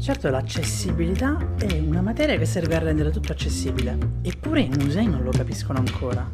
Certo, 0.00 0.30
l'accessibilità 0.30 1.36
è 1.58 1.78
una 1.78 2.00
materia 2.00 2.38
che 2.38 2.46
serve 2.46 2.74
a 2.74 2.78
rendere 2.78 3.10
tutto 3.10 3.32
accessibile, 3.32 3.98
eppure 4.22 4.62
i 4.62 4.70
musei 4.70 5.06
non 5.06 5.22
lo 5.22 5.30
capiscono 5.30 5.78
ancora. 5.78 6.26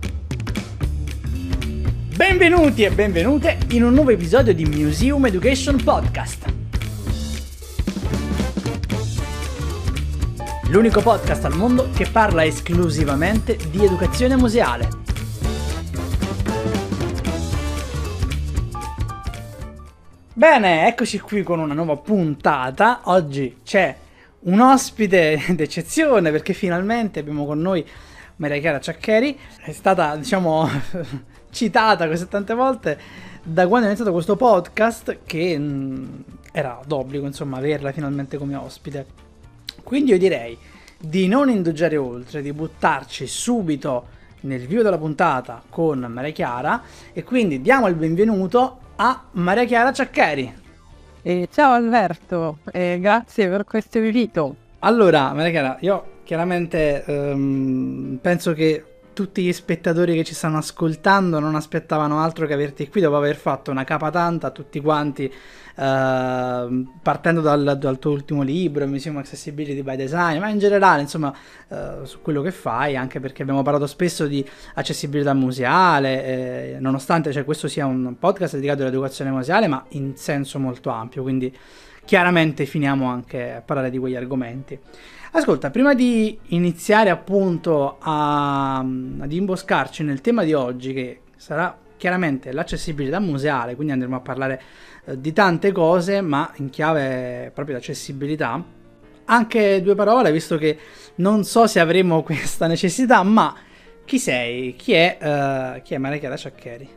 Benvenuti 2.14 2.84
e 2.84 2.92
benvenute 2.92 3.58
in 3.70 3.82
un 3.82 3.92
nuovo 3.92 4.10
episodio 4.10 4.54
di 4.54 4.64
Museum 4.66 5.26
Education 5.26 5.82
Podcast. 5.82 6.44
L'unico 10.68 11.00
podcast 11.00 11.44
al 11.44 11.56
mondo 11.56 11.90
che 11.92 12.06
parla 12.06 12.44
esclusivamente 12.44 13.58
di 13.68 13.84
educazione 13.84 14.36
museale. 14.36 15.05
Bene, 20.36 20.86
eccoci 20.86 21.18
qui 21.18 21.42
con 21.42 21.60
una 21.60 21.72
nuova 21.72 21.96
puntata. 21.96 23.00
Oggi 23.04 23.60
c'è 23.64 23.96
un 24.40 24.60
ospite 24.60 25.42
d'eccezione 25.56 26.30
perché 26.30 26.52
finalmente 26.52 27.20
abbiamo 27.20 27.46
con 27.46 27.58
noi 27.58 27.82
Maria 28.36 28.60
Chiara 28.60 28.78
Ciaccheri. 28.78 29.38
È 29.62 29.72
stata, 29.72 30.14
diciamo, 30.14 30.68
citata 31.48 32.06
così 32.06 32.28
tante 32.28 32.52
volte 32.52 33.00
da 33.42 33.66
quando 33.66 33.86
è 33.86 33.88
iniziato 33.88 34.12
questo 34.12 34.36
podcast 34.36 35.20
che 35.24 35.56
mh, 35.56 35.62
mm, 35.62 36.04
era 36.52 36.82
d'obbligo, 36.86 37.24
insomma, 37.24 37.56
averla 37.56 37.90
finalmente 37.92 38.36
come 38.36 38.56
ospite. 38.56 39.06
Quindi 39.82 40.10
io 40.10 40.18
direi 40.18 40.54
di 40.98 41.28
non 41.28 41.48
indugiare 41.48 41.96
oltre, 41.96 42.42
di 42.42 42.52
buttarci 42.52 43.26
subito 43.26 44.08
nel 44.40 44.66
vivo 44.66 44.82
della 44.82 44.98
puntata 44.98 45.62
con 45.70 45.98
Maria 46.00 46.32
Chiara 46.32 46.82
e 47.14 47.24
quindi 47.24 47.62
diamo 47.62 47.86
il 47.88 47.94
benvenuto 47.94 48.80
a 48.96 49.24
Maria 49.32 49.64
Chiara 49.64 49.92
Ciaccheri. 49.92 50.64
Eh, 51.22 51.48
ciao 51.52 51.72
Alberto, 51.72 52.58
eh, 52.72 52.98
grazie 53.00 53.48
per 53.48 53.64
questo 53.64 53.98
invito. 53.98 54.56
Allora, 54.80 55.32
Maria 55.32 55.50
Chiara, 55.50 55.76
io 55.80 56.14
chiaramente 56.24 57.04
um, 57.06 58.18
penso 58.20 58.52
che 58.52 58.84
tutti 59.12 59.42
gli 59.42 59.52
spettatori 59.52 60.14
che 60.14 60.24
ci 60.24 60.34
stanno 60.34 60.58
ascoltando 60.58 61.38
non 61.40 61.54
aspettavano 61.54 62.20
altro 62.20 62.46
che 62.46 62.52
averti 62.52 62.88
qui 62.88 63.00
dopo 63.00 63.16
aver 63.16 63.36
fatto 63.36 63.70
una 63.70 63.84
capa 63.84 64.10
tanta 64.10 64.48
a 64.48 64.50
tutti 64.50 64.80
quanti, 64.80 65.32
uh, 65.76 66.86
partendo 67.02 67.40
dal, 67.40 67.76
dal, 67.78 67.98
tuo 67.98 68.12
ultimo 68.12 68.42
libro, 68.42 68.86
Museum 68.86 69.18
Accessibility 69.18 69.82
by 69.82 69.96
Design, 69.96 70.38
ma 70.38 70.48
in 70.48 70.58
generale, 70.58 71.02
insomma, 71.02 71.34
uh, 71.68 72.04
su 72.04 72.20
quello 72.22 72.42
che 72.42 72.50
fai, 72.50 72.96
anche 72.96 73.20
perché 73.20 73.42
abbiamo 73.42 73.62
parlato 73.62 73.86
spesso 73.86 74.26
di 74.26 74.44
accessibilità 74.74 75.34
museale, 75.34 76.24
eh, 76.24 76.76
nonostante 76.80 77.32
cioè, 77.32 77.44
questo 77.44 77.68
sia 77.68 77.86
un 77.86 78.16
podcast 78.18 78.54
dedicato 78.54 78.82
all'educazione 78.82 79.30
museale, 79.30 79.68
ma 79.68 79.84
in 79.90 80.16
senso 80.16 80.58
molto 80.58 80.90
ampio, 80.90 81.22
quindi 81.22 81.54
chiaramente 82.04 82.64
finiamo 82.64 83.08
anche 83.08 83.54
a 83.54 83.60
parlare 83.60 83.90
di 83.90 83.98
quegli 83.98 84.16
argomenti. 84.16 84.78
Ascolta, 85.32 85.70
prima 85.70 85.92
di 85.92 86.38
iniziare 86.48 87.10
appunto 87.10 87.98
a, 88.00 88.78
ad 88.78 89.32
imboscarci 89.32 90.02
nel 90.02 90.22
tema 90.22 90.44
di 90.44 90.54
oggi, 90.54 90.94
che 90.94 91.20
sarà 91.36 91.76
chiaramente 91.96 92.52
l'accessibilità 92.52 93.18
museale, 93.18 93.74
quindi 93.74 93.92
andremo 93.92 94.16
a 94.16 94.20
parlare 94.20 94.62
eh, 95.06 95.20
di 95.20 95.32
tante 95.32 95.72
cose, 95.72 96.20
ma 96.20 96.52
in 96.56 96.70
chiave 96.70 97.50
proprio 97.54 97.76
di 97.76 97.82
accessibilità. 97.82 98.62
Anche 99.28 99.82
due 99.82 99.94
parole, 99.94 100.30
visto 100.30 100.56
che 100.56 100.78
non 101.16 101.44
so 101.44 101.66
se 101.66 101.80
avremo 101.80 102.22
questa 102.24 102.66
necessità, 102.66 103.22
ma 103.22 103.54
chi 104.04 104.18
sei? 104.18 104.76
Chi 104.76 104.92
è, 104.92 105.18
uh, 105.78 105.82
chi 105.82 105.94
è 105.94 105.98
Maria 105.98 106.18
Chiara 106.18 106.36
Ciaccheri? 106.36 106.88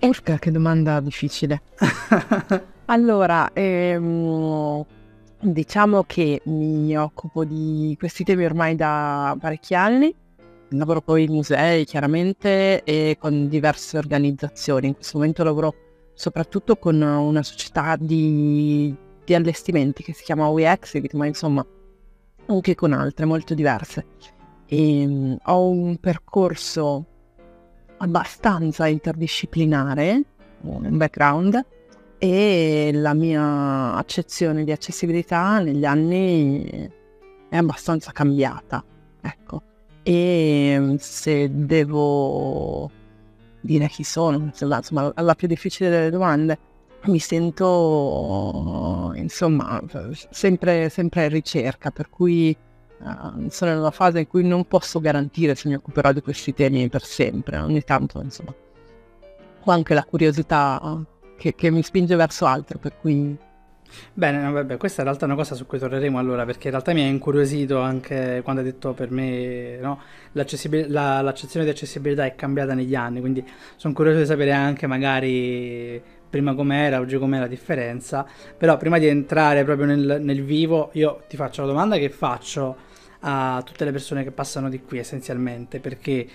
Urca, 0.00 0.38
che 0.38 0.50
domanda 0.50 0.98
difficile. 1.00 1.62
allora, 2.86 3.50
ehm, 3.52 4.84
Diciamo 5.44 6.04
che 6.04 6.40
mi 6.44 6.96
occupo 6.96 7.44
di 7.44 7.96
questi 7.98 8.22
temi 8.22 8.44
ormai 8.44 8.76
da 8.76 9.36
parecchi 9.40 9.74
anni, 9.74 10.14
lavoro 10.68 11.00
poi 11.00 11.24
in 11.24 11.32
musei 11.32 11.84
chiaramente 11.84 12.84
e 12.84 13.16
con 13.18 13.48
diverse 13.48 13.98
organizzazioni. 13.98 14.86
In 14.86 14.94
questo 14.94 15.18
momento 15.18 15.42
lavoro 15.42 15.74
soprattutto 16.22 16.76
con 16.76 17.02
una 17.02 17.42
società 17.42 17.96
di, 17.98 18.94
di 19.24 19.34
allestimenti 19.34 20.04
che 20.04 20.12
si 20.12 20.22
chiama 20.22 20.46
WeExhibit, 20.46 21.14
ma 21.14 21.26
insomma 21.26 21.66
anche 22.46 22.76
con 22.76 22.92
altre 22.92 23.24
molto 23.24 23.54
diverse. 23.54 24.06
E, 24.66 25.04
um, 25.04 25.36
ho 25.42 25.68
un 25.68 25.96
percorso 25.96 27.06
abbastanza 27.96 28.86
interdisciplinare, 28.86 30.22
un 30.60 30.96
background 30.96 31.60
e 32.18 32.90
la 32.94 33.14
mia 33.14 33.94
accezione 33.94 34.62
di 34.62 34.70
accessibilità 34.70 35.58
negli 35.58 35.84
anni 35.84 36.88
è 37.48 37.56
abbastanza 37.56 38.12
cambiata, 38.12 38.84
ecco. 39.20 39.62
E 40.04 40.76
mm, 40.78 40.94
se 40.98 41.50
devo 41.52 42.88
dire 43.62 43.88
chi 43.88 44.04
sono, 44.04 44.50
insomma, 44.52 45.12
la 45.16 45.34
più 45.34 45.48
difficile 45.48 45.88
delle 45.88 46.10
domande, 46.10 46.58
mi 47.04 47.18
sento 47.18 49.12
insomma 49.16 49.82
sempre, 50.30 50.88
sempre 50.88 51.24
in 51.24 51.30
ricerca, 51.30 51.90
per 51.90 52.10
cui 52.10 52.56
uh, 52.98 53.48
sono 53.48 53.70
in 53.72 53.78
una 53.78 53.90
fase 53.90 54.20
in 54.20 54.26
cui 54.28 54.44
non 54.44 54.66
posso 54.66 55.00
garantire 55.00 55.54
se 55.54 55.68
mi 55.68 55.74
occuperò 55.74 56.12
di 56.12 56.20
questi 56.20 56.54
temi 56.54 56.88
per 56.88 57.02
sempre. 57.02 57.58
Ogni 57.58 57.82
tanto, 57.82 58.20
insomma, 58.20 58.54
ho 59.64 59.70
anche 59.70 59.94
la 59.94 60.04
curiosità 60.04 61.04
che, 61.36 61.54
che 61.54 61.70
mi 61.70 61.82
spinge 61.82 62.14
verso 62.16 62.44
altro, 62.46 62.78
per 62.78 62.96
cui... 62.98 63.36
Bene, 64.14 64.42
no, 64.42 64.52
vabbè, 64.52 64.76
questa 64.76 65.00
in 65.00 65.06
realtà 65.06 65.24
è 65.24 65.28
una 65.28 65.36
cosa 65.36 65.54
su 65.54 65.66
cui 65.66 65.78
torneremo 65.78 66.18
allora, 66.18 66.44
perché 66.44 66.66
in 66.66 66.72
realtà 66.72 66.92
mi 66.92 67.02
ha 67.02 67.06
incuriosito 67.06 67.80
anche 67.80 68.40
quando 68.42 68.60
hai 68.60 68.66
detto 68.66 68.92
per 68.92 69.10
me 69.10 69.78
no, 69.80 70.00
la, 70.32 71.20
l'accezione 71.20 71.64
di 71.64 71.70
accessibilità 71.70 72.24
è 72.24 72.34
cambiata 72.34 72.74
negli 72.74 72.94
anni, 72.94 73.20
quindi 73.20 73.44
sono 73.76 73.94
curioso 73.94 74.18
di 74.18 74.26
sapere 74.26 74.52
anche 74.52 74.86
magari 74.86 76.02
prima 76.28 76.54
com'era, 76.54 76.98
oggi 76.98 77.18
com'è 77.18 77.38
la 77.38 77.46
differenza, 77.46 78.26
però 78.56 78.76
prima 78.78 78.98
di 78.98 79.06
entrare 79.06 79.64
proprio 79.64 79.86
nel, 79.86 80.18
nel 80.22 80.42
vivo 80.42 80.88
io 80.94 81.24
ti 81.28 81.36
faccio 81.36 81.60
la 81.60 81.66
domanda 81.66 81.98
che 81.98 82.08
faccio 82.08 82.74
a 83.20 83.62
tutte 83.64 83.84
le 83.84 83.92
persone 83.92 84.24
che 84.24 84.30
passano 84.30 84.68
di 84.68 84.80
qui 84.82 84.98
essenzialmente, 84.98 85.78
perché 85.78 86.26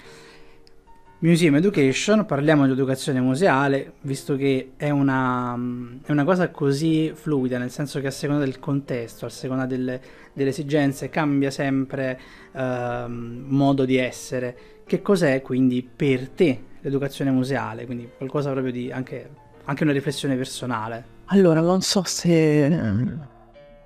Museum 1.20 1.56
Education, 1.56 2.28
parliamo 2.28 2.68
di 2.68 2.74
educazione 2.74 3.20
museale, 3.20 3.94
visto 4.02 4.36
che 4.36 4.74
è 4.78 4.92
una, 4.92 5.58
è 6.06 6.12
una, 6.12 6.24
cosa 6.24 6.52
così 6.52 7.12
fluida, 7.12 7.58
nel 7.58 7.72
senso 7.72 8.00
che 8.00 8.06
a 8.06 8.12
seconda 8.12 8.44
del 8.44 8.60
contesto, 8.60 9.26
a 9.26 9.30
seconda 9.30 9.66
delle, 9.66 10.00
delle 10.32 10.52
esigenze, 10.52 11.10
cambia 11.10 11.50
sempre 11.50 12.20
eh, 12.52 13.06
modo 13.08 13.84
di 13.84 13.98
essere. 13.98 14.58
Che 14.86 15.02
cos'è 15.02 15.42
quindi 15.42 15.82
per 15.82 16.30
te 16.30 16.62
l'educazione 16.82 17.32
museale? 17.32 17.88
Quindi 17.88 18.08
qualcosa 18.16 18.52
proprio 18.52 18.72
di 18.72 18.92
anche, 18.92 19.28
anche 19.66 19.84
una 19.84 19.94
riflessione 19.94 20.36
personale. 20.36 21.04
Allora, 21.26 21.62
non 21.62 21.82
so 21.82 22.04
se 22.06 22.66
ehm, 22.66 23.28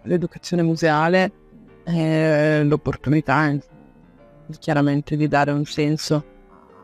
l'educazione 0.02 0.64
museale 0.64 1.32
è 1.84 2.62
l'opportunità 2.66 3.58
chiaramente 4.60 5.16
di 5.16 5.30
dare 5.30 5.52
un 5.52 5.64
senso 5.64 6.31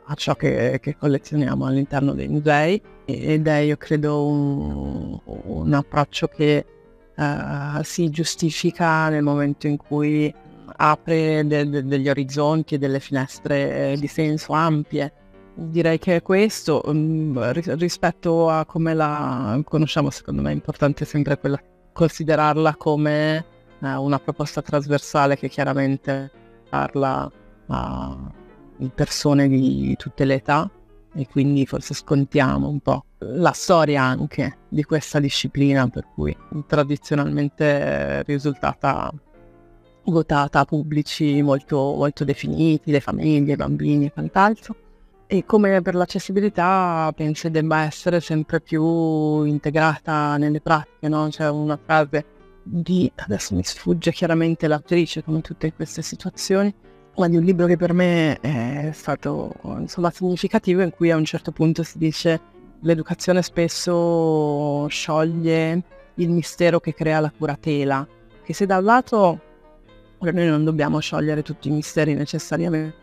a 0.09 0.16
ciò 0.16 0.35
che, 0.35 0.79
che 0.81 0.95
collezioniamo 0.97 1.66
all'interno 1.66 2.13
dei 2.13 2.28
musei 2.28 2.81
ed 3.06 3.47
è 3.47 3.57
io 3.57 3.78
credo 3.78 4.25
un, 4.25 5.19
un 5.23 5.73
approccio 5.73 6.28
che 6.28 6.66
uh, 7.16 7.81
si 7.84 8.09
giustifica 8.09 9.09
nel 9.09 9.23
momento 9.23 9.67
in 9.67 9.78
cui 9.78 10.34
apre 10.78 11.46
de, 11.46 11.69
de, 11.69 11.84
degli 11.85 12.09
orizzonti 12.09 12.75
e 12.75 12.78
delle 12.78 13.00
finestre 13.00 13.96
di 13.97 14.07
senso 14.07 14.53
ampie. 14.53 15.13
Direi 15.56 15.97
che 15.97 16.22
questo 16.22 16.81
um, 16.85 17.51
rispetto 17.51 18.50
a 18.50 18.66
come 18.66 18.94
la 18.94 19.59
conosciamo, 19.63 20.09
secondo 20.09 20.41
me 20.41 20.51
è 20.51 20.53
importante 20.53 21.03
sempre 21.03 21.38
quella, 21.38 21.59
considerarla 21.91 22.75
come 22.75 23.46
uh, 23.79 23.87
una 24.02 24.20
proposta 24.20 24.61
trasversale 24.61 25.35
che 25.35 25.49
chiaramente 25.49 26.31
parla 26.70 27.29
a 27.67 28.31
persone 28.94 29.47
di 29.47 29.96
tutte 29.97 30.26
le 30.26 30.35
età 30.35 30.70
e 31.16 31.28
quindi 31.28 31.66
forse 31.66 31.94
scontiamo 31.94 32.68
un 32.68 32.79
po' 32.79 33.06
la 33.20 33.52
storia 33.52 34.03
anche 34.03 34.58
di 34.70 34.84
questa 34.84 35.20
disciplina 35.20 35.88
per 35.88 36.08
cui 36.14 36.35
tradizionalmente 36.68 37.66
è 37.66 38.24
risultata 38.24 39.12
votata 40.12 40.59
a 40.59 40.66
pubblici 40.66 41.41
molto, 41.41 41.78
molto 41.96 42.24
definiti, 42.24 42.91
le 42.91 43.00
famiglie, 43.00 43.53
i 43.53 43.56
bambini 43.56 44.06
e 44.06 44.12
quant'altro. 44.12 44.76
E 45.28 45.44
come 45.44 45.82
per 45.82 45.96
l'accessibilità 45.96 47.12
penso 47.14 47.50
debba 47.50 47.82
essere 47.82 48.22
sempre 48.22 48.62
più 48.62 49.44
integrata 49.44 50.38
nelle 50.38 50.62
pratiche, 50.62 51.09
no? 51.09 51.28
C'è 51.29 51.50
una 51.50 51.78
frase 51.84 52.26
di, 52.64 53.12
adesso 53.16 53.53
mi 53.53 53.64
sfugge 53.64 54.12
chiaramente 54.12 54.68
l'attrice 54.68 55.24
come 55.24 55.41
tutte 55.41 55.74
queste 55.74 56.02
situazioni, 56.02 56.74
di 57.25 57.35
un 57.35 57.43
libro 57.43 57.66
che 57.66 57.78
per 57.78 57.93
me 57.93 58.37
è 58.40 58.91
stato 58.93 59.55
insomma 59.79 60.11
significativo 60.11 60.84
in 60.84 60.91
cui 60.91 61.09
a 61.09 61.16
un 61.16 61.25
certo 61.25 61.52
punto 61.52 61.81
si 61.81 61.97
dice 61.97 62.40
l'educazione 62.81 63.41
spesso 63.41 64.85
scioglie 64.87 65.81
il 66.16 66.29
mistero 66.29 66.79
che 66.79 66.93
crea 66.93 67.19
la 67.19 67.31
curatela, 67.35 68.08
che 68.43 68.53
se 68.53 68.66
da 68.66 68.78
un 68.78 68.84
lato 68.84 69.41
noi 70.19 70.47
non 70.47 70.64
dobbiamo 70.64 70.99
sciogliere 70.99 71.41
tutti 71.41 71.67
i 71.67 71.72
misteri 71.72 72.14
necessariamente, 72.14 72.96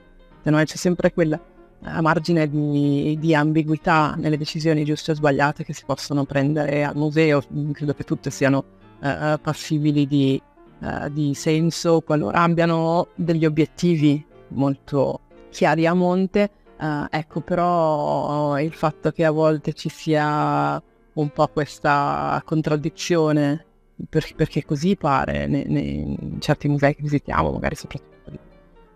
noi 0.44 0.64
c'è 0.64 0.76
sempre 0.76 1.12
quel 1.12 1.40
a 1.86 2.00
margine 2.00 2.48
di, 2.48 3.16
di, 3.20 3.34
ambiguità 3.34 4.14
nelle 4.16 4.38
decisioni 4.38 4.84
giuste 4.84 5.10
o 5.10 5.14
sbagliate 5.14 5.64
che 5.64 5.74
si 5.74 5.82
possono 5.84 6.24
prendere 6.24 6.82
al 6.82 6.96
museo, 6.96 7.42
credo 7.72 7.92
che 7.92 8.04
tutte 8.04 8.30
siano 8.30 8.64
uh, 9.00 9.38
passibili 9.38 10.06
di, 10.06 10.40
uh, 10.84 11.08
di 11.08 11.34
senso 11.34 12.00
qualora 12.00 12.42
abbiano 12.42 13.08
degli 13.14 13.44
obiettivi 13.46 14.24
molto 14.48 15.20
chiari 15.50 15.86
a 15.86 15.94
monte. 15.94 16.50
Uh, 16.78 17.06
ecco 17.08 17.40
però 17.40 18.58
il 18.60 18.74
fatto 18.74 19.10
che 19.10 19.24
a 19.24 19.30
volte 19.30 19.72
ci 19.72 19.88
sia 19.88 20.82
un 21.14 21.30
po' 21.30 21.48
questa 21.48 22.42
contraddizione 22.44 23.64
per, 24.08 24.34
perché 24.34 24.64
così 24.64 24.96
pare 24.96 25.46
nei, 25.46 25.64
nei, 25.66 26.16
in 26.18 26.40
certi 26.40 26.68
musei 26.68 26.94
che 26.94 27.02
visitiamo, 27.02 27.50
magari 27.52 27.76
soprattutto 27.76 28.30
di 28.30 28.38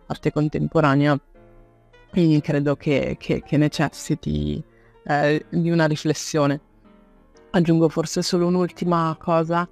arte 0.07 0.33
contemporanea, 0.33 1.19
credo 2.41 2.77
che, 2.77 3.17
che, 3.19 3.43
che 3.43 3.57
necessiti 3.57 4.63
eh, 5.05 5.45
di 5.49 5.71
una 5.71 5.87
riflessione. 5.87 6.61
Aggiungo 7.51 7.89
forse 7.89 8.23
solo 8.23 8.47
un'ultima 8.47 9.17
cosa, 9.19 9.69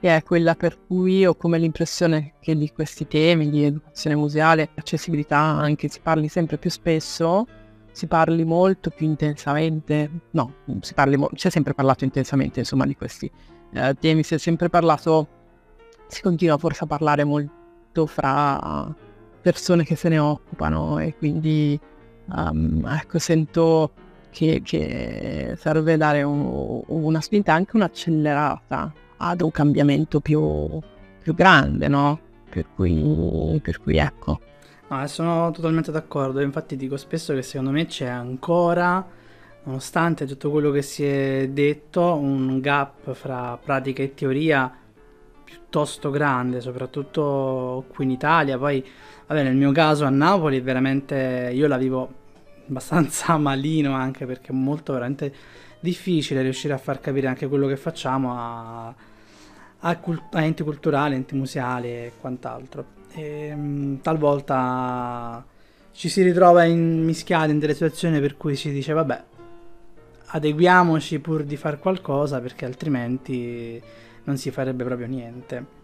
che 0.00 0.16
è 0.16 0.22
quella 0.22 0.54
per 0.54 0.78
cui 0.86 1.26
ho 1.26 1.34
come 1.34 1.58
l'impressione 1.58 2.32
che 2.40 2.56
di 2.56 2.70
questi 2.72 3.06
temi 3.06 3.50
di 3.50 3.64
educazione 3.64 4.16
museale, 4.16 4.70
accessibilità, 4.74 5.36
anche 5.38 5.88
si 5.88 6.00
parli 6.00 6.28
sempre 6.28 6.56
più 6.56 6.70
spesso, 6.70 7.46
si 7.92 8.06
parli 8.06 8.44
molto 8.44 8.88
più 8.88 9.06
intensamente, 9.06 10.10
no, 10.30 10.54
si 10.80 10.94
parli 10.94 11.18
mo- 11.18 11.30
si 11.34 11.48
è 11.48 11.50
sempre 11.50 11.74
parlato 11.74 12.04
intensamente 12.04 12.60
insomma 12.60 12.86
di 12.86 12.96
questi 12.96 13.30
eh, 13.74 13.94
temi, 14.00 14.22
si 14.22 14.34
è 14.34 14.38
sempre 14.38 14.70
parlato, 14.70 15.28
si 16.06 16.22
continua 16.22 16.56
forse 16.56 16.84
a 16.84 16.86
parlare 16.86 17.24
molto 17.24 18.06
fra 18.06 18.94
persone 19.42 19.84
che 19.84 19.96
se 19.96 20.08
ne 20.08 20.18
occupano 20.18 20.98
e 20.98 21.14
quindi 21.16 21.78
um, 22.26 22.86
ecco 22.86 23.18
sento 23.18 23.92
che, 24.30 24.62
che 24.64 25.56
serve 25.58 25.96
dare 25.98 26.22
un, 26.22 26.82
una 26.86 27.20
spinta 27.20 27.52
anche 27.52 27.76
un'accelerata 27.76 28.92
ad 29.20 29.40
un 29.40 29.50
cambiamento 29.50 30.20
più, 30.20 30.78
più 31.22 31.34
grande 31.34 31.88
no? 31.88 32.18
per 32.50 32.66
cui, 32.74 33.60
per 33.62 33.80
cui 33.80 33.96
ecco 33.96 34.40
No, 34.90 35.06
sono 35.06 35.52
totalmente 35.52 35.92
d'accordo, 35.92 36.40
infatti 36.40 36.74
dico 36.74 36.96
spesso 36.96 37.32
che 37.32 37.42
secondo 37.42 37.70
me 37.70 37.86
c'è 37.86 38.08
ancora, 38.08 39.06
nonostante 39.62 40.26
tutto 40.26 40.50
quello 40.50 40.72
che 40.72 40.82
si 40.82 41.04
è 41.04 41.48
detto, 41.48 42.16
un 42.16 42.58
gap 42.58 43.12
fra 43.12 43.56
pratica 43.62 44.02
e 44.02 44.14
teoria 44.14 44.68
piuttosto 45.44 46.10
grande, 46.10 46.60
soprattutto 46.60 47.84
qui 47.94 48.04
in 48.04 48.10
Italia. 48.10 48.58
Poi, 48.58 48.84
vabbè, 49.28 49.44
nel 49.44 49.54
mio 49.54 49.70
caso 49.70 50.06
a 50.06 50.10
Napoli 50.10 50.60
veramente 50.60 51.52
io 51.54 51.68
la 51.68 51.76
vivo 51.76 52.12
abbastanza 52.68 53.36
malino 53.38 53.92
anche 53.92 54.26
perché 54.26 54.48
è 54.50 54.54
molto 54.56 54.92
veramente 54.92 55.32
difficile 55.78 56.42
riuscire 56.42 56.74
a 56.74 56.78
far 56.78 56.98
capire 56.98 57.28
anche 57.28 57.46
quello 57.46 57.68
che 57.68 57.76
facciamo 57.76 58.34
a, 58.36 58.92
a, 59.80 59.96
cult- 59.98 60.34
a 60.34 60.42
enti 60.42 60.62
culturali, 60.62 61.14
enti 61.14 61.34
museali 61.34 61.88
e 61.88 62.12
quant'altro. 62.20 62.98
E, 63.12 63.46
ehm, 63.48 64.00
talvolta 64.00 65.44
ci 65.92 66.08
si 66.08 66.22
ritrova 66.22 66.64
mischiati 66.64 67.50
in 67.50 67.58
delle 67.58 67.74
situazioni 67.74 68.20
per 68.20 68.36
cui 68.36 68.54
si 68.54 68.70
dice 68.70 68.92
vabbè 68.92 69.24
adeguiamoci 70.32 71.18
pur 71.18 71.42
di 71.42 71.56
fare 71.56 71.78
qualcosa 71.78 72.40
perché 72.40 72.64
altrimenti 72.64 73.82
non 74.24 74.36
si 74.36 74.50
farebbe 74.50 74.84
proprio 74.84 75.06
niente. 75.06 75.78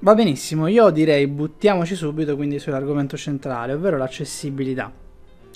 Va 0.00 0.14
benissimo, 0.14 0.66
io 0.66 0.90
direi 0.90 1.26
buttiamoci 1.28 1.94
subito 1.94 2.34
quindi 2.34 2.58
sull'argomento 2.58 3.16
centrale, 3.16 3.72
ovvero 3.72 3.96
l'accessibilità. 3.96 5.01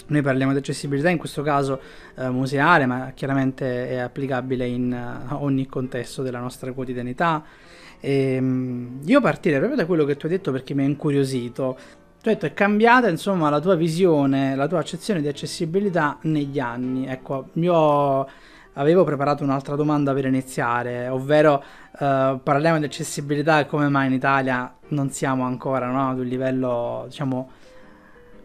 Noi 0.09 0.23
parliamo 0.23 0.53
di 0.53 0.59
accessibilità 0.59 1.09
in 1.09 1.19
questo 1.19 1.43
caso 1.43 1.81
eh, 2.17 2.29
museale, 2.29 2.87
ma 2.87 3.13
chiaramente 3.15 3.89
è 3.89 3.97
applicabile 3.99 4.67
in 4.67 5.25
uh, 5.29 5.35
ogni 5.43 5.67
contesto 5.67 6.23
della 6.23 6.39
nostra 6.39 6.73
quotidianità. 6.73 7.43
E, 8.01 8.35
ehm, 8.35 9.01
io 9.05 9.21
partirei 9.21 9.59
proprio 9.59 9.79
da 9.79 9.87
quello 9.87 10.05
che 10.05 10.17
tu 10.17 10.27
hai 10.27 10.33
detto 10.33 10.53
perché 10.53 10.75
mi 10.75 10.83
ha 10.83 10.87
incuriosito. 10.87 11.77
Tu 12.23 12.29
hai 12.29 12.35
detto 12.35 12.47
è 12.47 12.55
cambiata 12.55 13.09
insomma 13.09 13.51
la 13.51 13.61
tua 13.61 13.75
visione, 13.75 14.55
la 14.55 14.67
tua 14.67 14.79
accezione 14.79 15.21
di 15.21 15.29
accessibilità 15.29 16.19
negli 16.23 16.59
anni. 16.59 17.07
Ecco, 17.07 17.49
io 17.55 18.27
avevo 18.75 19.05
preparato 19.05 19.43
un'altra 19.43 19.75
domanda 19.75 20.13
per 20.13 20.27
iniziare, 20.27 21.09
ovvero 21.09 21.63
uh, 21.99 22.41
parliamo 22.43 22.79
di 22.79 22.85
accessibilità 22.85 23.61
e 23.61 23.67
come 23.67 23.89
mai 23.89 24.07
in 24.07 24.13
Italia 24.13 24.73
non 24.89 25.11
siamo 25.11 25.45
ancora 25.45 25.89
no, 25.91 26.11
ad 26.11 26.19
un 26.19 26.27
livello, 26.27 27.05
diciamo, 27.07 27.51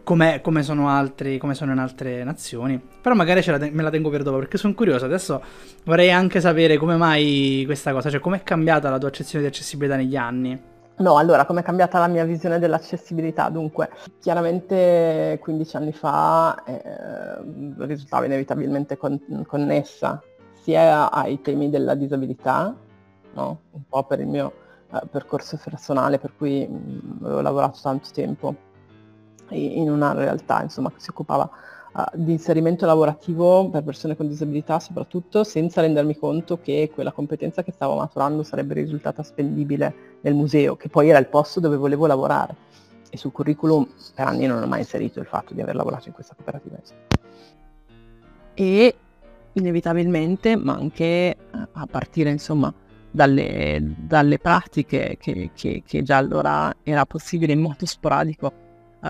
come, 0.04 0.40
come, 0.40 0.62
sono 0.62 0.88
altri, 0.88 1.38
come 1.38 1.54
sono 1.54 1.72
in 1.72 1.78
altre 1.78 2.24
nazioni. 2.24 2.80
Però 3.00 3.14
magari 3.14 3.44
la 3.44 3.58
te- 3.58 3.70
me 3.70 3.82
la 3.82 3.90
tengo 3.90 4.10
per 4.10 4.22
dopo 4.22 4.38
perché 4.38 4.58
sono 4.58 4.74
curioso. 4.74 5.04
Adesso 5.04 5.42
vorrei 5.84 6.10
anche 6.10 6.40
sapere 6.40 6.76
come 6.76 6.96
mai 6.96 7.62
questa 7.66 7.92
cosa, 7.92 8.10
cioè 8.10 8.20
com'è 8.20 8.42
cambiata 8.42 8.90
la 8.90 8.98
tua 8.98 9.08
accezione 9.08 9.44
di 9.44 9.50
accessibilità 9.50 9.96
negli 9.96 10.16
anni. 10.16 10.70
No, 10.94 11.16
allora, 11.16 11.46
com'è 11.46 11.62
cambiata 11.62 11.98
la 11.98 12.06
mia 12.06 12.24
visione 12.24 12.58
dell'accessibilità? 12.58 13.48
Dunque, 13.48 13.90
chiaramente 14.20 15.38
15 15.40 15.76
anni 15.76 15.92
fa 15.92 16.62
eh, 16.64 17.38
risultava 17.78 18.26
inevitabilmente 18.26 18.96
con- 18.96 19.44
connessa 19.46 20.22
sia 20.60 21.10
ai 21.10 21.40
temi 21.40 21.70
della 21.70 21.94
disabilità, 21.94 22.74
no? 23.34 23.60
un 23.70 23.82
po' 23.88 24.04
per 24.04 24.20
il 24.20 24.28
mio 24.28 24.52
eh, 24.92 25.00
percorso 25.10 25.58
personale, 25.62 26.18
per 26.18 26.34
cui 26.36 26.66
mh, 26.66 27.24
avevo 27.24 27.40
lavorato 27.40 27.78
tanto 27.82 28.08
tempo 28.12 28.54
in 29.54 29.90
una 29.90 30.12
realtà 30.12 30.62
insomma, 30.62 30.90
che 30.90 31.00
si 31.00 31.10
occupava 31.10 31.50
uh, 31.92 32.02
di 32.14 32.32
inserimento 32.32 32.86
lavorativo 32.86 33.68
per 33.70 33.82
persone 33.82 34.16
con 34.16 34.28
disabilità 34.28 34.80
soprattutto, 34.80 35.44
senza 35.44 35.80
rendermi 35.80 36.16
conto 36.16 36.58
che 36.60 36.90
quella 36.92 37.12
competenza 37.12 37.62
che 37.62 37.72
stavo 37.72 37.96
maturando 37.96 38.42
sarebbe 38.42 38.74
risultata 38.74 39.22
spendibile 39.22 40.18
nel 40.22 40.34
museo, 40.34 40.76
che 40.76 40.88
poi 40.88 41.08
era 41.08 41.18
il 41.18 41.26
posto 41.26 41.60
dove 41.60 41.76
volevo 41.76 42.06
lavorare. 42.06 42.70
E 43.10 43.16
sul 43.16 43.32
curriculum 43.32 43.86
per 44.14 44.26
anni 44.26 44.46
non 44.46 44.62
ho 44.62 44.66
mai 44.66 44.80
inserito 44.80 45.20
il 45.20 45.26
fatto 45.26 45.52
di 45.52 45.60
aver 45.60 45.74
lavorato 45.74 46.08
in 46.08 46.14
questa 46.14 46.34
cooperativa. 46.34 46.78
E 48.54 48.94
inevitabilmente, 49.52 50.56
ma 50.56 50.74
anche 50.74 51.04
eh, 51.04 51.36
a 51.72 51.86
partire 51.86 52.30
insomma 52.30 52.72
dalle, 53.10 53.94
dalle 53.98 54.38
pratiche 54.38 55.16
che, 55.20 55.50
che, 55.54 55.82
che 55.86 56.02
già 56.02 56.16
allora 56.16 56.74
era 56.82 57.04
possibile 57.04 57.52
in 57.52 57.60
modo 57.60 57.84
sporadico 57.84 58.52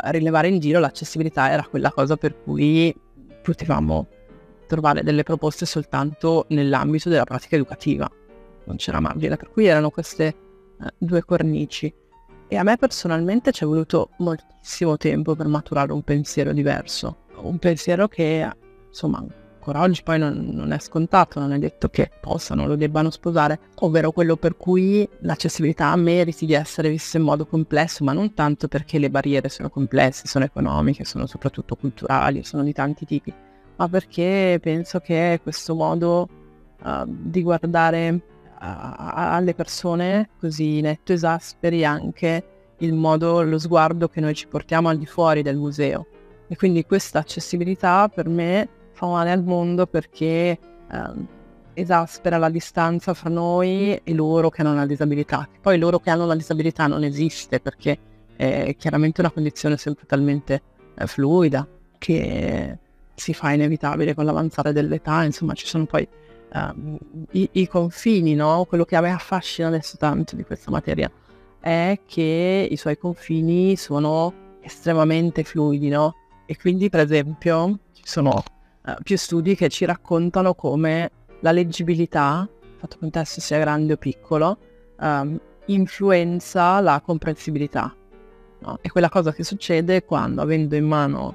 rilevare 0.04 0.48
in 0.48 0.58
giro, 0.58 0.78
l'accessibilità 0.80 1.50
era 1.50 1.66
quella 1.68 1.90
cosa 1.90 2.16
per 2.16 2.42
cui 2.42 2.94
potevamo 3.42 4.08
trovare 4.66 5.02
delle 5.02 5.22
proposte 5.22 5.66
soltanto 5.66 6.46
nell'ambito 6.48 7.08
della 7.08 7.24
pratica 7.24 7.56
educativa, 7.56 8.10
non 8.64 8.76
c'era 8.76 9.00
margine, 9.00 9.36
per 9.36 9.50
cui 9.50 9.66
erano 9.66 9.90
queste 9.90 10.26
eh, 10.26 10.34
due 10.96 11.22
cornici. 11.24 11.92
E 12.48 12.56
a 12.56 12.62
me 12.62 12.76
personalmente 12.76 13.52
ci 13.52 13.64
è 13.64 13.66
voluto 13.66 14.10
moltissimo 14.18 14.96
tempo 14.96 15.34
per 15.34 15.46
maturare 15.46 15.92
un 15.92 16.02
pensiero 16.02 16.52
diverso, 16.52 17.24
un 17.36 17.58
pensiero 17.58 18.08
che 18.08 18.50
insomma 18.88 19.24
ancora 19.62 19.80
oggi 19.82 20.02
poi 20.02 20.18
non, 20.18 20.50
non, 20.52 20.72
è 20.72 20.78
scontato, 20.80 21.38
non 21.38 21.52
è 21.52 21.58
detto 21.58 21.88
che 21.88 22.10
possano 22.20 22.64
o 22.64 22.66
lo 22.66 22.74
debbano 22.74 23.10
sposare, 23.10 23.60
ovvero 23.76 24.10
quello 24.10 24.34
per 24.34 24.56
cui 24.56 25.08
l'accessibilità 25.20 25.94
meriti 25.94 26.46
di 26.46 26.54
essere 26.54 26.88
vista 26.90 27.16
in 27.16 27.22
modo 27.22 27.46
complesso, 27.46 28.02
ma 28.02 28.12
non 28.12 28.34
tanto 28.34 28.66
perché 28.66 28.98
le 28.98 29.08
barriere 29.08 29.48
sono 29.48 29.70
complesse, 29.70 30.26
sono 30.26 30.44
economiche, 30.44 31.04
sono 31.04 31.26
soprattutto 31.26 31.76
culturali, 31.76 32.42
sono 32.42 32.64
di 32.64 32.72
tanti 32.72 33.06
tipi, 33.06 33.32
ma 33.76 33.88
perché 33.88 34.58
penso 34.60 34.98
che 34.98 35.38
questo 35.40 35.76
modo 35.76 36.28
uh, 36.82 37.04
di 37.06 37.42
guardare 37.42 38.20
alle 38.64 39.54
persone 39.54 40.28
così 40.38 40.80
netto 40.80 41.12
esasperi 41.12 41.84
anche 41.84 42.44
il 42.78 42.94
modo, 42.94 43.42
lo 43.42 43.58
sguardo 43.58 44.08
che 44.08 44.20
noi 44.20 44.34
ci 44.34 44.46
portiamo 44.46 44.88
al 44.88 44.98
di 44.98 45.06
fuori 45.06 45.42
del 45.42 45.56
museo. 45.56 46.06
E 46.46 46.56
quindi 46.56 46.84
questa 46.84 47.18
accessibilità 47.18 48.08
per 48.08 48.28
me 48.28 48.68
fa 48.92 49.06
male 49.06 49.30
al 49.30 49.42
mondo 49.42 49.86
perché 49.86 50.58
ehm, 50.90 51.26
esaspera 51.74 52.38
la 52.38 52.50
distanza 52.50 53.14
fra 53.14 53.30
noi 53.30 54.00
e 54.02 54.14
loro 54.14 54.50
che 54.50 54.60
hanno 54.60 54.72
una 54.72 54.86
disabilità. 54.86 55.48
Poi 55.60 55.78
loro 55.78 55.98
che 55.98 56.10
hanno 56.10 56.24
una 56.24 56.36
disabilità 56.36 56.86
non 56.86 57.04
esiste 57.04 57.60
perché 57.60 57.98
è 58.36 58.74
chiaramente 58.76 59.20
una 59.20 59.30
condizione 59.30 59.76
sempre 59.76 60.06
talmente 60.06 60.62
eh, 60.96 61.06
fluida 61.06 61.66
che 61.98 62.78
si 63.14 63.34
fa 63.34 63.52
inevitabile 63.52 64.14
con 64.14 64.24
l'avanzare 64.24 64.72
dell'età, 64.72 65.22
insomma 65.22 65.54
ci 65.54 65.66
sono 65.66 65.84
poi 65.86 66.06
um, 66.54 66.98
i, 67.32 67.48
i, 67.52 67.68
confini, 67.68 68.34
no? 68.34 68.64
quello 68.64 68.84
che 68.84 68.96
a 68.96 69.00
me 69.00 69.10
affascina 69.10 69.68
adesso 69.68 69.96
tanto 69.96 70.34
di 70.34 70.44
questa 70.44 70.70
materia 70.70 71.10
è 71.60 72.00
che 72.04 72.66
i 72.68 72.76
suoi 72.76 72.98
confini 72.98 73.76
sono 73.76 74.34
estremamente 74.60 75.44
fluidi, 75.44 75.88
no? 75.88 76.16
E 76.46 76.56
quindi 76.56 76.88
per 76.88 77.00
esempio 77.00 77.78
ci 77.92 78.02
sono 78.04 78.42
uh, 78.84 78.94
più 79.02 79.16
studi 79.16 79.54
che 79.54 79.68
ci 79.68 79.84
raccontano 79.84 80.54
come 80.54 81.10
la 81.40 81.52
leggibilità, 81.52 82.48
fatto 82.76 82.98
che 82.98 83.04
un 83.04 83.10
testo 83.10 83.40
sia 83.40 83.58
grande 83.58 83.94
o 83.94 83.96
piccolo, 83.96 84.58
um, 85.00 85.38
influenza 85.66 86.80
la 86.80 87.00
comprensibilità. 87.00 87.94
No? 88.60 88.78
È 88.80 88.88
quella 88.88 89.08
cosa 89.08 89.32
che 89.32 89.44
succede 89.44 90.04
quando 90.04 90.40
avendo 90.40 90.76
in 90.76 90.86
mano 90.86 91.34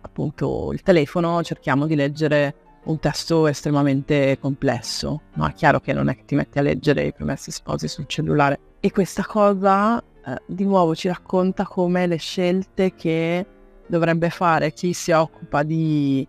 appunto 0.00 0.72
il 0.72 0.82
telefono 0.82 1.42
cerchiamo 1.42 1.86
di 1.86 1.94
leggere 1.94 2.54
un 2.84 2.98
testo 2.98 3.46
estremamente 3.46 4.38
complesso. 4.40 5.22
No? 5.34 5.46
È 5.46 5.52
chiaro 5.52 5.80
che 5.80 5.92
non 5.92 6.08
è 6.08 6.16
che 6.16 6.24
ti 6.24 6.34
metti 6.34 6.58
a 6.58 6.62
leggere 6.62 7.04
i 7.04 7.12
promessi 7.12 7.50
sposi 7.50 7.88
sul 7.88 8.06
cellulare. 8.06 8.58
E 8.80 8.90
questa 8.92 9.24
cosa 9.24 10.00
eh, 10.00 10.42
di 10.46 10.64
nuovo 10.64 10.94
ci 10.94 11.08
racconta 11.08 11.64
come 11.66 12.06
le 12.06 12.16
scelte 12.16 12.94
che 12.94 13.46
dovrebbe 13.86 14.30
fare 14.30 14.72
chi 14.72 14.92
si 14.92 15.12
occupa 15.12 15.62
di 15.62 16.26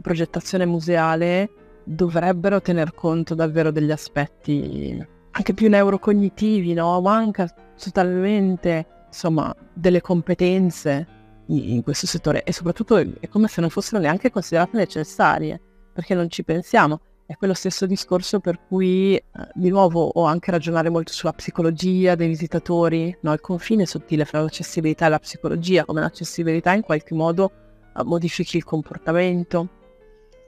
progettazione 0.00 0.66
museale 0.66 1.50
dovrebbero 1.84 2.60
tener 2.60 2.94
conto 2.94 3.34
davvero 3.34 3.70
degli 3.70 3.90
aspetti 3.90 5.18
anche 5.32 5.54
più 5.54 5.68
neurocognitivi, 5.68 6.74
no? 6.74 7.00
Manca 7.00 7.48
totalmente, 7.78 8.86
insomma, 9.06 9.54
delle 9.72 10.00
competenze 10.00 11.18
in 11.46 11.82
questo 11.82 12.06
settore 12.06 12.44
e 12.44 12.52
soprattutto 12.52 12.96
è 12.96 13.28
come 13.28 13.48
se 13.48 13.60
non 13.60 13.70
fossero 13.70 14.00
neanche 14.00 14.30
considerate 14.30 14.76
necessarie, 14.76 15.60
perché 15.92 16.14
non 16.14 16.28
ci 16.28 16.44
pensiamo. 16.44 17.00
È 17.26 17.36
quello 17.36 17.54
stesso 17.54 17.86
discorso 17.86 18.40
per 18.40 18.58
cui, 18.66 19.14
eh, 19.14 19.24
di 19.54 19.68
nuovo, 19.68 20.04
ho 20.04 20.24
anche 20.24 20.50
ragionare 20.50 20.90
molto 20.90 21.12
sulla 21.12 21.32
psicologia 21.32 22.16
dei 22.16 22.26
visitatori, 22.26 23.16
no? 23.20 23.32
il 23.32 23.40
confine 23.40 23.86
sottile 23.86 24.24
fra 24.24 24.40
l'accessibilità 24.40 25.06
e 25.06 25.10
la 25.10 25.18
psicologia, 25.20 25.84
come 25.84 26.00
l'accessibilità 26.00 26.72
in 26.72 26.82
qualche 26.82 27.14
modo 27.14 27.52
eh, 27.96 28.02
modifichi 28.02 28.56
il 28.56 28.64
comportamento. 28.64 29.68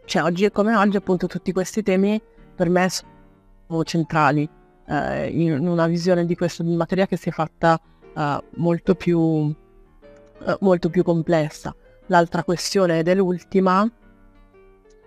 Cioè, 0.04 0.23
oggi 0.23 0.50
come 0.50 0.75
oggi, 0.75 0.97
appunto, 0.97 1.26
tutti 1.26 1.52
questi 1.52 1.82
temi 1.82 2.21
per 2.54 2.68
me 2.68 2.88
sono 2.88 3.85
centrali 3.85 4.49
eh, 4.88 5.28
in 5.28 5.66
una 5.66 5.87
visione 5.87 6.26
di 6.26 6.35
questa 6.35 6.62
materia 6.64 7.06
che 7.06 7.16
si 7.16 7.28
è 7.28 7.32
fatta 7.32 7.80
eh, 8.14 8.42
molto, 8.56 8.94
più, 8.94 9.54
eh, 10.47 10.56
molto 10.61 10.90
più 10.90 11.02
complessa. 11.02 11.75
L'altra 12.06 12.44
questione 12.44 12.99
ed 12.99 13.09
è 13.09 13.14
l'ultima 13.14 13.90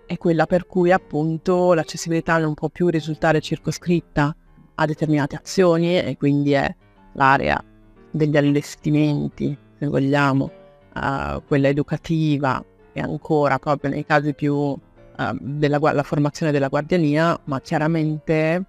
è 0.06 0.16
quella 0.18 0.46
per 0.46 0.66
cui 0.66 0.92
appunto 0.92 1.74
l'accessibilità 1.74 2.38
non 2.38 2.54
può 2.54 2.68
più 2.68 2.88
risultare 2.88 3.40
circoscritta 3.40 4.34
a 4.76 4.86
determinate 4.86 5.36
azioni 5.36 5.98
e 5.98 6.16
quindi 6.16 6.52
è 6.52 6.74
l'area 7.14 7.62
degli 8.10 8.36
allestimenti, 8.36 9.56
se 9.78 9.86
vogliamo, 9.86 10.50
uh, 10.94 11.42
quella 11.46 11.68
educativa 11.68 12.64
e 12.92 13.00
ancora 13.00 13.58
proprio 13.58 13.90
nei 13.90 14.04
casi 14.04 14.32
più 14.32 14.78
uh, 15.16 15.36
della 15.40 16.02
formazione 16.02 16.52
della 16.52 16.68
guardiania, 16.68 17.38
ma 17.44 17.60
chiaramente 17.60 18.64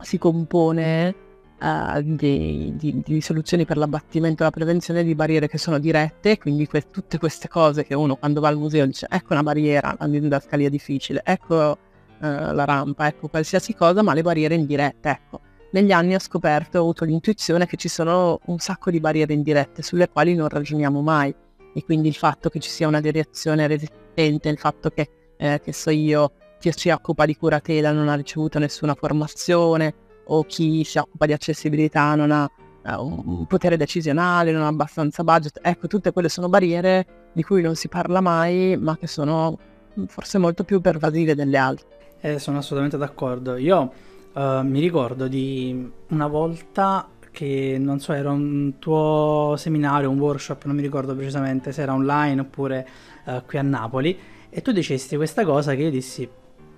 si 0.00 0.18
compone 0.18 1.14
uh, 1.60 2.00
di, 2.02 2.72
di, 2.76 3.02
di, 3.04 3.20
soluzioni 3.20 3.64
per 3.64 3.76
l'abbattimento 3.76 4.42
e 4.42 4.46
la 4.46 4.50
prevenzione 4.50 5.04
di 5.04 5.14
barriere 5.14 5.48
che 5.48 5.58
sono 5.58 5.78
dirette, 5.78 6.38
quindi 6.38 6.66
que- 6.66 6.86
tutte 6.90 7.18
queste 7.18 7.48
cose 7.48 7.84
che 7.84 7.94
uno 7.94 8.16
quando 8.16 8.40
va 8.40 8.48
al 8.48 8.56
museo 8.56 8.86
dice 8.86 9.06
ecco 9.10 9.32
una 9.32 9.42
barriera, 9.42 9.94
la 9.98 10.06
didascalia 10.06 10.68
difficile, 10.68 11.20
ecco 11.24 11.56
uh, 11.56 11.76
la 12.20 12.64
rampa, 12.64 13.06
ecco 13.06 13.28
qualsiasi 13.28 13.74
cosa, 13.74 14.02
ma 14.02 14.14
le 14.14 14.22
barriere 14.22 14.54
indirette, 14.54 15.08
ecco. 15.08 15.40
Negli 15.70 15.92
anni 15.92 16.14
ho 16.14 16.18
scoperto, 16.18 16.78
ho 16.78 16.80
avuto 16.82 17.04
l'intuizione 17.04 17.66
che 17.66 17.76
ci 17.76 17.88
sono 17.88 18.40
un 18.46 18.58
sacco 18.58 18.90
di 18.90 19.00
barriere 19.00 19.34
indirette 19.34 19.82
sulle 19.82 20.08
quali 20.08 20.34
non 20.34 20.48
ragioniamo 20.48 21.02
mai 21.02 21.34
e 21.74 21.84
quindi 21.84 22.08
il 22.08 22.14
fatto 22.14 22.48
che 22.48 22.58
ci 22.58 22.70
sia 22.70 22.88
una 22.88 23.00
direzione 23.00 23.66
resistente, 23.66 24.48
il 24.48 24.58
fatto 24.58 24.88
che, 24.88 25.10
eh, 25.38 25.60
che 25.62 25.72
so 25.72 25.90
io, 25.90 26.32
chi 26.60 26.70
si 26.74 26.90
occupa 26.90 27.24
di 27.24 27.36
curatela 27.36 27.92
non 27.92 28.08
ha 28.08 28.14
ricevuto 28.14 28.58
nessuna 28.58 28.94
formazione 28.94 29.94
o 30.26 30.44
chi 30.44 30.84
si 30.84 30.98
occupa 30.98 31.24
di 31.24 31.32
accessibilità 31.32 32.14
non 32.14 32.30
ha 32.30 32.50
uh, 32.96 33.04
un 33.04 33.46
potere 33.46 33.76
decisionale, 33.76 34.52
non 34.52 34.62
ha 34.62 34.66
abbastanza 34.66 35.24
budget. 35.24 35.60
Ecco, 35.62 35.86
tutte 35.86 36.12
quelle 36.12 36.28
sono 36.28 36.48
barriere 36.48 37.30
di 37.32 37.42
cui 37.42 37.62
non 37.62 37.76
si 37.76 37.88
parla 37.88 38.20
mai, 38.20 38.76
ma 38.76 38.96
che 38.98 39.06
sono 39.06 39.58
forse 40.06 40.38
molto 40.38 40.64
più 40.64 40.80
pervasive 40.80 41.34
delle 41.34 41.56
altre. 41.56 41.86
Eh, 42.20 42.38
sono 42.38 42.58
assolutamente 42.58 42.98
d'accordo. 42.98 43.56
Io 43.56 43.92
uh, 44.34 44.62
mi 44.62 44.80
ricordo 44.80 45.28
di 45.28 45.90
una 46.08 46.26
volta 46.26 47.08
che 47.30 47.76
non 47.78 48.00
so, 48.00 48.12
era 48.12 48.30
un 48.30 48.74
tuo 48.78 49.54
seminario, 49.56 50.10
un 50.10 50.18
workshop, 50.18 50.64
non 50.64 50.74
mi 50.74 50.82
ricordo 50.82 51.14
precisamente 51.14 51.70
se 51.72 51.82
era 51.82 51.94
online 51.94 52.40
oppure 52.40 52.86
uh, 53.26 53.42
qui 53.46 53.58
a 53.58 53.62
Napoli, 53.62 54.18
e 54.50 54.62
tu 54.62 54.72
dicesti 54.72 55.16
questa 55.16 55.44
cosa 55.44 55.74
che 55.74 55.82
io 55.82 55.90
dissi 55.90 56.28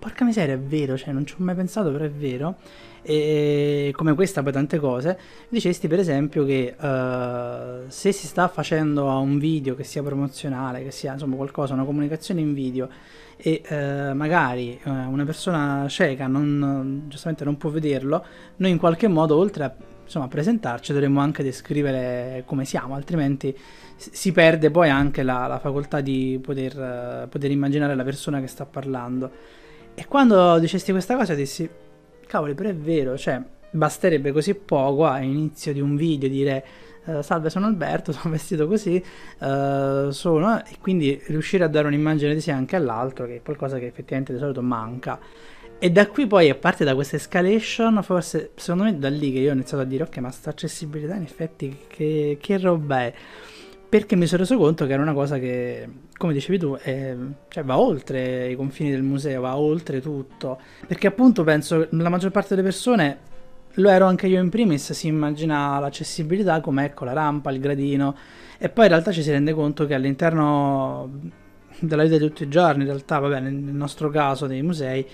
porca 0.00 0.24
miseria, 0.24 0.54
è 0.54 0.58
vero, 0.58 0.96
cioè 0.96 1.12
non 1.12 1.26
ci 1.26 1.34
ho 1.34 1.44
mai 1.44 1.54
pensato, 1.54 1.92
però 1.92 2.04
è 2.04 2.10
vero. 2.10 2.56
E 3.02 3.92
come 3.94 4.14
questa 4.14 4.42
poi 4.42 4.52
tante 4.52 4.78
cose, 4.78 5.18
dicesti 5.48 5.88
per 5.88 5.98
esempio 5.98 6.44
che 6.44 6.74
uh, 6.76 7.88
se 7.88 8.12
si 8.12 8.26
sta 8.26 8.48
facendo 8.48 9.06
un 9.06 9.38
video 9.38 9.74
che 9.74 9.84
sia 9.84 10.02
promozionale, 10.02 10.82
che 10.82 10.90
sia 10.90 11.12
insomma 11.12 11.36
qualcosa, 11.36 11.74
una 11.74 11.84
comunicazione 11.84 12.40
in 12.40 12.52
video 12.52 12.88
e 13.36 13.62
uh, 13.68 14.14
magari 14.14 14.78
uh, 14.82 14.90
una 14.90 15.24
persona 15.24 15.86
cieca 15.88 16.26
non, 16.26 17.04
giustamente 17.08 17.44
non 17.44 17.56
può 17.56 17.70
vederlo, 17.70 18.24
noi 18.56 18.70
in 18.70 18.78
qualche 18.78 19.08
modo 19.08 19.36
oltre 19.36 19.64
a 19.64 19.74
insomma, 20.10 20.26
presentarci 20.26 20.92
dovremmo 20.92 21.20
anche 21.20 21.44
descrivere 21.44 22.42
come 22.44 22.64
siamo, 22.64 22.94
altrimenti 22.94 23.56
si 24.10 24.32
perde 24.32 24.70
poi 24.70 24.88
anche 24.88 25.22
la, 25.22 25.46
la 25.46 25.58
facoltà 25.58 26.00
di 26.00 26.38
poter, 26.42 27.28
poter 27.28 27.50
immaginare 27.50 27.94
la 27.94 28.04
persona 28.04 28.40
che 28.40 28.46
sta 28.46 28.64
parlando. 28.64 29.30
E 29.94 30.06
quando 30.06 30.58
dicesti 30.58 30.92
questa 30.92 31.16
cosa 31.16 31.34
dissi, 31.34 31.68
cavoli, 32.26 32.54
però 32.54 32.70
è 32.70 32.74
vero, 32.74 33.18
cioè, 33.18 33.42
basterebbe 33.70 34.32
così 34.32 34.54
poco 34.54 35.06
all'inizio 35.06 35.72
di 35.72 35.80
un 35.80 35.96
video 35.96 36.28
dire 36.28 36.64
uh, 37.04 37.20
salve 37.20 37.50
sono 37.50 37.66
Alberto, 37.66 38.12
sono 38.12 38.32
vestito 38.32 38.66
così, 38.66 39.02
uh, 39.40 40.10
sono, 40.10 40.64
e 40.64 40.76
quindi 40.80 41.20
riuscire 41.26 41.64
a 41.64 41.68
dare 41.68 41.86
un'immagine 41.88 42.32
di 42.32 42.40
sé 42.40 42.52
anche 42.52 42.76
all'altro, 42.76 43.26
che 43.26 43.36
è 43.36 43.42
qualcosa 43.42 43.78
che 43.78 43.86
effettivamente 43.86 44.32
di 44.32 44.38
solito 44.38 44.62
manca. 44.62 45.18
E 45.82 45.90
da 45.90 46.06
qui 46.08 46.26
poi, 46.26 46.50
a 46.50 46.54
parte 46.54 46.84
da 46.84 46.94
questa 46.94 47.16
escalation, 47.16 48.02
forse 48.02 48.50
secondo 48.54 48.84
me 48.84 48.98
da 48.98 49.08
lì 49.08 49.32
che 49.32 49.38
io 49.38 49.50
ho 49.50 49.54
iniziato 49.54 49.82
a 49.82 49.86
dire 49.86 50.04
ok, 50.04 50.16
ma 50.18 50.30
sta 50.30 50.50
accessibilità 50.50 51.14
in 51.14 51.22
effetti 51.22 51.74
che, 51.86 52.36
che 52.40 52.58
roba 52.58 53.00
è? 53.00 53.14
Perché 53.90 54.14
mi 54.14 54.26
sono 54.26 54.42
reso 54.42 54.56
conto 54.56 54.86
che 54.86 54.92
era 54.92 55.02
una 55.02 55.12
cosa 55.12 55.36
che, 55.40 55.88
come 56.16 56.32
dicevi 56.32 56.58
tu, 56.58 56.76
è, 56.76 57.16
cioè 57.48 57.64
va 57.64 57.76
oltre 57.76 58.48
i 58.48 58.54
confini 58.54 58.92
del 58.92 59.02
museo, 59.02 59.40
va 59.40 59.56
oltre 59.56 60.00
tutto. 60.00 60.60
Perché 60.86 61.08
appunto 61.08 61.42
penso 61.42 61.80
che 61.80 61.88
la 61.90 62.08
maggior 62.08 62.30
parte 62.30 62.50
delle 62.50 62.62
persone, 62.62 63.18
lo 63.74 63.88
ero 63.88 64.06
anche 64.06 64.28
io 64.28 64.40
in 64.40 64.48
primis, 64.48 64.92
si 64.92 65.08
immagina 65.08 65.80
l'accessibilità 65.80 66.60
come 66.60 66.84
ecco 66.84 67.04
la 67.04 67.14
rampa, 67.14 67.50
il 67.50 67.58
gradino, 67.58 68.16
e 68.58 68.68
poi 68.68 68.84
in 68.84 68.92
realtà 68.92 69.10
ci 69.10 69.24
si 69.24 69.30
rende 69.32 69.52
conto 69.52 69.86
che 69.86 69.94
all'interno 69.94 71.10
della 71.80 72.04
vita 72.04 72.16
di 72.16 72.24
tutti 72.24 72.44
i 72.44 72.48
giorni, 72.48 72.82
in 72.82 72.90
realtà, 72.90 73.18
vabbè, 73.18 73.40
nel 73.40 73.54
nostro 73.54 74.08
caso 74.08 74.46
dei 74.46 74.62
musei, 74.62 75.04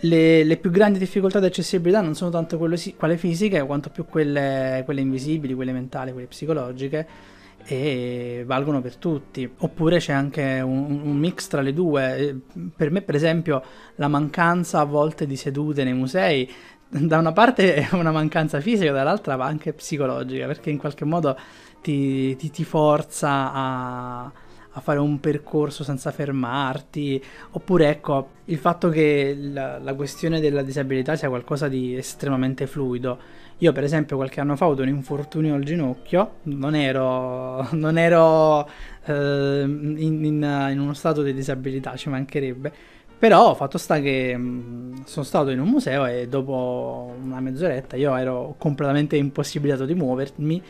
le, 0.00 0.42
le, 0.42 0.56
più 0.56 0.70
grandi 0.72 0.98
difficoltà 0.98 1.38
di 1.38 1.46
accessibilità 1.46 2.00
non 2.00 2.16
sono 2.16 2.30
tanto 2.30 2.58
quelle, 2.58 2.76
quelle 2.96 3.16
fisiche 3.16 3.64
quanto 3.64 3.90
più 3.90 4.06
quelle, 4.06 4.82
quelle 4.84 5.02
invisibili, 5.02 5.54
quelle 5.54 5.72
mentali, 5.72 6.10
quelle 6.10 6.26
psicologiche 6.26 7.36
e 7.68 8.44
valgono 8.46 8.80
per 8.80 8.96
tutti. 8.96 9.48
Oppure 9.58 9.98
c'è 9.98 10.14
anche 10.14 10.60
un, 10.60 11.00
un, 11.02 11.16
mix 11.16 11.48
tra 11.48 11.60
le 11.60 11.74
due. 11.74 12.40
Per 12.74 12.90
me, 12.90 13.02
per 13.02 13.14
esempio, 13.14 13.62
la 13.96 14.08
mancanza 14.08 14.80
a 14.80 14.84
volte 14.84 15.26
di 15.26 15.36
sedute 15.36 15.84
nei 15.84 15.92
musei, 15.92 16.50
da 16.88 17.18
una 17.18 17.32
parte 17.32 17.74
è 17.74 17.88
una 17.92 18.10
mancanza 18.10 18.60
fisica, 18.60 18.92
dall'altra 18.92 19.36
va 19.36 19.44
anche 19.44 19.74
psicologica, 19.74 20.46
perché 20.46 20.70
in 20.70 20.78
qualche 20.78 21.04
modo 21.04 21.36
ti, 21.82 22.34
ti, 22.36 22.50
ti 22.50 22.64
forza 22.64 23.52
a, 23.52 24.24
a 24.24 24.80
fare 24.80 24.98
un 24.98 25.20
percorso 25.20 25.84
senza 25.84 26.10
fermarti, 26.10 27.22
oppure 27.50 27.90
ecco 27.90 28.30
il 28.46 28.56
fatto 28.56 28.88
che 28.88 29.36
la, 29.38 29.78
la, 29.78 29.94
questione 29.94 30.40
della 30.40 30.62
disabilità 30.62 31.16
sia 31.16 31.28
qualcosa 31.28 31.68
di 31.68 31.94
estremamente 31.94 32.66
fluido. 32.66 33.18
Io 33.60 33.72
per 33.72 33.82
esempio 33.82 34.16
qualche 34.16 34.40
anno 34.40 34.54
fa 34.54 34.64
ho 34.64 34.68
avuto 34.68 34.82
un 34.82 34.88
infortunio 34.88 35.54
al 35.54 35.64
ginocchio, 35.64 36.36
non 36.44 36.76
ero, 36.76 37.66
non 37.74 37.98
ero 37.98 38.68
eh, 39.04 39.62
in, 39.64 40.24
in, 40.24 40.68
in, 40.70 40.78
uno 40.78 40.94
stato 40.94 41.22
di 41.22 41.34
disabilità, 41.34 41.96
ci 41.96 42.08
mancherebbe. 42.08 42.72
Però 43.18 43.54
fatto 43.54 43.76
sta 43.76 43.98
che 43.98 44.36
mh, 44.36 44.42
mm, 44.42 44.94
sono 45.06 45.24
stato 45.24 45.50
in 45.50 45.58
un 45.58 45.68
museo 45.68 46.06
e 46.06 46.28
dopo 46.28 47.16
una 47.20 47.40
mezz'oretta 47.40 47.96
io 47.96 48.14
ero 48.14 48.54
completamente 48.58 49.16
impossibilitato 49.16 49.86
di 49.86 49.94
muovermi 49.94 50.62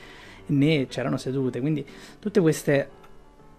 né 0.47 0.87
c'erano 0.89 1.19
sedute. 1.19 1.61
Quindi 1.61 1.85
tutte 2.19 2.41
queste 2.41 2.89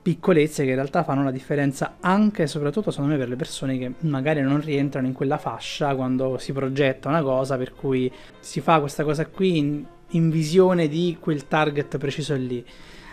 piccolezze 0.10 0.64
che 0.64 0.70
in 0.70 0.76
realtà 0.76 1.04
fanno 1.04 1.24
la 1.24 1.30
differenza 1.30 1.98
anche 2.00 2.44
e 2.44 2.48
soprattutto 2.48 2.90
secondo 2.90 3.12
me 3.12 3.20
per 3.20 3.30
le 3.30 3.36
persone 3.36 3.78
che 3.78 3.94
magari 4.00 4.42
non 4.42 4.60
rientrano 4.60 5.06
in 5.06 5.14
quella 5.14 5.38
fascia 5.38 5.94
quando 5.94 6.40
si 6.40 6.52
progetta 6.52 7.10
una 7.10 7.22
cosa 7.22 7.58
per 7.58 7.76
cui 7.76 8.12
si 8.40 8.60
fa 8.60 8.80
questa 8.80 9.04
cosa 9.04 9.28
qui 9.28 9.60
in, 9.60 9.86
in 10.10 10.32
visione 10.32 10.88
di 10.88 11.18
quel 11.20 11.48
target 11.48 12.00
preciso 12.00 12.34
lì. 12.34 12.66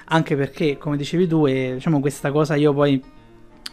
Anche 0.07 0.37
perché 0.37 0.79
come 0.79 0.97
dicevi 0.97 1.27
tu 1.27 1.45
e, 1.47 1.73
diciamo 1.75 2.01
questa 2.01 2.33
cosa 2.33 2.55
io 2.55 2.73
poi 2.73 3.03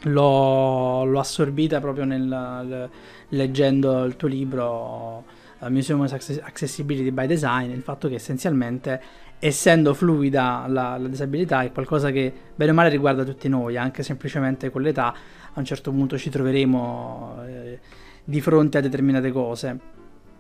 l'ho, 0.02 1.06
l'ho 1.06 1.20
assorbita 1.20 1.80
proprio 1.80 2.04
nel, 2.04 2.90
leggendo 3.30 4.04
il 4.04 4.18
tuo 4.18 4.28
libro 4.28 5.24
uh, 5.60 5.70
Museum 5.70 6.02
Accessibility 6.02 7.12
by 7.12 7.26
Design, 7.26 7.72
il 7.72 7.84
fatto 7.84 8.10
che 8.10 8.16
essenzialmente 8.16 9.02
essendo 9.46 9.94
fluida 9.94 10.64
la, 10.70 10.98
la, 10.98 11.08
disabilità 11.10 11.64
è 11.64 11.72
qualcosa 11.74 12.12
che 12.12 12.32
bene 12.56 12.72
o 12.72 12.74
male 12.74 12.88
riguarda 12.88 13.26
tutti 13.26 13.50
noi, 13.50 13.76
anche 13.76 14.02
semplicemente 14.02 14.70
con 14.70 14.82
l'età 14.82 15.14
a 15.54 15.60
un 15.60 15.66
certo 15.66 15.92
punto 15.92 16.18
ci 16.18 16.30
troveremo 16.30 17.44
eh, 17.46 17.80
di 18.24 18.40
fronte 18.40 18.78
a 18.78 18.82
determinate 18.82 19.34
cose 19.34 19.80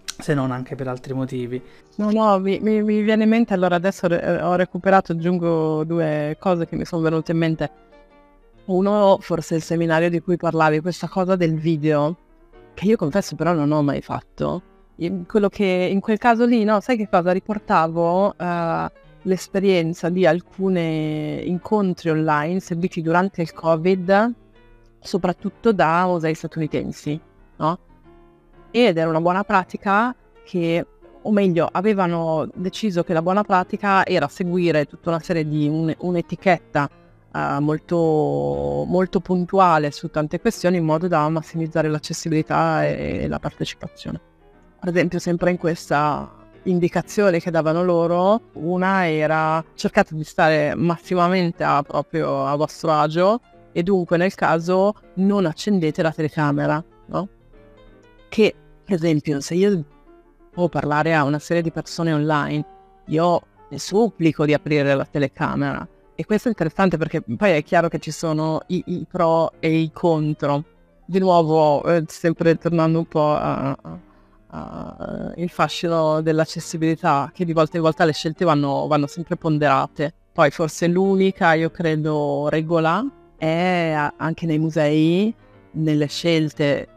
se 0.05 0.33
non 0.33 0.51
anche 0.51 0.75
per 0.75 0.87
altri 0.87 1.13
motivi. 1.13 1.61
No, 1.95 2.11
no, 2.11 2.39
mi, 2.39 2.59
mi, 2.61 2.81
mi 2.81 3.01
viene 3.01 3.23
in 3.23 3.29
mente, 3.29 3.53
allora 3.53 3.75
adesso 3.75 4.07
re- 4.07 4.41
ho 4.41 4.55
recuperato, 4.55 5.11
aggiungo 5.11 5.83
due 5.83 6.37
cose 6.39 6.65
che 6.65 6.77
mi 6.77 6.85
sono 6.85 7.01
venute 7.01 7.33
in 7.33 7.37
mente. 7.39 7.71
Uno, 8.65 9.17
forse 9.19 9.55
il 9.55 9.63
seminario 9.63 10.09
di 10.09 10.21
cui 10.21 10.37
parlavi, 10.37 10.79
questa 10.79 11.09
cosa 11.09 11.35
del 11.35 11.55
video, 11.55 12.15
che 12.73 12.85
io 12.85 12.95
confesso 12.95 13.35
però 13.35 13.51
non 13.53 13.71
ho 13.71 13.81
mai 13.81 14.01
fatto. 14.01 14.61
Quello 14.95 15.49
che 15.49 15.89
in 15.91 15.99
quel 15.99 16.17
caso 16.17 16.45
lì, 16.45 16.63
no, 16.63 16.79
sai 16.79 16.97
che 16.97 17.09
cosa? 17.09 17.31
Riportavo 17.31 18.35
uh, 18.37 18.87
l'esperienza 19.23 20.09
di 20.09 20.25
alcuni 20.25 21.47
incontri 21.47 22.09
online 22.09 22.59
seguiti 22.59 23.01
durante 23.01 23.41
il 23.41 23.53
Covid, 23.53 24.33
soprattutto 24.99 25.71
da 25.73 26.05
musei 26.05 26.35
statunitensi, 26.35 27.19
no? 27.57 27.79
ed 28.69 28.97
era 28.97 29.09
una 29.09 29.21
buona 29.21 29.43
pratica 29.43 30.15
che, 30.43 30.85
o 31.21 31.31
meglio, 31.31 31.67
avevano 31.71 32.47
deciso 32.53 33.03
che 33.03 33.13
la 33.13 33.21
buona 33.21 33.43
pratica 33.43 34.05
era 34.05 34.27
seguire 34.27 34.85
tutta 34.85 35.09
una 35.09 35.19
serie 35.19 35.47
di 35.47 35.67
un, 35.67 35.93
un'etichetta 35.95 36.89
uh, 37.31 37.59
molto, 37.59 38.83
molto 38.87 39.19
puntuale 39.19 39.91
su 39.91 40.09
tante 40.09 40.39
questioni 40.39 40.77
in 40.77 40.85
modo 40.85 41.07
da 41.07 41.27
massimizzare 41.29 41.87
l'accessibilità 41.87 42.85
e, 42.85 43.23
e 43.23 43.27
la 43.27 43.39
partecipazione. 43.39 44.32
Ad 44.85 44.89
esempio, 44.89 45.17
sempre 45.17 45.49
in 45.49 45.57
questa 45.57 46.29
indicazione 46.63 47.39
che 47.39 47.51
davano 47.51 47.85
loro, 47.85 48.49
una 48.53 49.07
era 49.07 49.63
cercate 49.75 50.13
di 50.13 50.25
stare 50.25 50.75
massimamente 50.75 51.63
a, 51.63 51.81
proprio 51.83 52.45
a 52.45 52.53
vostro 52.57 52.91
agio 52.91 53.39
e 53.71 53.81
dunque 53.81 54.17
nel 54.17 54.35
caso 54.35 54.93
non 55.15 55.45
accendete 55.45 56.01
la 56.01 56.11
telecamera, 56.11 56.83
no? 57.07 57.29
Che 58.27 58.55
per 58.83 58.95
esempio, 58.95 59.39
se 59.39 59.53
io 59.53 59.85
devo 60.51 60.67
parlare 60.67 61.15
a 61.15 61.23
una 61.23 61.39
serie 61.39 61.61
di 61.61 61.71
persone 61.71 62.11
online, 62.11 62.65
io 63.05 63.41
ne 63.69 63.79
supplico 63.79 64.45
di 64.45 64.53
aprire 64.53 64.93
la 64.95 65.05
telecamera. 65.05 65.87
E 66.13 66.25
questo 66.25 66.49
è 66.49 66.51
interessante 66.51 66.97
perché 66.97 67.21
poi 67.21 67.51
è 67.51 67.63
chiaro 67.63 67.87
che 67.87 67.99
ci 67.99 68.11
sono 68.11 68.61
i, 68.67 68.83
i 68.87 69.07
pro 69.09 69.53
e 69.61 69.77
i 69.77 69.91
contro. 69.93 70.65
Di 71.05 71.19
nuovo, 71.19 71.85
eh, 71.85 72.03
sempre 72.07 72.57
tornando 72.57 72.99
un 72.99 73.05
po' 73.05 73.37
al 74.55 75.49
fascino 75.49 76.21
dell'accessibilità, 76.21 77.31
che 77.33 77.43
di 77.43 77.53
volta 77.53 77.77
in 77.77 77.83
volta 77.83 78.05
le 78.05 78.13
scelte 78.13 78.45
vanno, 78.45 78.85
vanno 78.87 79.07
sempre 79.07 79.35
ponderate. 79.35 80.13
Poi 80.31 80.51
forse 80.51 80.87
l'unica, 80.87 81.53
io 81.53 81.69
credo, 81.71 82.47
regola 82.49 83.03
è 83.37 83.95
anche 84.15 84.45
nei 84.45 84.59
musei, 84.59 85.33
nelle 85.71 86.07
scelte 86.07 86.87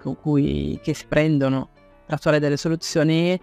con 0.00 0.16
cui, 0.20 0.78
che 0.82 0.94
si 0.94 1.04
prendono 1.06 1.68
per 2.04 2.14
attuare 2.14 2.40
delle 2.40 2.56
soluzioni, 2.56 3.38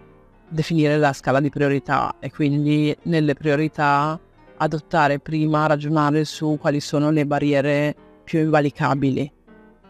definire 0.49 0.97
la 0.97 1.13
scala 1.13 1.39
di 1.39 1.49
priorità 1.49 2.15
e 2.19 2.31
quindi 2.31 2.95
nelle 3.03 3.33
priorità 3.33 4.19
adottare 4.57 5.19
prima, 5.19 5.67
ragionare 5.67 6.25
su 6.25 6.57
quali 6.59 6.79
sono 6.79 7.11
le 7.11 7.25
barriere 7.25 7.95
più 8.23 8.39
invalicabili. 8.39 9.31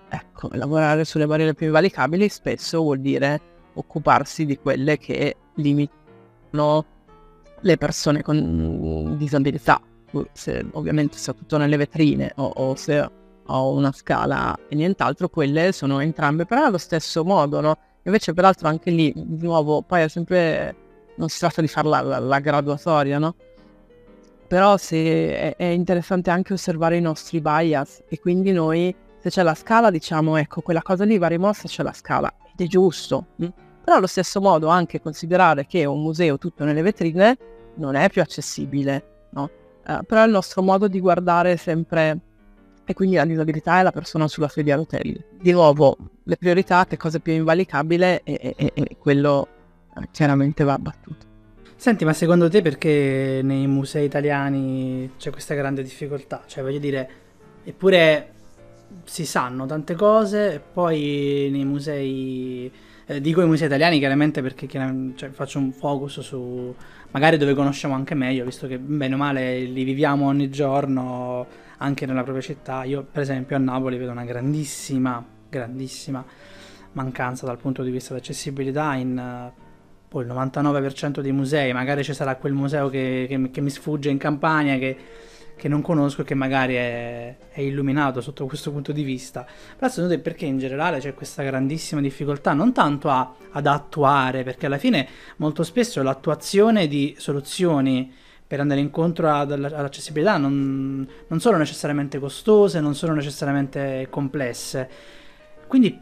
Ecco, 0.10 0.50
lavorare 0.54 1.04
sulle 1.06 1.28
barriere 1.28 1.54
più 1.54 1.66
invalicabili 1.68 2.30
spesso 2.30 2.82
vuol 2.82 3.00
dire 3.00 3.42
occuparsi 3.74 4.46
di 4.46 4.58
quelle 4.58 4.98
che 4.98 5.36
limitano 5.56 6.86
le 7.62 7.78
persone 7.78 8.22
con 8.22 9.16
disabilità, 9.18 9.82
se, 10.32 10.66
ovviamente 10.74 11.18
soprattutto 11.18 11.58
nelle 11.58 11.78
vetrine 11.78 12.32
o, 12.36 12.46
o 12.46 12.76
se 12.76 13.10
ho 13.50 13.74
una 13.74 13.92
scala 13.92 14.58
e 14.68 14.76
nient'altro, 14.76 15.30
quelle 15.30 15.72
sono 15.72 16.00
entrambe, 16.00 16.46
però 16.46 16.66
allo 16.66 16.78
stesso 16.78 17.24
modo, 17.24 17.62
no? 17.62 17.78
Invece 18.04 18.34
peraltro 18.34 18.68
anche 18.68 18.92
lì, 18.92 19.12
di 19.16 19.46
nuovo, 19.46 19.82
poi 19.82 20.04
è 20.04 20.08
sempre, 20.08 20.76
non 21.16 21.30
si 21.30 21.40
tratta 21.40 21.62
di 21.62 21.68
fare 21.68 21.88
la, 21.88 22.02
la, 22.02 22.20
la 22.20 22.40
graduatoria, 22.40 23.20
no? 23.20 23.36
Però 24.48 24.78
se, 24.78 24.98
è, 25.38 25.56
è, 25.58 25.66
interessante 25.66 26.30
anche 26.30 26.54
osservare 26.54 26.96
i 26.98 27.02
nostri 27.02 27.42
bias 27.42 28.04
e 28.08 28.20
quindi 28.20 28.54
noi, 28.54 28.96
se 29.20 29.30
c'è 29.30 29.44
la 29.44 29.56
scala, 29.56 29.90
diciamo, 29.90 30.38
ecco, 30.38 30.62
quella 30.62 30.82
cosa 30.82 31.06
lì 31.06 31.18
va 31.18 31.28
rimossa, 31.28 31.68
c'è 31.68 31.84
la 31.84 31.94
scala, 31.94 32.34
ed 32.54 32.66
è 32.66 32.70
giusto. 32.70 33.28
Hm? 33.38 33.48
Però 33.84 33.98
allo 33.98 34.08
stesso 34.08 34.42
modo 34.42 34.68
anche 34.68 35.02
considerare 35.02 35.66
che 35.66 35.86
un 35.86 36.02
museo 36.02 36.38
tutto 36.38 36.64
nelle 36.64 36.82
vetrine 36.82 37.38
non 37.76 37.96
è 37.96 38.10
più 38.10 38.22
accessibile, 38.22 39.28
no? 39.32 39.50
Uh, 39.88 40.04
però 40.06 40.26
il 40.26 40.32
nostro 40.32 40.62
modo 40.62 40.90
di 40.90 41.00
guardare 41.00 41.54
è 41.54 41.56
sempre 41.56 42.20
e 42.90 42.94
quindi 42.94 43.18
la 43.18 43.26
disabilità 43.26 43.80
è 43.80 43.84
la 43.84 43.92
persona 43.92 44.30
sulla 44.30 44.48
sedia 44.48 44.74
a 44.74 44.78
rotelle. 44.78 45.26
Di 45.40 45.52
nuovo, 45.52 45.98
le 46.24 46.38
priorità, 46.38 46.86
che 46.86 46.96
cosa 46.96 47.20
più 47.20 47.34
invalicabile 47.34 48.22
e, 48.24 48.56
e, 48.56 48.72
e 48.74 48.98
quello 48.98 49.48
eh, 49.94 50.08
chiaramente 50.12 50.64
va 50.64 50.74
abbattuto. 50.74 51.26
Senti, 51.76 52.06
ma 52.06 52.14
secondo 52.14 52.50
te 52.50 52.62
perché 52.62 53.42
nei 53.44 53.68
musei 53.68 54.06
italiani 54.06 55.12
c'è 55.18 55.32
questa 55.32 55.54
grande 55.54 55.84
difficoltà? 55.84 56.44
Cioè, 56.46 56.64
voglio 56.64 56.80
dire, 56.80 57.10
eppure 57.66 58.32
si 59.04 59.26
sanno 59.26 59.66
tante 59.66 59.96
cose 59.96 60.54
e 60.56 60.60
poi 60.60 61.50
nei 61.52 61.66
musei... 61.66 62.72
Eh, 63.06 63.22
dico 63.22 63.42
i 63.42 63.46
musei 63.46 63.68
italiani 63.68 64.00
chiaramente 64.00 64.42
perché 64.42 64.68
chiaramente, 64.68 65.18
cioè, 65.18 65.30
faccio 65.30 65.60
un 65.60 65.72
focus 65.72 66.20
su 66.20 66.76
magari 67.12 67.38
dove 67.38 67.54
conosciamo 67.54 67.96
anche 67.96 68.16
meglio, 68.16 68.44
visto 68.44 68.68
che 68.68 68.80
bene 68.80 69.14
o 69.14 69.18
male 69.18 69.62
li 69.62 69.84
viviamo 69.84 70.28
ogni 70.28 70.50
giorno 70.50 71.46
anche 71.78 72.06
nella 72.06 72.24
propria 72.24 72.44
città. 72.44 72.84
Io, 72.84 73.06
per 73.10 73.22
esempio, 73.22 73.56
a 73.56 73.60
Napoli 73.60 73.98
vedo 73.98 74.12
una 74.12 74.26
grandissima, 74.26 75.24
grandissima 75.50 76.24
mancanza 76.94 77.46
dal 77.46 77.58
punto 77.58 77.84
di 77.84 77.92
vista 77.92 78.14
dell'accessibilità 78.14 78.96
in 78.96 79.52
poi 80.08 80.24
il 80.24 80.32
99% 80.32 81.20
dei 81.20 81.32
musei. 81.32 81.74
Magari 81.74 82.04
ci 82.04 82.14
sarà 82.14 82.36
quel 82.36 82.54
museo 82.54 82.90
che, 82.90 83.26
che, 83.28 83.50
che 83.52 83.62
mi 83.62 83.70
sfugge 83.70 84.10
in 84.10 84.18
campagna 84.18 84.78
che, 84.78 84.98
che 85.58 85.68
non 85.68 85.82
conosco 85.82 86.22
e 86.22 86.24
che 86.24 86.36
magari 86.36 86.76
è, 86.76 87.36
è, 87.52 87.60
illuminato 87.60 88.22
sotto 88.22 88.46
questo 88.46 88.72
punto 88.72 88.94
di 88.94 89.04
vista. 89.04 89.46
Però 89.76 89.92
secondo 89.92 90.16
te 90.16 90.22
perché 90.22 90.46
in 90.46 90.60
generale 90.60 91.00
c'è 91.00 91.14
questa 91.14 91.44
grandissima 91.44 92.00
difficoltà, 92.00 92.54
non 92.54 92.72
tanto 92.72 93.10
a, 93.10 93.34
ad 93.52 93.66
attuare, 93.66 94.44
perché 94.44 94.68
alla 94.68 94.78
fine 94.78 95.08
molto 95.38 95.64
spesso 95.64 96.02
l'attuazione 96.02 96.88
di 96.88 97.16
soluzioni 97.18 98.14
per 98.48 98.62
andare 98.62 98.80
incontro 98.80 99.30
ad, 99.30 99.52
all'accessibilità 99.52 100.38
non, 100.38 101.06
non, 101.28 101.40
sono 101.42 101.58
necessariamente 101.58 102.18
costose, 102.20 102.80
non 102.80 102.96
sono 102.96 103.14
necessariamente 103.14 104.08
complesse. 104.10 104.90
Quindi, 105.68 106.00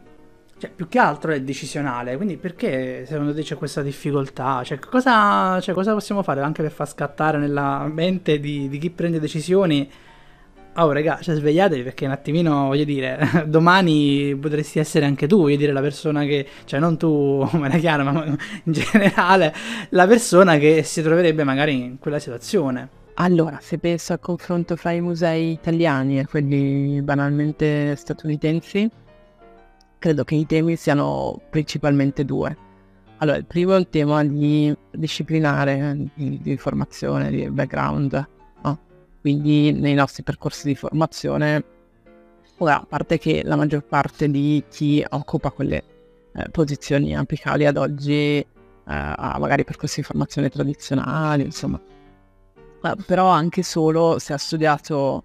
cioè, 0.58 0.70
più 0.70 0.88
che 0.88 0.98
altro 0.98 1.32
è 1.32 1.40
decisionale. 1.42 2.16
Quindi, 2.16 2.36
perché 2.36 3.04
secondo 3.06 3.34
te 3.34 3.42
c'è 3.42 3.56
questa 3.56 3.82
difficoltà? 3.82 4.62
Cioè, 4.64 4.78
cosa, 4.78 5.60
cioè, 5.60 5.74
cosa 5.74 5.92
possiamo 5.92 6.22
fare 6.22 6.40
anche 6.40 6.62
per 6.62 6.70
far 6.72 6.88
scattare 6.88 7.38
nella 7.38 7.86
mente 7.92 8.40
di, 8.40 8.68
di 8.68 8.78
chi 8.78 8.90
prende 8.90 9.20
decisioni? 9.20 9.88
Oh, 10.78 10.92
raga, 10.92 11.18
cioè, 11.22 11.34
svegliatevi 11.34 11.82
perché 11.82 12.04
un 12.06 12.12
attimino, 12.12 12.66
voglio 12.66 12.84
dire, 12.84 13.44
domani 13.48 14.36
potresti 14.36 14.78
essere 14.78 15.06
anche 15.06 15.26
tu, 15.26 15.38
voglio 15.40 15.56
dire, 15.56 15.72
la 15.72 15.80
persona 15.80 16.24
che, 16.24 16.46
cioè, 16.64 16.80
non 16.80 16.96
tu, 16.98 17.48
Maria 17.52 17.78
Chiara, 17.78 18.02
ma 18.02 18.24
in 18.24 18.36
generale, 18.72 19.54
la 19.90 20.06
persona 20.06 20.58
che 20.58 20.82
si 20.82 21.02
troverebbe 21.02 21.44
magari 21.44 21.74
in 21.74 21.98
quella 21.98 22.18
situazione. 22.18 23.04
Allora, 23.18 23.58
se 23.62 23.78
penso 23.78 24.12
al 24.12 24.20
confronto 24.20 24.76
fra 24.76 24.90
i 24.90 25.00
musei 25.00 25.52
italiani 25.52 26.18
e 26.18 26.26
quelli 26.26 27.00
banalmente 27.00 27.96
statunitensi, 27.96 28.90
credo 30.06 30.24
che 30.24 30.34
i 30.34 30.46
temi 30.46 30.76
siano 30.76 31.40
principalmente 31.50 32.24
due. 32.24 32.56
Allora, 33.18 33.38
il 33.38 33.46
primo 33.46 33.74
è 33.74 33.76
un 33.76 33.88
tema 33.88 34.24
di 34.24 34.74
disciplinare, 34.90 36.10
di, 36.14 36.38
di 36.40 36.56
formazione, 36.56 37.30
di 37.30 37.48
background 37.50 38.34
quindi 39.26 39.72
nei 39.72 39.94
nostri 39.94 40.22
percorsi 40.22 40.68
di 40.68 40.76
formazione, 40.76 41.64
ora, 42.58 42.80
a 42.80 42.86
parte 42.88 43.18
che 43.18 43.42
la 43.44 43.56
maggior 43.56 43.82
parte 43.82 44.30
di 44.30 44.62
chi 44.70 45.04
occupa 45.08 45.50
quelle 45.50 45.82
eh, 46.32 46.48
posizioni 46.50 47.16
apicali 47.16 47.66
ad 47.66 47.76
oggi 47.76 48.38
eh, 48.38 48.46
ha 48.84 49.36
magari 49.40 49.64
percorsi 49.64 49.98
di 49.98 50.06
formazione 50.06 50.48
tradizionali, 50.48 51.42
insomma, 51.42 51.80
eh, 52.84 52.94
però 53.04 53.26
anche 53.26 53.64
solo 53.64 54.20
se 54.20 54.32
ha 54.32 54.38
studiato 54.38 55.24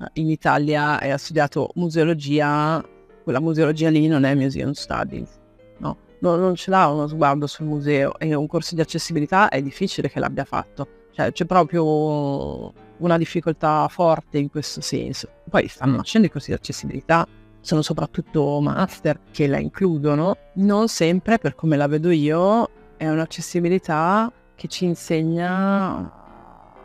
eh, 0.00 0.08
in 0.14 0.28
Italia 0.28 0.98
e 0.98 1.10
ha 1.10 1.16
studiato 1.16 1.70
museologia, 1.76 2.84
quella 3.26 3.40
museologia 3.40 3.90
lì 3.90 4.06
non 4.06 4.22
è 4.22 4.36
museum 4.36 4.70
studies, 4.70 5.40
no? 5.78 5.96
non, 6.20 6.38
non 6.38 6.54
ce 6.54 6.70
l'ha 6.70 6.86
uno 6.86 7.08
sguardo 7.08 7.48
sul 7.48 7.66
museo 7.66 8.16
e 8.20 8.32
un 8.34 8.46
corso 8.46 8.76
di 8.76 8.80
accessibilità 8.80 9.48
è 9.48 9.60
difficile 9.60 10.08
che 10.08 10.20
l'abbia 10.20 10.44
fatto, 10.44 10.86
cioè 11.10 11.32
c'è 11.32 11.44
proprio 11.44 12.72
una 12.98 13.18
difficoltà 13.18 13.88
forte 13.88 14.38
in 14.38 14.48
questo 14.48 14.80
senso. 14.80 15.28
Poi 15.50 15.66
stanno 15.66 15.96
nascendo 15.96 16.28
i 16.28 16.30
corsi 16.30 16.50
di 16.50 16.54
accessibilità, 16.54 17.26
sono 17.58 17.82
soprattutto 17.82 18.60
master 18.60 19.18
che 19.32 19.48
la 19.48 19.58
includono, 19.58 20.36
non 20.54 20.86
sempre, 20.86 21.38
per 21.38 21.56
come 21.56 21.76
la 21.76 21.88
vedo 21.88 22.12
io, 22.12 22.70
è 22.96 23.08
un'accessibilità 23.08 24.32
che 24.54 24.68
ci 24.68 24.84
insegna 24.84 25.50
a 25.50 26.12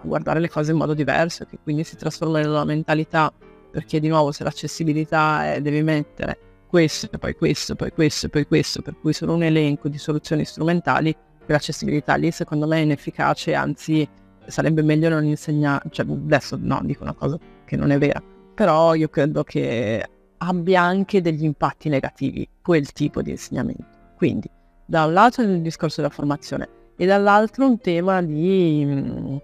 guardare 0.01 0.39
le 0.39 0.49
cose 0.49 0.71
in 0.71 0.77
modo 0.77 0.95
diverso, 0.95 1.45
che 1.45 1.59
quindi 1.61 1.83
si 1.83 1.95
trasforma 1.97 2.39
nella 2.39 2.65
mentalità, 2.65 3.31
perché 3.71 3.99
di 3.99 4.07
nuovo 4.07 4.31
se 4.31 4.43
l'accessibilità 4.43 5.53
è 5.53 5.61
devi 5.61 5.81
mettere 5.81 6.37
questo, 6.67 7.07
poi 7.17 7.35
questo, 7.35 7.75
poi 7.75 7.91
questo, 7.91 8.29
poi 8.29 8.45
questo, 8.45 8.81
per 8.81 8.95
cui 8.99 9.13
sono 9.13 9.33
un 9.33 9.43
elenco 9.43 9.89
di 9.89 9.97
soluzioni 9.97 10.45
strumentali, 10.45 11.15
quell'accessibilità 11.43 12.15
lì 12.15 12.31
secondo 12.31 12.67
me 12.67 12.77
è 12.77 12.81
inefficace, 12.81 13.53
anzi 13.53 14.07
sarebbe 14.47 14.81
meglio 14.81 15.09
non 15.09 15.25
insegnare, 15.25 15.89
cioè 15.89 16.05
adesso 16.05 16.57
no, 16.59 16.79
dico 16.83 17.03
una 17.03 17.13
cosa 17.13 17.37
che 17.65 17.75
non 17.75 17.91
è 17.91 17.97
vera, 17.97 18.21
però 18.53 18.93
io 18.93 19.09
credo 19.09 19.43
che 19.43 20.05
abbia 20.37 20.81
anche 20.81 21.21
degli 21.21 21.43
impatti 21.43 21.89
negativi 21.89 22.47
quel 22.61 22.91
tipo 22.91 23.21
di 23.21 23.31
insegnamento. 23.31 23.85
Quindi 24.15 24.49
da 24.85 25.05
un 25.05 25.13
lato 25.13 25.41
il 25.41 25.61
discorso 25.61 26.01
della 26.01 26.13
formazione 26.13 26.69
e 26.95 27.05
dall'altro 27.05 27.65
un 27.65 27.79
tema 27.79 28.21
di... 28.21 28.83
Mm, 28.85 29.37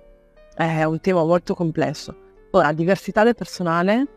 è 0.55 0.83
un 0.83 0.99
tema 0.99 1.23
molto 1.23 1.53
complesso. 1.53 2.15
Ora, 2.51 2.71
diversità 2.71 3.23
del 3.23 3.35
personale 3.35 4.07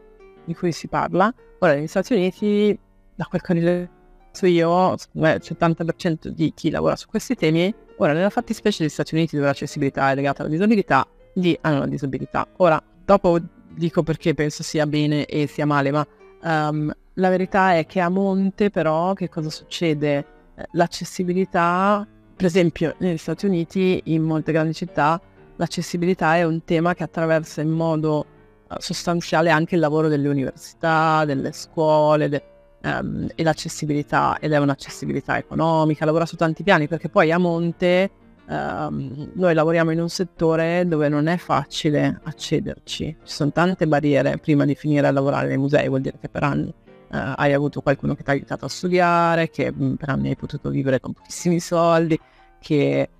di 0.44 0.54
cui 0.54 0.72
si 0.72 0.88
parla, 0.88 1.32
ora 1.58 1.74
negli 1.74 1.86
Stati 1.86 2.14
Uniti, 2.14 2.78
da 3.14 3.26
quel 3.26 3.40
che 3.40 3.52
ho 3.52 3.54
rilevato 3.54 4.46
io, 4.46 4.92
il 4.92 4.98
70% 5.12 6.28
di 6.28 6.52
chi 6.54 6.70
lavora 6.70 6.96
su 6.96 7.08
questi 7.08 7.34
temi, 7.34 7.72
ora 7.98 8.12
nella 8.12 8.30
fattispecie 8.30 8.82
degli 8.82 8.92
Stati 8.92 9.14
Uniti 9.14 9.36
dove 9.36 9.48
l'accessibilità 9.48 10.10
è 10.10 10.14
legata 10.14 10.42
alla 10.42 10.50
disabilità, 10.50 11.06
lì 11.34 11.56
hanno 11.60 11.80
la 11.80 11.86
disabilità. 11.86 12.46
Ora, 12.58 12.82
dopo 13.04 13.38
dico 13.68 14.02
perché 14.02 14.34
penso 14.34 14.62
sia 14.62 14.86
bene 14.86 15.26
e 15.26 15.46
sia 15.46 15.66
male, 15.66 15.90
ma 15.90 16.06
um, 16.42 16.92
la 17.14 17.28
verità 17.28 17.74
è 17.74 17.86
che 17.86 18.00
a 18.00 18.08
monte 18.08 18.70
però 18.70 19.12
che 19.12 19.28
cosa 19.28 19.50
succede? 19.50 20.26
Eh, 20.54 20.66
l'accessibilità, 20.72 22.06
per 22.34 22.46
esempio 22.46 22.94
negli 22.98 23.18
Stati 23.18 23.46
Uniti, 23.46 24.00
in 24.04 24.22
molte 24.22 24.52
grandi 24.52 24.74
città, 24.74 25.20
l'accessibilità 25.60 26.36
è 26.36 26.44
un 26.44 26.64
tema 26.64 26.94
che 26.94 27.02
attraversa 27.02 27.60
in 27.60 27.68
modo 27.68 28.26
uh, 28.66 28.74
sostanziale 28.78 29.50
anche 29.50 29.74
il 29.74 29.80
lavoro 29.82 30.08
delle 30.08 30.26
università, 30.26 31.24
delle 31.26 31.52
scuole 31.52 32.30
de- 32.30 32.42
um, 32.82 33.28
e 33.34 33.42
l'accessibilità, 33.42 34.38
ed 34.40 34.52
è 34.52 34.56
un'accessibilità 34.56 35.36
economica, 35.36 36.06
lavora 36.06 36.24
su 36.24 36.36
tanti 36.36 36.62
piani 36.62 36.88
perché 36.88 37.10
poi 37.10 37.30
a 37.30 37.36
monte 37.36 38.10
um, 38.48 39.32
noi 39.34 39.52
lavoriamo 39.52 39.90
in 39.90 40.00
un 40.00 40.08
settore 40.08 40.88
dove 40.88 41.10
non 41.10 41.26
è 41.26 41.36
facile 41.36 42.20
accederci, 42.24 43.04
ci 43.22 43.32
sono 43.34 43.52
tante 43.52 43.86
barriere 43.86 44.38
prima 44.38 44.64
di 44.64 44.74
finire 44.74 45.06
a 45.08 45.10
lavorare 45.10 45.48
nei 45.48 45.58
musei, 45.58 45.88
vuol 45.88 46.00
dire 46.00 46.18
che 46.18 46.28
per 46.28 46.42
anni 46.42 46.74
Uh, 47.10 47.34
hai 47.34 47.52
avuto 47.52 47.80
qualcuno 47.80 48.14
che 48.14 48.22
ti 48.22 48.30
ha 48.30 48.34
aiutato 48.34 48.66
a 48.66 48.68
studiare, 48.68 49.50
che 49.50 49.72
mh, 49.72 49.84
mm, 49.84 49.94
per 49.94 50.10
anni 50.10 50.28
hai 50.28 50.36
potuto 50.36 50.70
vivere 50.70 51.00
con 51.00 51.12
pochissimi 51.12 51.58
soldi, 51.58 52.16
che 52.60 53.10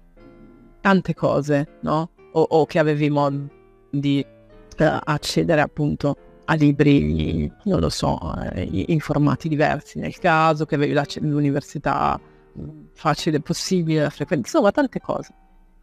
tante 0.81 1.13
cose, 1.13 1.79
no? 1.81 2.11
O, 2.33 2.43
o 2.43 2.67
che 2.67 2.79
avevi 2.79 3.11
modo 3.11 3.49
di 3.91 4.25
uh, 4.25 4.85
accedere 5.05 5.61
appunto 5.61 6.17
a 6.45 6.55
libri, 6.55 7.51
non 7.65 7.81
lo 7.81 7.89
so, 7.89 8.19
uh, 8.21 8.51
in 8.57 9.01
formati 9.01 9.49
diversi 9.49 9.99
nel 9.99 10.19
caso, 10.19 10.65
che 10.65 10.75
avevi 10.75 10.99
l'università 11.21 12.19
mm, 12.59 12.87
facile 12.95 13.41
possibile 13.41 14.03
da 14.03 14.11
frequentare, 14.11 14.53
insomma 14.53 14.71
tante 14.71 15.01
cose. 15.01 15.35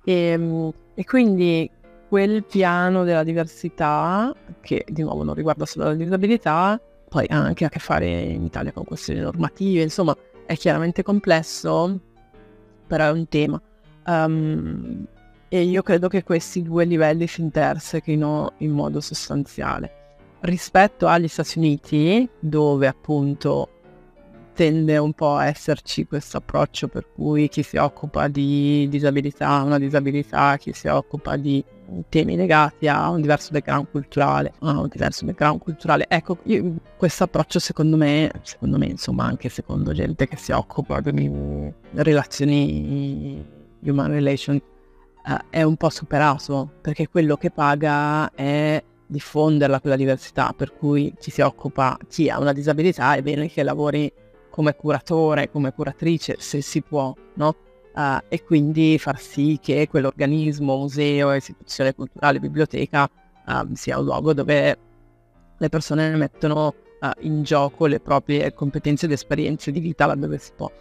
E, 0.03 0.13
ehm, 0.13 0.71
e 0.93 1.03
quindi 1.05 1.69
quel 2.07 2.43
piano 2.45 3.03
della 3.03 3.23
diversità, 3.23 4.33
che 4.61 4.85
di 4.87 5.01
nuovo 5.03 5.23
non 5.23 5.35
riguarda 5.35 5.65
solo 5.65 5.85
la 5.85 5.93
disabilità, 5.93 6.79
poi 7.09 7.25
ha 7.29 7.37
anche 7.37 7.65
a 7.65 7.69
che 7.69 7.79
fare 7.79 8.07
in 8.07 8.43
Italia 8.43 8.71
con 8.71 8.83
questioni 8.85 9.19
normative, 9.19 9.81
insomma 9.81 10.15
è 10.45 10.55
chiaramente 10.55 11.03
complesso, 11.03 11.99
però 12.87 13.05
è 13.05 13.11
un 13.11 13.27
tema. 13.27 13.61
Um, 14.05 15.05
e 15.49 15.61
io 15.61 15.81
credo 15.81 16.07
che 16.07 16.23
questi 16.23 16.61
due 16.61 16.85
livelli 16.85 17.27
si 17.27 17.41
intersechino 17.41 18.53
in 18.57 18.71
modo 18.71 18.99
sostanziale. 18.99 19.91
Rispetto 20.41 21.07
agli 21.07 21.27
Stati 21.27 21.57
Uniti, 21.57 22.27
dove 22.39 22.87
appunto 22.87 23.69
tende 24.53 24.97
un 24.97 25.13
po' 25.13 25.35
a 25.35 25.45
esserci 25.45 26.07
questo 26.07 26.37
approccio 26.37 26.87
per 26.87 27.07
cui 27.13 27.47
chi 27.47 27.61
si 27.61 27.77
occupa 27.77 28.27
di 28.27 28.87
disabilità 28.89 29.49
ha 29.49 29.63
una 29.63 29.77
disabilità, 29.77 30.57
chi 30.57 30.73
si 30.73 30.87
occupa 30.87 31.37
di 31.37 31.63
temi 32.09 32.35
legati 32.35 32.87
a 32.87 33.09
un 33.09 33.21
diverso 33.21 33.51
background 33.51 33.89
culturale, 33.91 34.53
a 34.59 34.79
un 34.79 34.87
diverso 34.87 35.25
background 35.25 35.61
culturale. 35.61 36.05
Ecco, 36.09 36.39
questo 36.97 37.23
approccio 37.23 37.59
secondo 37.59 37.97
me, 37.97 38.31
secondo 38.41 38.79
me 38.79 38.87
insomma 38.87 39.25
anche 39.25 39.47
secondo 39.47 39.93
gente 39.93 40.27
che 40.27 40.37
si 40.37 40.51
occupa 40.51 41.01
di 41.01 41.71
relazioni, 41.93 43.45
human 43.81 44.09
relation, 44.09 44.59
uh, 45.27 45.37
è 45.49 45.63
un 45.63 45.75
po' 45.75 45.89
superato, 45.89 46.71
perché 46.81 47.07
quello 47.07 47.37
che 47.37 47.51
paga 47.51 48.31
è 48.33 48.83
diffonderla 49.05 49.79
quella 49.79 49.95
diversità, 49.95 50.53
per 50.55 50.73
cui 50.73 51.13
chi 51.19 51.31
si 51.31 51.41
occupa, 51.41 51.97
chi 52.07 52.29
ha 52.29 52.39
una 52.39 52.53
disabilità 52.53 53.15
è 53.15 53.21
bene 53.21 53.47
che 53.49 53.63
lavori 53.63 54.11
come 54.49 54.75
curatore, 54.75 55.49
come 55.51 55.73
curatrice, 55.73 56.35
se 56.39 56.61
si 56.61 56.81
può, 56.81 57.13
no? 57.35 57.55
uh, 57.97 58.19
e 58.27 58.43
quindi 58.43 58.97
far 58.99 59.19
sì 59.19 59.57
che 59.61 59.87
quell'organismo, 59.89 60.77
museo, 60.77 61.33
istituzione 61.33 61.95
culturale, 61.95 62.39
biblioteca 62.39 63.09
uh, 63.47 63.73
sia 63.73 63.97
un 63.97 64.05
luogo 64.05 64.33
dove 64.33 64.77
le 65.57 65.69
persone 65.69 66.15
mettono 66.15 66.73
uh, 67.01 67.09
in 67.21 67.41
gioco 67.43 67.87
le 67.87 67.99
proprie 67.99 68.53
competenze 68.53 69.05
ed 69.05 69.11
esperienze 69.11 69.71
di 69.71 69.79
vita 69.79 70.05
laddove 70.05 70.37
si 70.37 70.51
può. 70.55 70.71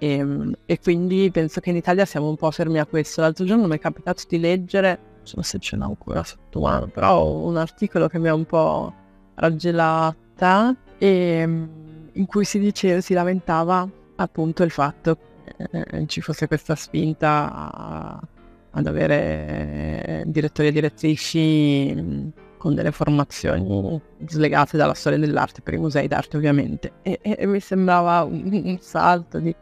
E, 0.00 0.08
ehm, 0.14 0.54
e, 0.66 0.80
quindi 0.80 1.30
penso 1.30 1.60
che 1.60 1.70
in 1.70 1.76
Italia 1.76 2.04
siamo 2.06 2.28
un 2.28 2.36
po' 2.36 2.50
fermi 2.50 2.78
a 2.80 2.86
questo. 2.86 3.20
L'altro 3.20 3.44
giorno 3.44 3.66
mi 3.66 3.76
è 3.76 3.78
capitato 3.78 4.24
di 4.26 4.40
leggere, 4.40 4.98
non 5.16 5.26
so 5.26 5.42
se 5.42 5.58
ce 5.58 5.76
l'ho 5.76 5.84
ancora 5.84 6.24
sotto 6.24 6.60
mano, 6.60 6.86
però 6.88 7.30
un 7.30 7.56
articolo 7.56 8.08
che 8.08 8.18
mi 8.18 8.28
ha 8.28 8.34
un 8.34 8.46
po' 8.46 8.92
raggelata 9.34 10.74
e, 10.98 11.06
ehm, 11.06 11.70
in 12.12 12.26
cui 12.26 12.44
si 12.44 12.58
diceva, 12.58 13.00
si 13.00 13.14
lamentava 13.14 13.88
appunto 14.16 14.62
il 14.62 14.70
fatto 14.70 15.16
eh, 15.56 16.06
ci 16.06 16.20
fosse 16.20 16.46
questa 16.46 16.74
spinta 16.74 17.52
a, 17.52 18.20
ad 18.70 18.86
avere 18.86 20.24
direttori 20.26 20.68
e 20.68 20.72
direttrici 20.72 21.94
mm, 21.94 22.28
con 22.56 22.74
delle 22.74 22.92
formazioni 22.92 24.00
slegate 24.26 24.76
dalla 24.76 24.94
storia 24.94 25.18
dell'arte 25.18 25.62
per 25.62 25.74
i 25.74 25.78
musei 25.78 26.06
d'arte 26.08 26.36
ovviamente 26.36 26.92
e, 27.02 27.18
e 27.22 27.46
mi 27.46 27.60
sembrava 27.60 28.22
un, 28.24 28.62
un, 28.64 28.78
salto 28.80 29.38
di 29.38 29.54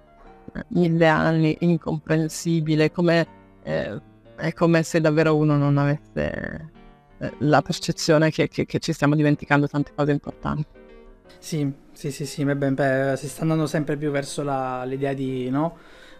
mille 0.69 1.07
anni 1.07 1.57
incomprensibile 1.61 2.91
come 2.91 3.27
eh, 3.63 4.01
è 4.37 4.53
come 4.53 4.83
se 4.83 5.01
davvero 5.01 5.37
uno 5.37 5.57
non 5.57 5.77
avesse 5.79 6.71
eh, 7.19 7.33
la 7.39 7.61
percezione 7.61 8.31
che, 8.31 8.49
che, 8.49 8.65
che 8.65 8.79
ci 8.79 8.93
stiamo 8.93 9.17
dimenticando 9.17 9.67
tante 9.67 9.93
cose 9.95 10.13
importanti. 10.13 10.67
Sì, 11.39 11.71
sì, 11.93 12.11
sì, 12.11 12.25
sì, 12.25 12.45
beh, 12.45 12.55
beh, 12.55 13.15
si 13.17 13.29
sta 13.29 13.43
andando 13.43 13.67
sempre 13.67 13.97
più 13.97 14.11
verso 14.11 14.43
la, 14.43 14.85
l'idea 14.85 15.13
di 15.13 15.51
no, 15.51 15.77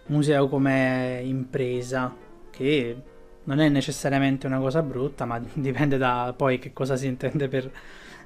museo 0.07 0.47
come 0.47 1.21
impresa, 1.23 2.13
che 2.49 3.01
non 3.45 3.59
è 3.59 3.69
necessariamente 3.69 4.47
una 4.47 4.59
cosa 4.59 4.81
brutta, 4.81 5.25
ma 5.25 5.41
dipende 5.53 5.97
da 5.97 6.33
poi 6.35 6.59
che 6.59 6.73
cosa 6.73 6.95
si 6.97 7.07
intende 7.07 7.47
per 7.47 7.71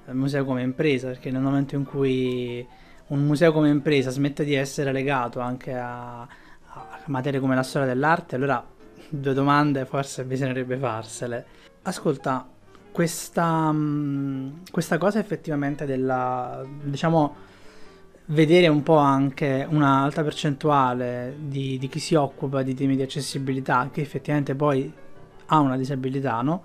museo 0.08 0.44
come 0.44 0.64
impresa, 0.64 1.08
perché 1.08 1.32
nel 1.32 1.42
momento 1.42 1.76
in 1.76 1.86
cui 1.86 2.66
un 3.14 3.26
museo 3.26 3.54
come 3.54 3.70
impresa 3.70 4.10
smette 4.10 4.44
di 4.44 4.56
essere 4.56 4.92
legato 4.92 5.40
anche 5.40 5.74
a, 5.76 6.22
a 6.22 7.00
materie 7.06 7.40
come 7.40 7.56
la 7.56 7.64
storia 7.64 7.88
dell'arte, 7.88 8.36
allora 8.36 8.66
due 9.08 9.34
domande 9.34 9.86
forse 9.86 10.26
bisognerebbe 10.26 10.78
farsele. 10.78 11.46
Ascolta, 11.84 12.48
questa, 12.92 13.72
mm, 13.72 14.50
questa 14.72 14.98
cosa 14.98 15.20
effettivamente 15.20 15.86
della, 15.86 16.66
diciamo, 16.84 17.36
vedere 18.28 18.68
un 18.68 18.82
po' 18.82 18.98
anche 18.98 19.68
un'alta 19.70 20.24
percentuale 20.24 21.36
di, 21.40 21.78
di, 21.78 21.88
chi 21.90 22.00
si 22.00 22.16
occupa 22.16 22.64
di 22.64 22.74
temi 22.74 22.96
di 22.96 23.04
accessibilità, 23.04 23.90
che 23.92 24.02
effettivamente 24.02 24.56
poi 24.56 24.92
ha 25.48 25.60
una 25.60 25.78
disabilità, 25.78 26.42
no? 26.42 26.64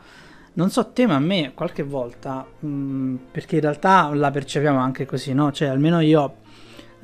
Non 0.58 0.70
so 0.70 0.88
te, 0.88 1.06
ma 1.06 1.14
a 1.14 1.20
me 1.20 1.52
qualche 1.54 1.84
volta, 1.84 2.44
mh, 2.58 2.66
mm, 2.66 3.16
perché 3.30 3.54
in 3.54 3.60
realtà 3.60 4.12
la 4.12 4.32
percepiamo 4.32 4.76
anche 4.76 5.06
così, 5.06 5.32
no? 5.32 5.52
Cioè, 5.52 5.68
almeno 5.68 6.00
io 6.00 6.38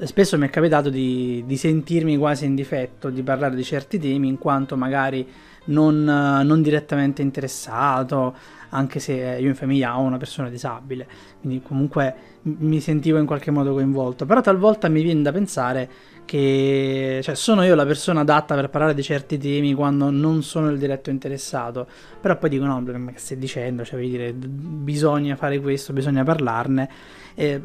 spesso 0.02 0.36
mi 0.36 0.48
è 0.48 0.50
capitato 0.50 0.90
di, 0.90 1.44
di 1.46 1.56
sentirmi 1.56 2.16
quasi 2.16 2.46
in 2.46 2.56
difetto 2.56 3.10
di 3.10 3.22
parlare 3.22 3.54
di 3.54 3.62
certi 3.62 4.00
temi, 4.00 4.26
in 4.26 4.38
quanto 4.38 4.76
magari 4.76 5.24
non, 5.66 6.02
non 6.02 6.62
direttamente 6.62 7.22
interessato, 7.22 8.34
anche 8.74 8.98
se 8.98 9.12
io 9.12 9.48
in 9.48 9.54
famiglia 9.54 9.98
ho 9.98 10.02
una 10.02 10.16
persona 10.16 10.48
disabile, 10.48 11.06
quindi 11.40 11.62
comunque 11.62 12.14
mi 12.42 12.80
sentivo 12.80 13.18
in 13.18 13.26
qualche 13.26 13.50
modo 13.50 13.72
coinvolto, 13.72 14.26
però 14.26 14.40
talvolta 14.40 14.88
mi 14.88 15.02
viene 15.02 15.22
da 15.22 15.32
pensare 15.32 15.88
che 16.24 17.20
cioè, 17.22 17.34
sono 17.34 17.62
io 17.64 17.74
la 17.74 17.86
persona 17.86 18.20
adatta 18.20 18.54
per 18.54 18.70
parlare 18.70 18.94
di 18.94 19.02
certi 19.02 19.38
temi 19.38 19.74
quando 19.74 20.10
non 20.10 20.42
sono 20.42 20.70
il 20.70 20.78
diretto 20.78 21.10
interessato, 21.10 21.86
però 22.20 22.36
poi 22.36 22.50
dico 22.50 22.64
no, 22.64 22.80
ma 22.80 23.12
che 23.12 23.18
stai 23.18 23.38
dicendo, 23.38 23.84
cioè, 23.84 24.00
dire, 24.00 24.32
bisogna 24.32 25.36
fare 25.36 25.60
questo, 25.60 25.92
bisogna 25.92 26.24
parlarne. 26.24 26.88
E 27.34 27.60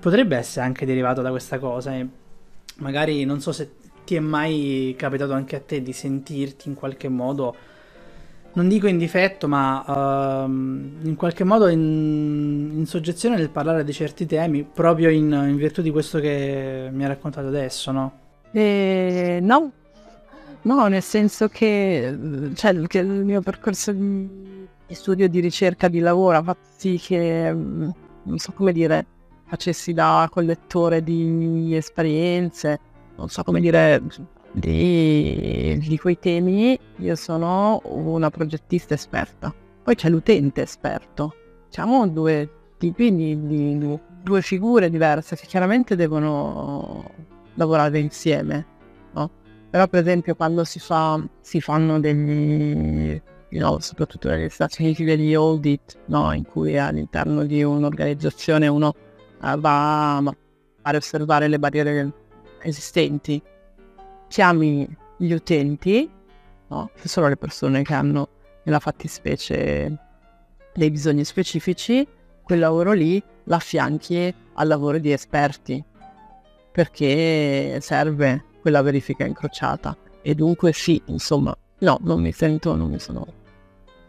potrebbe 0.00 0.36
essere 0.36 0.64
anche 0.64 0.86
derivato 0.86 1.22
da 1.22 1.30
questa 1.30 1.58
cosa. 1.58 1.94
E 1.94 2.06
magari 2.76 3.24
non 3.24 3.40
so 3.40 3.52
se 3.52 3.72
ti 4.04 4.14
è 4.14 4.20
mai 4.20 4.94
capitato 4.96 5.32
anche 5.32 5.56
a 5.56 5.60
te 5.60 5.82
di 5.82 5.92
sentirti 5.92 6.68
in 6.68 6.74
qualche 6.74 7.08
modo, 7.08 7.54
non 8.58 8.66
dico 8.68 8.88
in 8.88 8.98
difetto, 8.98 9.46
ma 9.46 9.84
uh, 9.86 10.48
in 10.48 11.14
qualche 11.16 11.44
modo 11.44 11.68
in, 11.68 12.72
in, 12.74 12.86
soggezione 12.86 13.36
nel 13.36 13.50
parlare 13.50 13.84
di 13.84 13.92
certi 13.92 14.26
temi, 14.26 14.64
proprio 14.64 15.10
in, 15.10 15.30
in, 15.30 15.54
virtù 15.54 15.80
di 15.80 15.92
questo 15.92 16.18
che 16.18 16.88
mi 16.90 17.02
hai 17.02 17.08
raccontato 17.08 17.46
adesso, 17.46 17.92
no? 17.92 18.12
Eh, 18.50 19.38
no, 19.40 19.70
no, 20.62 20.86
nel 20.88 21.02
senso 21.02 21.46
che, 21.46 22.50
cioè, 22.54 22.86
che 22.88 22.98
il 22.98 23.06
mio 23.06 23.40
percorso 23.42 23.92
di 23.92 24.58
studio, 24.88 25.28
di 25.28 25.38
ricerca, 25.38 25.86
di 25.86 26.00
lavoro 26.00 26.38
ha 26.38 26.42
fatto 26.42 26.66
sì 26.76 26.98
che, 27.00 27.52
mm, 27.54 27.88
non 28.24 28.38
so 28.38 28.50
come 28.52 28.72
dire, 28.72 29.06
facessi 29.46 29.92
da 29.92 30.28
collettore 30.32 31.04
di 31.04 31.76
esperienze, 31.76 32.80
non 33.14 33.28
so 33.28 33.44
come 33.44 33.60
dire, 33.60 34.02
di, 34.52 35.78
di 35.78 35.98
quei 35.98 36.18
temi, 36.18 36.78
io 36.96 37.14
sono 37.16 37.80
una 37.84 38.30
progettista 38.30 38.94
esperta. 38.94 39.54
Poi 39.82 39.94
c'è 39.94 40.08
l'utente 40.08 40.62
esperto. 40.62 41.34
Siamo 41.68 42.06
due 42.08 42.48
tipi 42.78 43.14
di, 43.14 43.46
di, 43.46 43.98
due 44.22 44.42
figure 44.42 44.90
diverse 44.90 45.36
che 45.36 45.46
chiaramente 45.46 45.96
devono 45.96 47.04
lavorare 47.54 47.98
insieme, 47.98 48.66
no? 49.12 49.30
Però 49.70 49.86
per 49.88 50.00
esempio 50.00 50.34
quando 50.34 50.64
si, 50.64 50.78
fa, 50.78 51.22
si 51.40 51.60
fanno 51.60 52.00
degli, 52.00 53.20
you 53.50 53.60
know, 53.60 53.78
soprattutto 53.80 54.28
negli 54.28 54.48
Stati 54.48 54.82
Uniti 54.82 55.04
degli 55.04 55.34
audit, 55.34 55.98
no? 56.06 56.32
in 56.32 56.44
cui 56.44 56.78
all'interno 56.78 57.44
di 57.44 57.62
un'organizzazione 57.62 58.66
uno 58.66 58.94
uh, 59.40 59.58
va 59.58 60.16
a 60.16 60.94
osservare 60.94 61.48
le 61.48 61.58
barriere 61.58 62.12
esistenti, 62.62 63.42
chiami 64.28 64.88
gli 65.16 65.32
utenti, 65.32 66.08
no? 66.68 66.90
che 66.94 67.08
sono 67.08 67.28
le 67.28 67.36
persone 67.36 67.82
che 67.82 67.94
hanno 67.94 68.28
nella 68.62 68.78
fattispecie 68.78 69.96
dei 70.74 70.90
bisogni 70.90 71.24
specifici, 71.24 72.06
quel 72.42 72.58
lavoro 72.60 72.92
lì 72.92 73.22
l'affianchi 73.44 74.32
al 74.54 74.68
lavoro 74.68 74.98
di 74.98 75.10
esperti, 75.12 75.82
perché 76.70 77.78
serve 77.80 78.44
quella 78.60 78.82
verifica 78.82 79.24
incrociata. 79.24 79.96
E 80.22 80.34
dunque 80.34 80.72
sì, 80.72 81.00
insomma, 81.06 81.56
no, 81.78 81.98
non 82.02 82.20
mi 82.20 82.32
sento, 82.32 82.76
non 82.76 82.90
mi 82.90 82.98
sono 82.98 83.26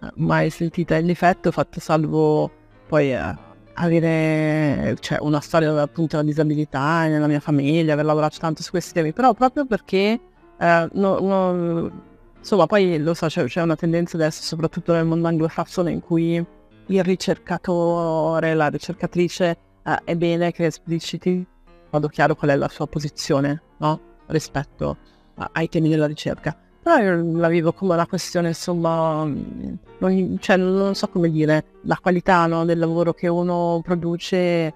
eh, 0.02 0.12
mai 0.16 0.50
sentita 0.50 0.96
in 0.96 1.06
difetto, 1.06 1.52
fatto 1.52 1.80
salvo 1.80 2.52
poi 2.88 3.14
eh, 3.14 3.36
avere 3.82 4.98
cioè, 5.00 5.20
una 5.22 5.40
storia 5.40 5.82
appunto 5.82 6.18
della 6.18 6.28
disabilità 6.28 7.08
nella 7.08 7.28
mia 7.28 7.40
famiglia, 7.40 7.94
aver 7.94 8.06
lavorato 8.06 8.38
tanto 8.40 8.62
su 8.62 8.72
questi 8.72 8.94
temi, 8.94 9.14
però 9.14 9.34
proprio 9.34 9.66
perché 9.66 10.20
eh, 10.58 10.90
no, 10.92 11.20
no, 11.20 11.92
insomma 12.38 12.66
poi 12.66 13.00
lo 13.00 13.14
so, 13.14 13.28
c'è, 13.28 13.46
c'è, 13.46 13.62
una 13.62 13.76
tendenza 13.76 14.18
adesso 14.18 14.44
soprattutto 14.44 14.94
nel 14.94 15.06
mondo 15.06 15.28
anglosassone 15.28 15.92
in 15.92 16.02
cui 16.02 16.44
il 16.88 17.04
ricercatore, 17.04 18.54
la 18.54 18.68
ricercatrice 18.68 19.58
eh, 19.84 20.00
è 20.04 20.16
bene 20.16 20.52
che 20.52 20.66
espliciti 20.66 21.30
in 21.30 21.46
modo 21.90 22.08
chiaro 22.08 22.36
qual 22.36 22.52
è 22.52 22.56
la 22.56 22.68
sua 22.68 22.88
posizione 22.88 23.62
no? 23.78 24.00
rispetto 24.28 24.98
a, 25.36 25.50
ai 25.54 25.70
temi 25.70 25.90
della 25.90 26.08
ricerca. 26.08 26.56
Però 26.90 27.04
io 27.04 27.38
la 27.38 27.50
vivo 27.50 27.72
come 27.72 27.94
una 27.94 28.08
questione, 28.08 28.48
insomma, 28.48 29.24
non, 29.24 30.38
cioè, 30.40 30.58
non 30.58 30.96
so 30.96 31.08
come 31.08 31.30
dire, 31.30 31.66
la 31.84 32.00
qualità 32.02 32.48
no, 32.48 32.66
del 32.66 32.80
lavoro 32.80 33.14
che 33.14 33.28
uno 33.28 33.80
produce 33.84 34.74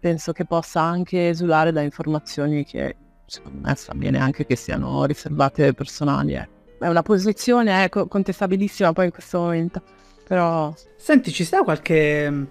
penso 0.00 0.32
che 0.32 0.44
possa 0.46 0.80
anche 0.80 1.28
esulare 1.28 1.70
da 1.70 1.80
informazioni 1.80 2.64
che 2.64 2.96
secondo 3.26 3.68
me 3.68 3.74
sta 3.76 3.94
bene 3.94 4.18
anche 4.18 4.46
che 4.46 4.56
siano 4.56 5.04
riservate 5.04 5.74
personali. 5.74 6.34
Eh. 6.34 6.48
È 6.80 6.88
una 6.88 7.02
posizione 7.02 7.84
eh, 7.84 7.88
contestabilissima 7.88 8.92
poi 8.92 9.04
in 9.04 9.12
questo 9.12 9.38
momento, 9.38 9.80
però... 10.26 10.74
Senti, 10.96 11.30
ci 11.30 11.44
sta 11.44 11.62
qualche, 11.62 12.46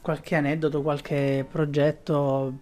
qualche 0.00 0.34
aneddoto, 0.34 0.80
qualche 0.80 1.46
progetto 1.46 2.54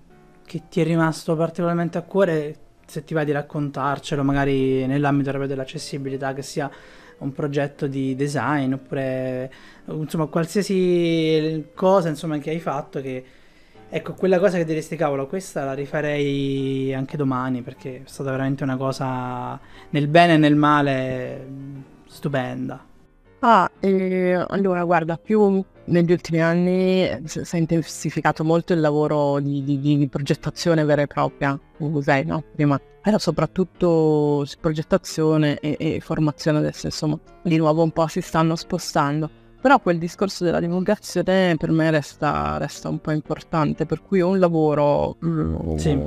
che 0.45 0.63
ti 0.69 0.81
è 0.81 0.85
rimasto 0.85 1.37
particolarmente 1.37 1.99
a 1.99 2.03
cuore 2.03 2.68
se 2.89 3.05
ti 3.05 3.15
va 3.15 3.23
di 3.23 3.33
raccontarcelo, 3.33 4.25
magari 4.25 4.87
nell'ambito 4.87 5.31
dell'accessibilità, 5.47 6.33
che 6.33 6.43
sia 6.43 6.71
un 7.19 7.33
progetto 7.33 7.87
di 7.87 8.15
design 8.15 8.75
oppure 8.75 9.51
insomma 9.87 10.27
qualsiasi 10.27 11.67
cosa 11.75 12.09
insomma 12.09 12.39
che 12.39 12.51
hai 12.51 12.61
fatto 12.61 13.01
che 13.01 13.25
ecco 13.89 14.15
quella 14.15 14.39
cosa 14.39 14.57
che 14.57 14.65
diresti 14.65 14.97
cavolo 14.97 15.27
questa 15.27 15.65
la 15.65 15.73
rifarei 15.73 16.95
anche 16.95 17.17
domani 17.17 17.63
perché 17.63 18.03
è 18.05 18.09
stata 18.09 18.31
veramente 18.31 18.63
una 18.63 18.77
cosa 18.77 19.59
nel 19.91 20.07
bene 20.07 20.35
e 20.35 20.37
nel 20.37 20.55
male 20.55 21.47
stupenda 22.07 22.85
ah 23.41 23.71
eh, 23.81 24.45
allora 24.49 24.85
guarda 24.85 25.17
più 25.17 25.63
negli 25.89 26.13
ultimi 26.13 26.41
anni 26.41 27.23
si 27.25 27.41
è 27.41 27.57
intensificato 27.57 28.45
molto 28.45 28.73
il 28.73 28.81
lavoro 28.81 29.41
di, 29.41 29.63
di, 29.65 29.79
di 29.81 30.09
progettazione 30.09 30.85
vera 30.85 31.03
e 31.03 31.07
propria 31.07 31.59
in 31.79 31.91
musei, 31.91 32.25
no? 32.25 32.45
Prima 32.55 32.81
era 33.03 33.19
soprattutto 33.19 34.47
progettazione 34.61 35.59
e, 35.61 35.77
e, 35.79 36.01
formazione, 36.01 36.59
adesso 36.59 36.87
insomma 36.87 37.19
di 37.43 37.57
nuovo 37.57 37.83
un 37.83 37.91
po' 37.91 38.07
si 38.07 38.21
stanno 38.21 38.55
spostando. 38.55 39.31
Però 39.61 39.81
quel 39.81 39.99
discorso 39.99 40.45
della 40.45 40.61
divulgazione 40.61 41.57
per 41.57 41.71
me 41.71 41.91
resta, 41.91 42.59
resta 42.59 42.89
un 42.89 43.01
po' 43.01 43.11
importante, 43.11 43.87
per 43.87 44.03
cui 44.03 44.21
è 44.21 44.23
un 44.23 44.39
lavoro, 44.39 45.17
mm, 45.25 45.77
sì. 45.77 45.99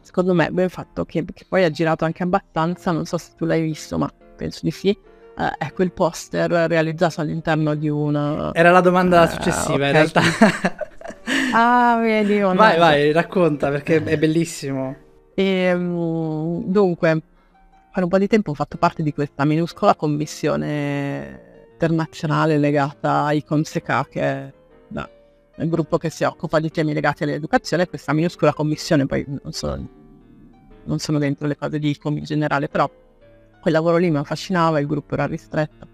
secondo 0.00 0.34
me, 0.34 0.50
ben 0.52 0.68
fatto, 0.68 1.04
che, 1.04 1.24
che 1.24 1.46
poi 1.48 1.64
ha 1.64 1.70
girato 1.70 2.04
anche 2.04 2.22
abbastanza, 2.22 2.92
non 2.92 3.06
so 3.06 3.18
se 3.18 3.32
tu 3.36 3.44
l'hai 3.44 3.60
visto, 3.60 3.98
ma 3.98 4.08
penso 4.36 4.60
di 4.62 4.70
sì, 4.70 4.96
eh, 5.38 5.50
è 5.58 5.72
quel 5.72 5.92
poster 5.92 6.50
realizzato 6.50 7.20
all'interno 7.20 7.74
di 7.74 7.88
una... 7.88 8.52
Era 8.52 8.70
la 8.70 8.80
domanda 8.80 9.22
uh, 9.22 9.28
successiva 9.28 9.74
okay. 9.74 9.86
in 9.86 9.92
realtà. 9.92 10.22
ah, 11.54 11.98
vedi. 12.00 12.38
Vai, 12.38 12.56
vai, 12.56 12.78
vai, 12.78 13.12
racconta 13.12 13.70
perché 13.70 14.02
è 14.02 14.18
bellissimo. 14.18 14.96
E, 15.34 15.72
um, 15.72 16.64
dunque, 16.64 17.22
per 17.92 18.02
un 18.02 18.08
po' 18.08 18.18
di 18.18 18.26
tempo 18.26 18.50
ho 18.50 18.54
fatto 18.54 18.76
parte 18.76 19.02
di 19.02 19.12
questa 19.12 19.44
minuscola 19.44 19.94
commissione 19.94 21.66
internazionale 21.72 22.58
legata 22.58 23.24
ai 23.24 23.42
Conseca, 23.44 24.06
che 24.08 24.20
è 24.20 24.52
il 25.56 25.68
gruppo 25.68 25.98
che 25.98 26.10
si 26.10 26.24
occupa 26.24 26.58
di 26.58 26.70
temi 26.70 26.92
legati 26.92 27.22
all'educazione. 27.22 27.88
Questa 27.88 28.12
minuscola 28.12 28.52
commissione, 28.52 29.06
poi 29.06 29.24
non 29.26 29.52
sono, 29.52 29.88
non 30.84 30.98
sono 30.98 31.18
dentro 31.18 31.46
le 31.46 31.56
cose 31.56 31.78
di 31.78 31.90
ICOM 31.90 32.18
in 32.18 32.24
generale, 32.24 32.68
però 32.68 32.90
quel 33.64 33.72
lavoro 33.72 33.96
lì 33.96 34.10
mi 34.10 34.18
affascinava, 34.18 34.78
il 34.78 34.86
gruppo 34.86 35.14
era 35.14 35.24
ristretto 35.24 35.88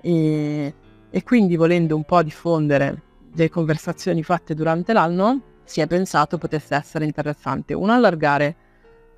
e, 0.00 0.72
e 1.10 1.22
quindi 1.24 1.56
volendo 1.56 1.96
un 1.96 2.04
po' 2.04 2.22
diffondere 2.22 3.02
le 3.34 3.50
conversazioni 3.50 4.22
fatte 4.22 4.54
durante 4.54 4.92
l'anno 4.92 5.40
si 5.64 5.80
è 5.80 5.88
pensato 5.88 6.38
potesse 6.38 6.76
essere 6.76 7.04
interessante 7.04 7.74
uno 7.74 7.92
allargare 7.92 8.56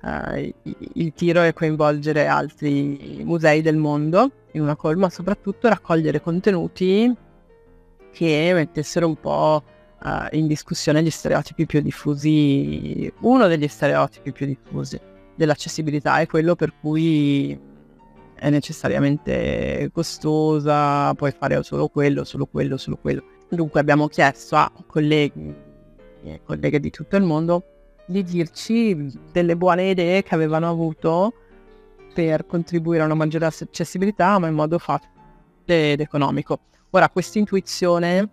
eh, 0.01 0.55
il 0.93 1.13
tiro 1.13 1.43
e 1.43 1.53
coinvolgere 1.53 2.25
altri 2.25 3.21
musei 3.23 3.61
del 3.61 3.77
mondo 3.77 4.31
in 4.53 4.61
una 4.61 4.75
call 4.75 4.97
ma 4.97 5.11
soprattutto 5.11 5.67
raccogliere 5.67 6.19
contenuti 6.19 7.15
che 8.11 8.51
mettessero 8.55 9.05
un 9.05 9.19
po' 9.19 9.63
uh, 10.01 10.35
in 10.35 10.47
discussione 10.47 11.03
gli 11.03 11.11
stereotipi 11.11 11.67
più 11.67 11.79
diffusi. 11.79 13.13
Uno 13.19 13.45
degli 13.45 13.67
stereotipi 13.67 14.31
più 14.31 14.47
diffusi 14.47 14.99
dell'accessibilità 15.35 16.17
è 16.17 16.25
quello 16.25 16.55
per 16.55 16.73
cui 16.81 17.68
è 18.39 18.49
necessariamente 18.49 19.89
costosa, 19.93 21.13
puoi 21.13 21.31
fare 21.31 21.61
solo 21.63 21.87
quello, 21.87 22.23
solo 22.23 22.45
quello, 22.45 22.77
solo 22.77 22.97
quello. 22.97 23.23
Dunque 23.49 23.79
abbiamo 23.79 24.07
chiesto 24.07 24.55
a 24.55 24.71
colleghi 24.87 25.53
e 26.23 26.41
colleghe 26.43 26.79
di 26.79 26.89
tutto 26.89 27.15
il 27.15 27.23
mondo 27.23 27.63
di 28.05 28.23
dirci 28.23 29.11
delle 29.31 29.55
buone 29.55 29.91
idee 29.91 30.23
che 30.23 30.33
avevano 30.33 30.67
avuto 30.67 31.33
per 32.13 32.45
contribuire 32.47 33.03
a 33.03 33.05
una 33.05 33.13
maggiore 33.13 33.45
accessibilità, 33.45 34.39
ma 34.39 34.47
in 34.47 34.55
modo 34.55 34.79
facile 34.79 35.11
ed 35.65 35.99
economico. 36.01 36.61
Ora, 36.89 37.07
questa 37.09 37.37
intuizione, 37.37 38.29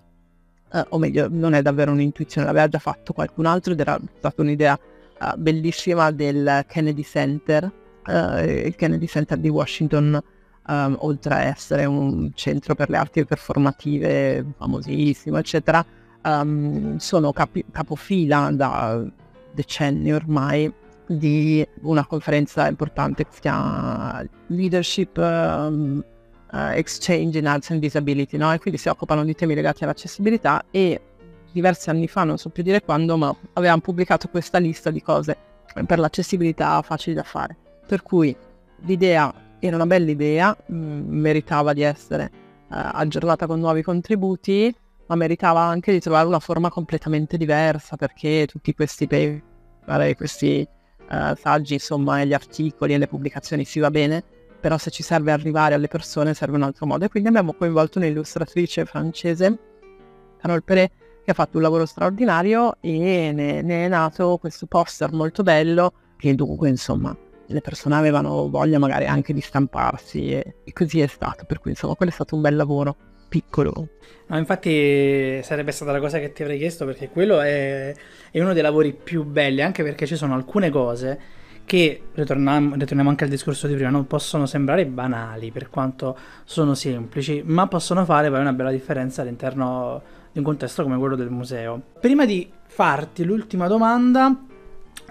eh, 0.72 0.84
o 0.88 0.98
meglio, 0.98 1.28
non 1.30 1.52
è 1.52 1.60
davvero 1.60 1.92
un'intuizione, 1.92 2.46
l'aveva 2.46 2.68
già 2.68 2.78
fatto 2.78 3.12
qualcun 3.12 3.44
altro 3.44 3.74
ed 3.74 3.80
era 3.80 3.98
stata 4.16 4.40
un'idea 4.40 4.78
eh, 4.78 5.36
bellissima 5.36 6.10
del 6.10 6.64
Kennedy 6.66 7.02
Center, 7.02 7.70
il 8.08 8.74
Kennedy 8.76 9.06
Center 9.06 9.38
di 9.38 9.48
Washington, 9.48 10.22
um, 10.66 10.96
oltre 11.00 11.34
a 11.34 11.42
essere 11.42 11.84
un 11.84 12.30
centro 12.34 12.74
per 12.74 12.90
le 12.90 12.96
arti 12.96 13.24
performative 13.24 14.44
famosissimo, 14.56 15.38
eccetera, 15.38 15.84
um, 16.22 16.96
sono 16.96 17.32
capi- 17.32 17.64
capofila 17.70 18.50
da 18.52 19.02
decenni 19.52 20.12
ormai 20.12 20.72
di 21.06 21.66
una 21.82 22.04
conferenza 22.04 22.66
importante 22.66 23.24
che 23.24 23.30
si 23.32 23.40
chiama 23.40 24.24
Leadership 24.48 25.16
um, 25.18 26.04
uh, 26.50 26.56
Exchange 26.72 27.38
in 27.38 27.46
Arts 27.46 27.70
and 27.70 27.80
Disability, 27.80 28.36
no? 28.36 28.52
e 28.52 28.58
quindi 28.58 28.78
si 28.78 28.88
occupano 28.88 29.24
di 29.24 29.34
temi 29.34 29.54
legati 29.54 29.84
all'accessibilità 29.84 30.64
e 30.70 31.00
diversi 31.52 31.90
anni 31.90 32.08
fa, 32.08 32.24
non 32.24 32.38
so 32.38 32.50
più 32.50 32.62
dire 32.62 32.82
quando, 32.82 33.16
ma 33.16 33.34
avevamo 33.54 33.80
pubblicato 33.80 34.28
questa 34.28 34.58
lista 34.58 34.90
di 34.90 35.00
cose 35.00 35.36
per 35.86 35.98
l'accessibilità 35.98 36.82
facili 36.82 37.14
da 37.14 37.22
fare. 37.22 37.56
Per 37.86 38.02
cui 38.02 38.36
l'idea 38.80 39.32
era 39.58 39.76
una 39.76 39.86
bella 39.86 40.10
idea, 40.10 40.56
mh, 40.66 40.76
mm, 40.76 41.20
meritava 41.20 41.72
di 41.72 41.82
essere 41.82 42.24
eh, 42.24 42.30
aggiornata 42.68 43.46
con 43.46 43.60
nuovi 43.60 43.82
contributi, 43.82 44.74
ma 45.06 45.14
meritava 45.14 45.60
anche 45.60 45.92
di 45.92 46.00
trovare 46.00 46.26
una 46.26 46.40
forma 46.40 46.68
completamente 46.68 47.36
diversa 47.36 47.96
perché 47.96 48.46
tutti 48.46 48.74
questi 48.74 49.06
paper, 49.06 50.16
questi 50.16 50.66
uh, 51.08 51.34
saggi, 51.36 51.74
insomma, 51.74 52.20
e 52.20 52.26
gli 52.26 52.32
articoli 52.34 52.94
e 52.94 52.98
le 52.98 53.06
pubblicazioni 53.06 53.64
si 53.64 53.78
va 53.78 53.90
bene, 53.90 54.22
però 54.60 54.78
se 54.78 54.90
ci 54.90 55.04
serve 55.04 55.30
arrivare 55.30 55.74
alle 55.74 55.86
persone 55.86 56.34
serve 56.34 56.56
un 56.56 56.62
altro 56.62 56.86
modo. 56.86 57.04
E 57.04 57.08
quindi 57.08 57.28
abbiamo 57.28 57.52
coinvolto 57.54 57.98
un'illustratrice 57.98 58.84
francese, 58.84 59.58
Carol 60.38 60.64
Perret, 60.64 60.90
che 61.24 61.30
ha 61.30 61.34
fatto 61.34 61.56
un 61.56 61.62
lavoro 61.62 61.86
straordinario 61.86 62.76
e 62.80 63.32
ne, 63.32 63.62
ne 63.62 63.84
è 63.84 63.88
nato 63.88 64.38
questo 64.38 64.66
poster 64.66 65.12
molto 65.12 65.42
bello 65.42 65.92
che 66.16 66.34
dunque, 66.34 66.68
insomma, 66.68 67.16
le 67.46 67.60
persone 67.60 67.94
avevano 67.94 68.48
voglia 68.48 68.78
magari 68.78 69.06
anche 69.06 69.32
di 69.32 69.40
stamparsi 69.40 70.30
e, 70.30 70.56
e 70.64 70.72
così 70.72 71.00
è 71.00 71.06
stato, 71.06 71.44
per 71.46 71.60
cui 71.60 71.70
insomma 71.70 71.94
quello 71.94 72.10
è 72.10 72.14
stato 72.14 72.34
un 72.34 72.40
bel 72.40 72.56
lavoro 72.56 72.96
piccolo. 73.28 73.88
No, 74.28 74.38
infatti 74.38 75.40
sarebbe 75.42 75.72
stata 75.72 75.92
la 75.92 76.00
cosa 76.00 76.18
che 76.18 76.32
ti 76.32 76.42
avrei 76.42 76.58
chiesto 76.58 76.84
perché 76.84 77.08
quello 77.08 77.40
è, 77.40 77.94
è 78.30 78.40
uno 78.40 78.52
dei 78.52 78.62
lavori 78.62 78.92
più 78.92 79.24
belli, 79.24 79.62
anche 79.62 79.82
perché 79.82 80.06
ci 80.06 80.16
sono 80.16 80.34
alcune 80.34 80.70
cose 80.70 81.18
che, 81.66 82.02
ritorniamo, 82.14 82.74
ritorniamo 82.76 83.10
anche 83.10 83.24
al 83.24 83.30
discorso 83.30 83.66
di 83.66 83.74
prima, 83.74 83.90
non 83.90 84.06
possono 84.06 84.46
sembrare 84.46 84.86
banali 84.86 85.50
per 85.50 85.68
quanto 85.68 86.16
sono 86.44 86.74
semplici, 86.74 87.42
ma 87.44 87.66
possono 87.66 88.04
fare 88.04 88.30
poi 88.30 88.40
una 88.40 88.52
bella 88.52 88.70
differenza 88.70 89.22
all'interno 89.22 90.00
di 90.30 90.38
un 90.38 90.44
contesto 90.44 90.84
come 90.84 90.96
quello 90.96 91.16
del 91.16 91.28
museo. 91.28 91.80
Prima 92.00 92.24
di 92.24 92.48
farti 92.66 93.24
l'ultima 93.24 93.66
domanda, 93.66 94.45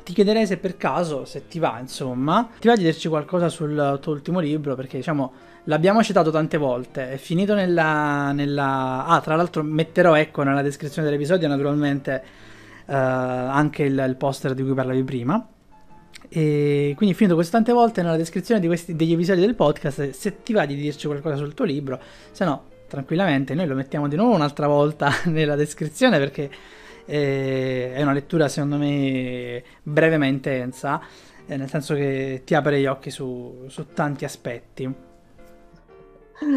ti 0.03 0.13
chiederei 0.13 0.45
se 0.45 0.57
per 0.57 0.77
caso, 0.77 1.25
se 1.25 1.47
ti 1.47 1.57
va, 1.57 1.79
insomma, 1.79 2.49
ti 2.59 2.67
va 2.67 2.75
di 2.75 2.83
dirci 2.83 3.07
qualcosa 3.07 3.49
sul 3.49 3.97
tuo 4.01 4.11
ultimo 4.11 4.39
libro, 4.39 4.75
perché 4.75 4.97
diciamo 4.97 5.33
l'abbiamo 5.65 6.03
citato 6.03 6.31
tante 6.31 6.57
volte, 6.57 7.11
è 7.11 7.17
finito 7.17 7.53
nella... 7.53 8.31
nella... 8.31 9.05
Ah, 9.05 9.19
tra 9.21 9.35
l'altro 9.35 9.63
metterò, 9.63 10.15
ecco, 10.15 10.43
nella 10.43 10.61
descrizione 10.61 11.07
dell'episodio 11.07 11.47
naturalmente 11.47 12.23
uh, 12.85 12.91
anche 12.93 13.83
il, 13.83 14.03
il, 14.07 14.15
poster 14.15 14.53
di 14.53 14.63
cui 14.63 14.73
parlavi 14.73 15.03
prima. 15.03 15.47
E 16.27 16.93
quindi 16.95 17.15
finito 17.15 17.35
così 17.35 17.49
tante 17.49 17.71
volte 17.71 18.01
nella 18.01 18.17
descrizione 18.17 18.65
questi, 18.65 18.95
degli 18.95 19.13
episodi 19.13 19.41
del 19.41 19.55
podcast, 19.55 20.11
se 20.11 20.43
ti 20.43 20.53
va 20.53 20.65
di 20.65 20.75
dirci 20.75 21.07
qualcosa 21.07 21.35
sul 21.35 21.53
tuo 21.53 21.65
libro, 21.65 21.99
se 22.31 22.45
no 22.45 22.73
tranquillamente 22.87 23.55
noi 23.55 23.67
lo 23.67 23.75
mettiamo 23.75 24.07
di 24.07 24.15
nuovo 24.15 24.35
un'altra 24.35 24.67
volta 24.67 25.11
nella 25.25 25.55
descrizione 25.55 26.17
perché 26.19 26.49
eh, 27.05 27.93
è 27.93 28.01
una 28.01 28.13
lettura 28.13 28.47
secondo 28.47 28.77
me 28.77 29.63
breve 29.83 30.17
ma 30.17 30.25
intensa, 30.25 31.01
eh, 31.45 31.57
nel 31.57 31.69
senso 31.69 31.93
che 31.93 32.41
ti 32.45 32.55
apre 32.55 32.79
gli 32.79 32.85
occhi 32.85 33.09
su, 33.09 33.65
su 33.67 33.87
tanti 33.93 34.25
aspetti. 34.25 34.93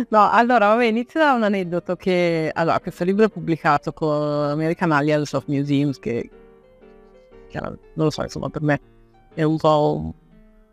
No, 0.08 0.30
allora, 0.30 0.68
vabbè, 0.68 0.86
inizio 0.86 1.20
da 1.20 1.32
un 1.34 1.44
aneddoto 1.44 1.94
che... 1.94 2.50
Allora, 2.52 2.80
questo 2.80 3.04
libro 3.04 3.26
è 3.26 3.28
pubblicato 3.28 3.92
con 3.92 4.50
American 4.50 4.90
Alliance 4.90 5.36
of 5.36 5.44
Museums, 5.46 6.00
che, 6.00 6.28
che 7.48 7.60
non 7.60 7.78
lo 7.94 8.10
so, 8.10 8.22
insomma, 8.22 8.48
per 8.48 8.62
me 8.62 8.80
è 9.34 9.44
un 9.44 9.56
po' 9.56 9.94
un, 9.94 10.12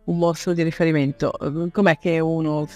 un 0.06 0.18
mostro 0.18 0.54
di 0.54 0.64
riferimento. 0.64 1.32
Com'è 1.72 1.98
che 2.00 2.20
uno 2.20 2.68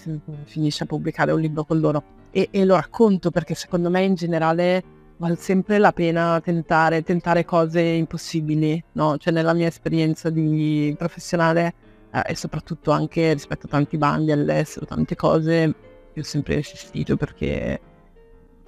finisce 0.44 0.84
a 0.84 0.86
pubblicare 0.86 1.32
un 1.32 1.40
libro 1.42 1.64
con 1.64 1.80
loro? 1.80 2.04
E, 2.30 2.50
e 2.52 2.64
lo 2.64 2.76
racconto 2.76 3.32
perché 3.32 3.56
secondo 3.56 3.90
me 3.90 4.04
in 4.04 4.14
generale 4.14 4.84
vale 5.20 5.36
sempre 5.36 5.78
la 5.80 5.92
pena 5.92 6.40
tentare, 6.42 7.04
tentare 7.04 7.44
cose 7.44 7.82
impossibili, 7.82 8.82
no? 8.94 9.18
Cioè 9.18 9.34
nella 9.34 9.54
mia 9.54 9.68
esperienza 9.68 10.30
di 10.30 10.96
professionale 10.98 11.74
eh, 12.12 12.22
e 12.28 12.36
soprattutto 12.36 12.92
anche 12.92 13.34
rispetto 13.34 13.66
a 13.66 13.70
tanti 13.70 13.98
bandi 13.98 14.32
all'estero, 14.32 14.86
tante 14.86 15.16
cose, 15.16 15.74
io 16.14 16.22
ho 16.22 16.24
sempre 16.24 16.56
insistito 16.56 17.18
perché 17.18 17.80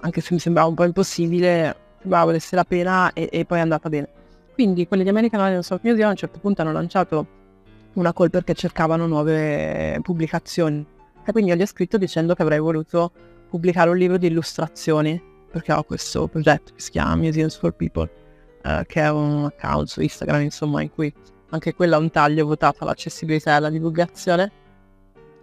anche 0.00 0.20
se 0.20 0.34
mi 0.34 0.40
sembrava 0.40 0.68
un 0.68 0.74
po' 0.74 0.84
impossibile, 0.84 1.74
sembrava 2.00 2.26
valesse 2.26 2.54
la 2.54 2.64
pena 2.64 3.12
e, 3.14 3.28
e 3.32 3.44
poi 3.46 3.58
è 3.58 3.60
andata 3.62 3.88
bene. 3.88 4.08
Quindi 4.52 4.86
quelli 4.86 5.04
di 5.04 5.08
American 5.08 5.40
Alliance 5.40 5.72
of 5.72 5.80
Museum 5.82 6.08
a 6.08 6.10
un 6.10 6.16
certo 6.16 6.38
punto 6.38 6.60
hanno 6.60 6.72
lanciato 6.72 7.26
una 7.94 8.12
call 8.12 8.28
perché 8.28 8.52
cercavano 8.52 9.06
nuove 9.06 9.98
pubblicazioni 10.02 10.84
e 11.24 11.32
quindi 11.32 11.50
io 11.50 11.56
gli 11.56 11.62
ho 11.62 11.66
scritto 11.66 11.96
dicendo 11.96 12.34
che 12.34 12.42
avrei 12.42 12.58
voluto 12.58 13.10
pubblicare 13.48 13.88
un 13.88 13.96
libro 13.96 14.18
di 14.18 14.26
illustrazioni 14.26 15.30
perché 15.52 15.72
ho 15.72 15.82
questo 15.84 16.26
progetto 16.28 16.72
che 16.74 16.80
si 16.80 16.90
chiama 16.90 17.14
Museums 17.16 17.56
for 17.56 17.72
People, 17.74 18.10
eh, 18.62 18.84
che 18.86 19.02
è 19.02 19.10
un 19.10 19.44
account 19.44 19.86
su 19.86 20.00
Instagram, 20.00 20.40
insomma, 20.40 20.80
in 20.80 20.90
cui 20.90 21.12
anche 21.50 21.74
quello 21.74 21.96
ha 21.96 21.98
un 21.98 22.10
taglio 22.10 22.46
votato 22.46 22.82
all'accessibilità 22.82 23.50
e 23.50 23.54
alla 23.54 23.68
divulgazione. 23.68 24.52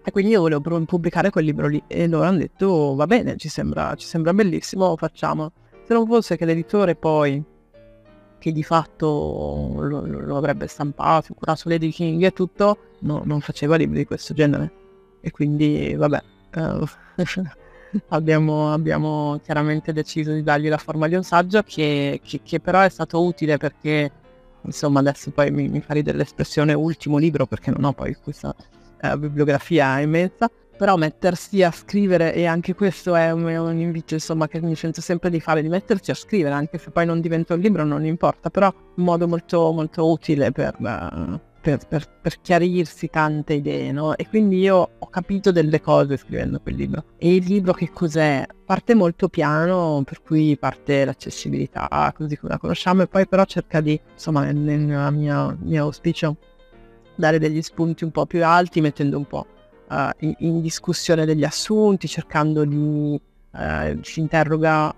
E 0.03 0.11
quindi 0.11 0.31
io 0.31 0.41
volevo 0.41 0.83
pubblicare 0.85 1.29
quel 1.29 1.45
libro 1.45 1.67
lì 1.67 1.81
e 1.85 2.07
loro 2.07 2.25
hanno 2.25 2.39
detto 2.39 2.65
oh, 2.65 2.95
va 2.95 3.05
bene, 3.05 3.37
ci 3.37 3.49
sembra, 3.49 3.93
ci 3.95 4.07
sembra 4.07 4.33
bellissimo, 4.33 4.97
facciamo. 4.97 5.51
Se 5.83 5.93
non 5.93 6.07
fosse 6.07 6.35
che 6.35 6.45
l'editore 6.45 6.95
poi, 6.95 7.43
che 8.39 8.51
di 8.51 8.63
fatto 8.63 9.75
lo, 9.77 10.05
lo 10.05 10.37
avrebbe 10.37 10.65
stampato, 10.65 11.33
curato 11.35 11.69
l'editing 11.69 12.23
e 12.23 12.31
tutto, 12.31 12.77
no, 13.01 13.21
non 13.25 13.41
faceva 13.41 13.75
libri 13.75 13.99
di 13.99 14.05
questo 14.05 14.33
genere. 14.33 14.71
E 15.21 15.29
quindi 15.29 15.93
vabbè. 15.95 16.21
Uh, 16.55 16.85
abbiamo, 18.09 18.71
abbiamo, 18.71 19.39
chiaramente 19.43 19.93
deciso 19.93 20.31
di 20.31 20.43
dargli 20.43 20.69
la 20.69 20.77
forma 20.77 21.07
di 21.07 21.15
un 21.15 21.23
saggio 21.23 21.63
che, 21.63 22.21
che, 22.23 22.41
che 22.43 22.59
però 22.59 22.81
è 22.81 22.89
stato 22.89 23.23
utile 23.23 23.57
perché 23.57 24.11
insomma 24.63 24.99
adesso 24.99 25.31
poi 25.31 25.51
mi, 25.51 25.67
mi 25.69 25.81
fa 25.81 25.93
ridere 25.93 26.25
ultimo 26.73 27.17
libro 27.17 27.45
perché 27.45 27.71
non 27.71 27.83
ho 27.85 27.93
poi 27.93 28.15
questa 28.21 28.53
eh, 29.01 29.17
bibliografia 29.17 29.99
immensa 29.99 30.49
però 30.77 30.95
mettersi 30.95 31.61
a 31.61 31.71
scrivere 31.71 32.33
e 32.33 32.45
anche 32.45 32.73
questo 32.73 33.13
è 33.13 33.31
un, 33.31 33.43
un, 33.43 33.79
invito 33.79 34.13
insomma 34.13 34.47
che 34.47 34.61
mi 34.61 34.75
sento 34.75 35.01
sempre 35.01 35.29
di 35.29 35.41
fare 35.41 35.61
di 35.61 35.67
mettersi 35.67 36.11
a 36.11 36.13
scrivere 36.13 36.55
anche 36.55 36.77
se 36.77 36.89
poi 36.89 37.05
non 37.05 37.19
diventa 37.19 37.53
un 37.53 37.59
libro 37.59 37.83
non 37.83 38.05
importa 38.05 38.49
però 38.49 38.73
un 38.95 39.03
modo 39.03 39.27
molto 39.27 39.71
molto 39.73 40.09
utile 40.09 40.51
per, 40.51 40.75
uh, 40.79 41.39
per, 41.61 41.85
per, 41.87 42.05
per, 42.21 42.39
chiarirsi 42.41 43.09
tante 43.09 43.53
idee, 43.53 43.91
no? 43.91 44.15
E 44.15 44.27
quindi 44.27 44.59
io 44.59 44.89
ho 44.97 45.07
capito 45.09 45.51
delle 45.51 45.81
cose 45.81 46.17
scrivendo 46.17 46.59
quel 46.59 46.75
libro. 46.75 47.03
E 47.17 47.35
il 47.35 47.45
libro 47.45 47.73
che 47.73 47.91
cos'è? 47.91 48.45
Parte 48.65 48.95
molto 48.95 49.29
piano, 49.29 50.01
per 50.05 50.21
cui 50.21 50.57
parte 50.57 51.05
l'accessibilità, 51.05 52.13
così 52.15 52.37
come 52.37 52.53
la 52.53 52.59
conosciamo, 52.59 53.03
e 53.03 53.07
poi 53.07 53.27
però 53.27 53.43
cerca 53.45 53.81
di, 53.81 53.99
insomma, 54.13 54.43
nel 54.51 55.11
mia, 55.13 55.55
mio 55.59 55.83
auspicio, 55.83 56.37
dare 57.15 57.39
degli 57.39 57.61
spunti 57.61 58.03
un 58.03 58.11
po' 58.11 58.25
più 58.25 58.45
alti, 58.45 58.81
mettendo 58.81 59.17
un 59.17 59.25
po' 59.25 59.45
uh, 59.89 60.09
in, 60.19 60.35
in, 60.39 60.61
discussione 60.61 61.25
degli 61.25 61.43
assunti, 61.43 62.07
cercando 62.07 62.65
di... 62.65 63.19
Uh, 63.51 63.99
ci 64.01 64.19
interroga 64.19 64.93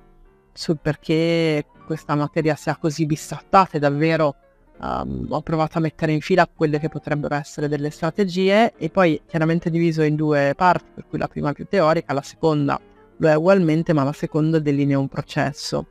sul 0.52 0.78
perché 0.82 1.65
questa 1.86 2.15
materia 2.15 2.56
sia 2.56 2.76
così 2.76 3.06
bistrattata 3.06 3.78
e 3.78 3.80
davvero 3.80 4.36
um, 4.82 5.28
ho 5.30 5.41
provato 5.41 5.78
a 5.78 5.82
mettere 5.82 6.12
in 6.12 6.22
fila 6.22 6.48
quelle 6.48 6.80
che 6.80 6.89
potrebbero 6.89 7.36
essere 7.36 7.67
delle 7.67 7.89
strategie 7.89 8.74
e 8.76 8.89
poi 8.89 9.22
chiaramente 9.28 9.70
diviso 9.70 10.02
in 10.02 10.15
due 10.15 10.54
parti, 10.56 10.89
per 10.96 11.06
cui 11.08 11.17
la 11.17 11.28
prima 11.28 11.52
è 11.52 11.54
più 11.54 11.65
teorica, 11.67 12.13
la 12.13 12.22
seconda 12.22 12.80
lo 13.17 13.30
è 13.30 13.36
ugualmente, 13.36 13.94
ma 13.94 14.04
la 14.04 14.13
seconda 14.13 14.60
delinea 14.60 14.98
un 14.98 15.08
processo, 15.08 15.86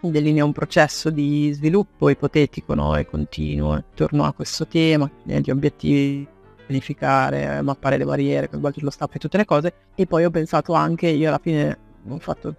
delinea 0.00 0.44
un 0.44 0.52
processo 0.52 1.10
di 1.10 1.50
sviluppo 1.52 2.08
ipotetico 2.08 2.74
no? 2.74 2.96
e 2.96 3.06
continuo 3.06 3.74
intorno 3.74 4.24
a 4.24 4.32
questo 4.32 4.66
tema, 4.66 5.10
gli 5.22 5.50
obiettivi 5.50 6.28
pianificare, 6.66 7.60
mappare 7.62 7.96
le 7.96 8.04
barriere, 8.04 8.48
coinvolgere 8.48 8.84
lo 8.84 8.90
staff 8.90 9.14
e 9.14 9.18
tutte 9.18 9.36
le 9.36 9.44
cose. 9.44 9.74
E 9.94 10.06
poi 10.06 10.24
ho 10.24 10.30
pensato 10.30 10.72
anche, 10.72 11.08
io 11.08 11.28
alla 11.28 11.40
fine 11.42 11.78
ho 12.08 12.18
fatto, 12.18 12.54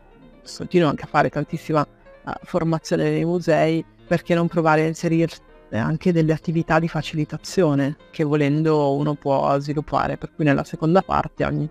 continuo 0.57 0.89
anche 0.89 1.03
a 1.03 1.07
fare 1.07 1.29
tantissima 1.29 1.81
uh, 2.25 2.31
formazione 2.43 3.09
nei 3.09 3.25
musei, 3.25 3.83
perché 4.07 4.35
non 4.35 4.47
provare 4.47 4.83
a 4.83 4.87
inserire 4.87 5.33
anche 5.71 6.11
delle 6.11 6.33
attività 6.33 6.79
di 6.79 6.87
facilitazione 6.87 7.97
che 8.11 8.23
volendo 8.23 8.93
uno 8.95 9.15
può 9.15 9.57
sviluppare, 9.59 10.17
per 10.17 10.33
cui 10.33 10.45
nella 10.45 10.63
seconda 10.63 11.01
parte 11.01 11.43
ogni, 11.45 11.69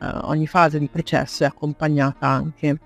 uh, 0.00 0.06
ogni 0.24 0.46
fase 0.46 0.78
di 0.78 0.88
processo 0.88 1.44
è 1.44 1.46
accompagnata 1.46 2.26
anche 2.26 2.78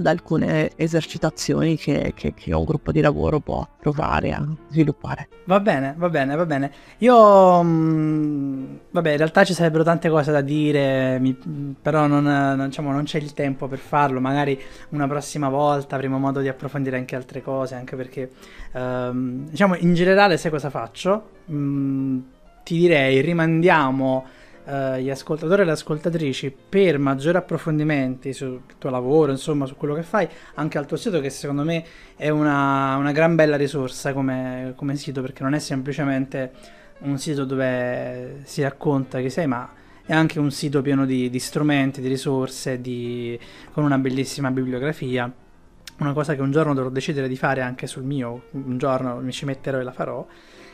da 0.00 0.10
alcune 0.10 0.70
esercitazioni 0.76 1.76
che, 1.76 2.12
che, 2.16 2.32
che, 2.32 2.54
un 2.54 2.64
gruppo 2.64 2.90
di 2.90 3.00
lavoro 3.00 3.40
può 3.40 3.66
provare 3.78 4.32
a 4.32 4.42
sviluppare. 4.70 5.28
Va 5.44 5.60
bene, 5.60 5.94
va 5.96 6.08
bene, 6.08 6.36
va 6.36 6.46
bene. 6.46 6.72
Io, 6.98 7.62
mh, 7.62 7.68
mm, 7.68 8.76
vabbè, 8.90 9.10
in 9.10 9.16
realtà 9.18 9.44
ci 9.44 9.52
sarebbero 9.52 9.84
tante 9.84 10.08
cose 10.08 10.32
da 10.32 10.40
dire, 10.40 11.18
mi, 11.18 11.36
però 11.80 12.06
non, 12.06 12.24
non, 12.24 12.66
diciamo, 12.66 12.90
non, 12.92 13.04
c'è 13.04 13.18
il 13.18 13.34
tempo 13.34 13.68
per 13.68 13.78
farlo. 13.78 14.20
Magari 14.20 14.58
una 14.90 15.06
prossima 15.06 15.48
volta 15.48 15.96
avremo 15.96 16.18
modo 16.18 16.40
di 16.40 16.48
approfondire 16.48 16.96
anche 16.96 17.14
altre 17.14 17.42
cose, 17.42 17.74
anche 17.74 17.96
perché, 17.96 18.30
um, 18.72 19.48
diciamo, 19.48 19.76
in 19.76 19.92
generale, 19.94 20.38
sai 20.38 20.50
cosa 20.50 20.70
faccio? 20.70 21.30
Mm, 21.50 22.18
ti 22.64 22.78
direi, 22.78 23.20
rimandiamo... 23.20 24.38
Eh, 24.70 25.02
gli 25.02 25.10
ascoltatori 25.10 25.62
e 25.62 25.64
le 25.64 25.72
ascoltatrici 25.72 26.54
per 26.68 26.96
maggiori 27.00 27.36
approfondimenti 27.36 28.32
sul 28.32 28.60
tuo 28.78 28.90
lavoro, 28.90 29.32
insomma, 29.32 29.66
su 29.66 29.74
quello 29.76 29.94
che 29.94 30.04
fai, 30.04 30.28
anche 30.54 30.78
al 30.78 30.86
tuo 30.86 30.96
sito, 30.96 31.18
che 31.20 31.28
secondo 31.28 31.64
me 31.64 31.84
è 32.14 32.28
una, 32.28 32.94
una 32.94 33.10
gran 33.10 33.34
bella 33.34 33.56
risorsa 33.56 34.12
come, 34.12 34.74
come 34.76 34.94
sito, 34.94 35.22
perché 35.22 35.42
non 35.42 35.54
è 35.54 35.58
semplicemente 35.58 36.52
un 37.00 37.18
sito 37.18 37.44
dove 37.44 38.42
si 38.44 38.62
racconta 38.62 39.20
chi 39.20 39.28
sei, 39.28 39.48
ma 39.48 39.68
è 40.06 40.12
anche 40.12 40.38
un 40.38 40.52
sito 40.52 40.82
pieno 40.82 41.04
di, 41.04 41.28
di 41.30 41.38
strumenti, 41.40 42.00
di 42.00 42.06
risorse, 42.06 42.80
di, 42.80 43.36
con 43.72 43.82
una 43.82 43.98
bellissima 43.98 44.52
bibliografia. 44.52 45.32
Una 45.98 46.12
cosa 46.12 46.36
che 46.36 46.42
un 46.42 46.52
giorno 46.52 46.74
dovrò 46.74 46.90
decidere 46.90 47.26
di 47.26 47.36
fare 47.36 47.60
anche 47.60 47.88
sul 47.88 48.04
mio, 48.04 48.44
un 48.52 48.78
giorno 48.78 49.16
mi 49.16 49.32
ci 49.32 49.44
metterò 49.44 49.78
e 49.78 49.82
la 49.82 49.92
farò 49.92 50.24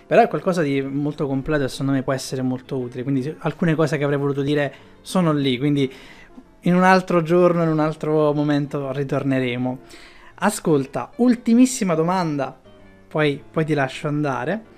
però 0.07 0.23
è 0.23 0.29
qualcosa 0.29 0.63
di 0.63 0.81
molto 0.81 1.27
completo 1.27 1.65
e 1.65 1.69
secondo 1.69 1.93
me 1.93 2.03
può 2.03 2.13
essere 2.13 2.41
molto 2.43 2.79
utile. 2.79 3.03
Quindi 3.03 3.35
alcune 3.39 3.75
cose 3.75 3.99
che 3.99 4.05
avrei 4.05 4.19
voluto 4.19 4.43
dire 4.43 4.73
sono 5.01 5.33
lì, 5.33 5.59
quindi 5.59 5.93
in 6.61 6.75
un 6.75 6.85
altro 6.85 7.23
giorno, 7.23 7.63
in 7.63 7.69
un 7.69 7.81
altro 7.81 8.33
momento 8.33 8.93
ritorneremo. 8.93 9.79
Ascolta, 10.37 11.11
ultimissima 11.17 11.95
domanda, 11.95 12.57
poi, 13.09 13.43
poi 13.51 13.65
ti 13.65 13.75
lascio 13.75 14.07
andare. 14.07 14.75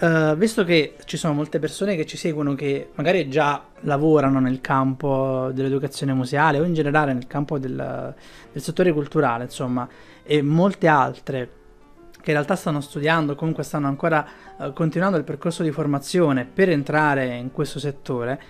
Uh, 0.00 0.36
visto 0.36 0.62
che 0.62 0.94
ci 1.04 1.16
sono 1.16 1.34
molte 1.34 1.58
persone 1.58 1.96
che 1.96 2.06
ci 2.06 2.16
seguono 2.16 2.54
che 2.54 2.90
magari 2.94 3.28
già 3.28 3.60
lavorano 3.80 4.38
nel 4.38 4.60
campo 4.60 5.50
dell'educazione 5.52 6.12
museale 6.12 6.60
o 6.60 6.64
in 6.64 6.74
generale 6.74 7.12
nel 7.12 7.26
campo 7.26 7.58
del, 7.58 8.14
del 8.52 8.62
settore 8.62 8.92
culturale, 8.92 9.44
insomma, 9.44 9.88
e 10.22 10.42
molte 10.42 10.86
altre 10.86 11.48
che 12.20 12.30
in 12.30 12.36
realtà 12.36 12.56
stanno 12.56 12.80
studiando, 12.80 13.34
comunque 13.34 13.62
stanno 13.62 13.86
ancora 13.86 14.26
uh, 14.56 14.72
continuando 14.72 15.16
il 15.18 15.24
percorso 15.24 15.62
di 15.62 15.70
formazione 15.70 16.44
per 16.44 16.68
entrare 16.68 17.36
in 17.36 17.50
questo 17.52 17.78
settore, 17.78 18.40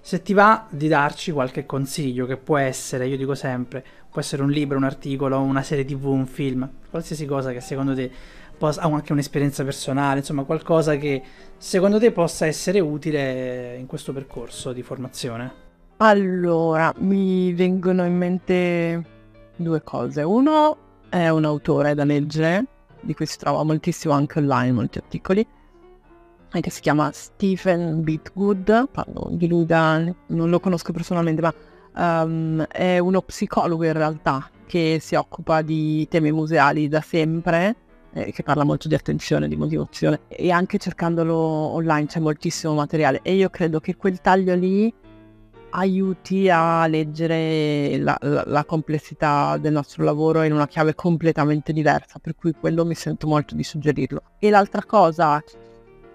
se 0.00 0.22
ti 0.22 0.32
va 0.32 0.66
di 0.70 0.88
darci 0.88 1.30
qualche 1.30 1.66
consiglio 1.66 2.26
che 2.26 2.36
può 2.36 2.56
essere, 2.56 3.06
io 3.06 3.16
dico 3.16 3.34
sempre, 3.34 3.84
può 4.10 4.20
essere 4.20 4.42
un 4.42 4.50
libro, 4.50 4.76
un 4.76 4.84
articolo, 4.84 5.40
una 5.40 5.62
serie 5.62 5.84
tv, 5.84 6.06
un 6.06 6.26
film, 6.26 6.68
qualsiasi 6.88 7.26
cosa 7.26 7.52
che 7.52 7.60
secondo 7.60 7.94
te 7.94 8.10
possa, 8.56 8.80
ha 8.80 8.86
anche 8.86 9.12
un'esperienza 9.12 9.62
personale, 9.62 10.20
insomma 10.20 10.44
qualcosa 10.44 10.96
che 10.96 11.22
secondo 11.56 11.98
te 11.98 12.12
possa 12.12 12.46
essere 12.46 12.80
utile 12.80 13.76
in 13.78 13.86
questo 13.86 14.12
percorso 14.12 14.72
di 14.72 14.82
formazione. 14.82 15.68
Allora, 15.98 16.92
mi 16.98 17.52
vengono 17.52 18.04
in 18.06 18.16
mente 18.16 19.04
due 19.56 19.82
cose. 19.82 20.22
Uno 20.22 20.76
è 21.10 21.28
un 21.28 21.44
autore 21.44 21.94
da 21.94 22.04
leggere 22.04 22.64
di 23.00 23.14
cui 23.14 23.26
si 23.26 23.38
trova 23.38 23.62
moltissimo 23.62 24.14
anche 24.14 24.38
online, 24.38 24.72
molti 24.72 24.98
articoli, 24.98 25.46
che 26.60 26.70
si 26.70 26.80
chiama 26.80 27.10
Stephen 27.12 28.02
Bitgood, 28.02 28.88
parlo 28.90 29.28
di 29.30 29.46
lui 29.46 29.64
da, 29.64 30.02
non 30.26 30.50
lo 30.50 30.58
conosco 30.58 30.92
personalmente, 30.92 31.40
ma 31.40 31.54
um, 32.22 32.64
è 32.64 32.98
uno 32.98 33.22
psicologo 33.22 33.84
in 33.84 33.92
realtà 33.92 34.50
che 34.66 34.98
si 35.00 35.14
occupa 35.14 35.62
di 35.62 36.08
temi 36.08 36.32
museali 36.32 36.88
da 36.88 37.00
sempre, 37.00 37.76
eh, 38.12 38.32
che 38.32 38.42
parla 38.42 38.64
molto 38.64 38.88
di 38.88 38.94
attenzione, 38.94 39.46
di 39.46 39.56
motivazione 39.56 40.20
e 40.28 40.50
anche 40.50 40.78
cercandolo 40.78 41.36
online 41.36 42.06
c'è 42.06 42.18
moltissimo 42.18 42.74
materiale 42.74 43.20
e 43.22 43.34
io 43.34 43.48
credo 43.50 43.78
che 43.78 43.96
quel 43.96 44.20
taglio 44.20 44.54
lì 44.54 44.92
aiuti 45.70 46.48
a 46.48 46.86
leggere 46.86 47.96
la, 47.98 48.16
la, 48.20 48.44
la, 48.46 48.64
complessità 48.64 49.56
del 49.58 49.72
nostro 49.72 50.04
lavoro 50.04 50.42
in 50.42 50.52
una 50.52 50.66
chiave 50.66 50.94
completamente 50.94 51.72
diversa, 51.72 52.18
per 52.18 52.34
cui 52.34 52.52
quello 52.58 52.84
mi 52.84 52.94
sento 52.94 53.26
molto 53.26 53.54
di 53.54 53.62
suggerirlo. 53.62 54.22
E 54.38 54.50
l'altra 54.50 54.84
cosa, 54.84 55.42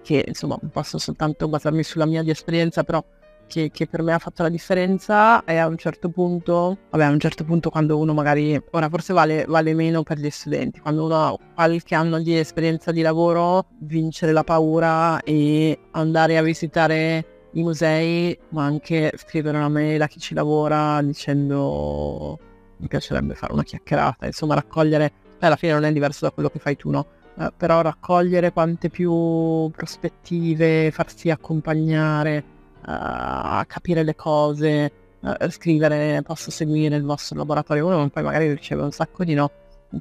che 0.02 0.24
insomma 0.26 0.58
posso 0.70 0.98
soltanto 0.98 1.48
basarmi 1.48 1.82
sulla 1.82 2.06
mia 2.06 2.22
di 2.22 2.30
esperienza, 2.30 2.84
però 2.84 3.04
che, 3.46 3.70
che, 3.70 3.86
per 3.86 4.02
me 4.02 4.12
ha 4.12 4.18
fatto 4.18 4.42
la 4.42 4.48
differenza 4.48 5.44
è 5.44 5.56
a 5.56 5.66
un 5.66 5.76
certo 5.76 6.08
punto, 6.08 6.78
vabbè 6.90 7.04
a 7.04 7.10
un 7.10 7.20
certo 7.20 7.44
punto 7.44 7.70
quando 7.70 7.96
uno 7.98 8.12
magari, 8.12 8.60
ora 8.72 8.88
forse 8.88 9.12
vale, 9.12 9.44
vale 9.46 9.72
meno 9.74 10.02
per 10.02 10.18
gli 10.18 10.30
studenti, 10.30 10.80
quando 10.80 11.04
uno 11.04 11.26
ha 11.26 11.38
qualche 11.54 11.94
anno 11.94 12.20
di 12.20 12.36
esperienza 12.36 12.92
di 12.92 13.02
lavoro, 13.02 13.66
vincere 13.80 14.32
la 14.32 14.44
paura 14.44 15.22
e 15.22 15.78
andare 15.92 16.36
a 16.36 16.42
visitare 16.42 17.35
i 17.56 17.62
musei, 17.62 18.38
ma 18.50 18.64
anche 18.64 19.12
scrivere 19.16 19.56
una 19.56 19.68
mail 19.68 20.02
a 20.02 20.06
chi 20.06 20.20
ci 20.20 20.34
lavora 20.34 21.00
dicendo 21.02 22.38
mi 22.78 22.86
piacerebbe 22.88 23.34
fare 23.34 23.52
una 23.54 23.62
chiacchierata, 23.62 24.26
insomma 24.26 24.54
raccogliere, 24.54 25.12
beh, 25.38 25.46
alla 25.46 25.56
fine 25.56 25.72
non 25.72 25.84
è 25.84 25.92
diverso 25.92 26.26
da 26.26 26.30
quello 26.30 26.50
che 26.50 26.58
fai 26.58 26.76
tu, 26.76 26.90
no? 26.90 27.06
Eh, 27.38 27.52
però 27.56 27.80
raccogliere 27.80 28.52
quante 28.52 28.90
più 28.90 29.70
prospettive, 29.70 30.90
farsi 30.90 31.30
accompagnare, 31.30 32.44
uh, 32.80 32.82
a 32.84 33.64
capire 33.66 34.02
le 34.02 34.14
cose, 34.14 34.92
uh, 35.20 35.48
scrivere 35.48 36.22
posso 36.22 36.50
seguire 36.50 36.96
il 36.96 37.04
vostro 37.04 37.38
laboratorio, 37.38 37.86
uno 37.86 38.08
poi 38.10 38.22
magari 38.22 38.52
riceve 38.52 38.82
un 38.82 38.92
sacco 38.92 39.24
di 39.24 39.32
no, 39.32 39.50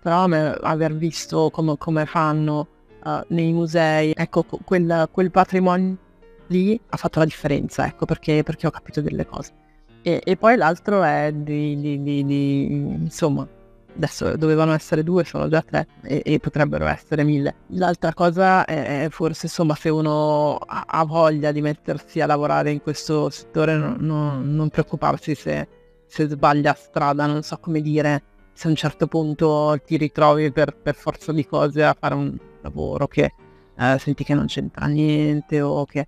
però 0.02 0.24
aver 0.24 0.94
visto 0.96 1.50
come, 1.52 1.78
come 1.78 2.06
fanno 2.06 2.68
uh, 3.04 3.22
nei 3.30 3.54
musei, 3.54 4.12
ecco 4.14 4.44
quel, 4.66 5.08
quel 5.12 5.32
patrimonio 5.32 6.04
lì 6.48 6.80
ha 6.90 6.98
fatto 6.98 7.20
la 7.20 7.26
differenza, 7.26 7.86
ecco 7.86 8.06
perché, 8.06 8.44
perché 8.44 8.68
ho 8.68 8.72
capito 8.72 9.02
delle 9.02 9.26
cose. 9.26 9.54
E, 10.02 10.22
e 10.24 10.38
poi 10.38 10.56
l'altro 10.56 11.04
è 11.04 11.32
di, 11.34 11.80
di, 11.80 12.04
di, 12.04 12.24
di, 12.24 12.66
insomma, 12.66 13.48
adesso 13.96 14.36
dovevano 14.38 14.74
essere 14.74 15.04
due, 15.04 15.24
sono 15.24 15.48
già 15.48 15.62
tre 15.62 15.88
e, 16.04 16.22
e 16.24 16.40
potrebbero 16.40 16.86
essere 16.86 17.24
mille. 17.24 17.56
L'altra 17.70 18.14
cosa 18.14 18.66
è, 18.66 19.06
è, 19.06 19.10
forse, 19.10 19.48
insomma, 19.48 19.76
se 19.76 19.90
uno 19.90 20.58
ha, 20.58 21.04
voglia 21.06 21.52
di 21.52 21.62
mettersi 21.62 22.22
a 22.22 22.28
lavorare 22.28 22.72
in 22.72 22.82
questo 22.82 23.30
settore, 23.30 23.76
no, 23.76 23.96
no, 23.98 24.42
non 24.42 24.70
preoccuparsi 24.70 25.34
se, 25.34 25.68
se 26.06 26.28
sbaglia 26.28 26.74
strada, 26.74 27.26
non 27.26 27.42
so 27.42 27.58
come 27.58 27.82
dire, 27.82 28.24
se 28.54 28.68
a 28.68 28.70
un 28.70 28.76
certo 28.76 29.08
punto 29.08 29.80
ti 29.86 29.98
ritrovi 29.98 30.52
per, 30.52 30.78
per 30.78 30.96
forza 30.96 31.32
di 31.32 31.46
cose 31.46 31.84
a 31.84 31.96
fare 32.00 32.14
un 32.14 32.38
lavoro 32.62 33.08
che 33.08 33.34
eh, 33.78 33.98
senti 34.00 34.24
che 34.24 34.34
non 34.34 34.46
c'entra 34.46 34.86
niente 34.86 35.62
o 35.62 35.84
che 35.86 36.08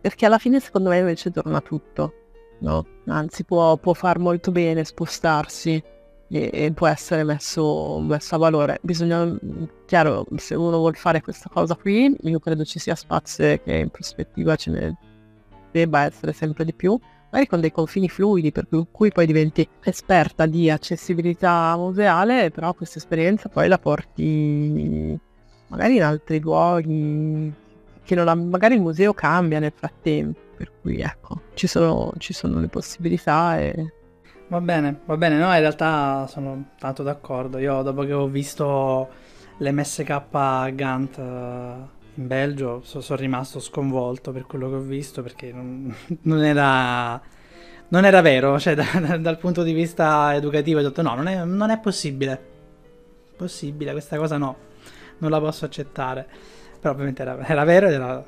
perché 0.00 0.26
alla 0.26 0.38
fine 0.38 0.60
secondo 0.60 0.88
me 0.90 0.98
invece 0.98 1.30
torna 1.30 1.60
tutto, 1.60 2.12
no? 2.60 2.86
Anzi 3.06 3.44
può, 3.44 3.76
può 3.76 3.92
far 3.92 4.18
molto 4.18 4.50
bene 4.50 4.84
spostarsi 4.84 5.82
e, 6.30 6.50
e 6.52 6.72
può 6.72 6.86
essere 6.86 7.24
messo, 7.24 7.98
messo, 8.00 8.34
a 8.34 8.38
valore. 8.38 8.78
Bisogna, 8.82 9.36
chiaro, 9.86 10.26
se 10.36 10.54
uno 10.54 10.76
vuole 10.78 10.96
fare 10.96 11.20
questa 11.20 11.48
cosa 11.52 11.74
qui, 11.74 12.14
io 12.22 12.38
credo 12.38 12.64
ci 12.64 12.78
sia 12.78 12.94
spazio 12.94 13.60
che 13.62 13.74
in 13.74 13.90
prospettiva 13.90 14.56
ce 14.56 14.70
ne 14.70 14.96
debba 15.70 16.04
essere 16.04 16.32
sempre 16.32 16.64
di 16.64 16.74
più, 16.74 16.98
magari 17.30 17.46
con 17.46 17.60
dei 17.60 17.72
confini 17.72 18.08
fluidi, 18.08 18.52
per 18.52 18.66
cui 18.90 19.10
poi 19.10 19.26
diventi 19.26 19.68
esperta 19.82 20.46
di 20.46 20.70
accessibilità 20.70 21.76
museale, 21.76 22.50
però 22.50 22.72
questa 22.74 22.98
esperienza 22.98 23.48
poi 23.48 23.68
la 23.68 23.78
porti 23.78 25.18
magari 25.68 25.96
in 25.96 26.02
altri 26.02 26.40
luoghi 26.40 27.52
che 28.08 28.18
ha, 28.18 28.34
magari 28.34 28.74
il 28.74 28.80
museo 28.80 29.12
cambia 29.12 29.58
nel 29.58 29.72
frattempo, 29.74 30.40
per 30.56 30.72
cui 30.80 31.00
ecco, 31.00 31.42
ci 31.52 31.66
sono, 31.66 32.12
ci 32.16 32.32
sono 32.32 32.58
le 32.58 32.68
possibilità 32.68 33.58
e... 33.58 33.92
Va 34.48 34.62
bene, 34.62 35.00
va 35.04 35.16
bene, 35.18 35.36
no, 35.36 35.52
in 35.52 35.60
realtà 35.60 36.26
sono 36.26 36.70
tanto 36.78 37.02
d'accordo. 37.02 37.58
Io 37.58 37.82
dopo 37.82 38.04
che 38.04 38.14
ho 38.14 38.26
visto 38.26 39.08
l'MSK 39.58 40.74
Gant 40.74 41.18
eh, 41.18 41.22
in 42.14 42.26
Belgio 42.26 42.80
so, 42.82 43.02
sono 43.02 43.18
rimasto 43.18 43.60
sconvolto 43.60 44.32
per 44.32 44.46
quello 44.46 44.70
che 44.70 44.76
ho 44.76 44.80
visto 44.80 45.22
perché 45.22 45.52
non, 45.52 45.94
non 46.22 46.42
era 46.42 47.20
non 47.90 48.04
era 48.06 48.22
vero, 48.22 48.58
cioè 48.58 48.74
da, 48.74 49.18
dal 49.18 49.38
punto 49.38 49.62
di 49.62 49.72
vista 49.72 50.34
educativo 50.34 50.78
ho 50.78 50.82
detto 50.82 51.02
no, 51.02 51.14
non 51.14 51.26
è, 51.26 51.44
non 51.44 51.68
è 51.68 51.78
possibile. 51.78 52.56
Possibile, 53.36 53.92
questa 53.92 54.16
cosa 54.16 54.38
no, 54.38 54.56
non 55.18 55.30
la 55.30 55.40
posso 55.40 55.66
accettare 55.66 56.56
però 56.78 56.94
ovviamente 56.94 57.22
era, 57.22 57.38
era 57.46 57.64
vero 57.64 57.86
ed 57.86 57.92
era 57.94 58.24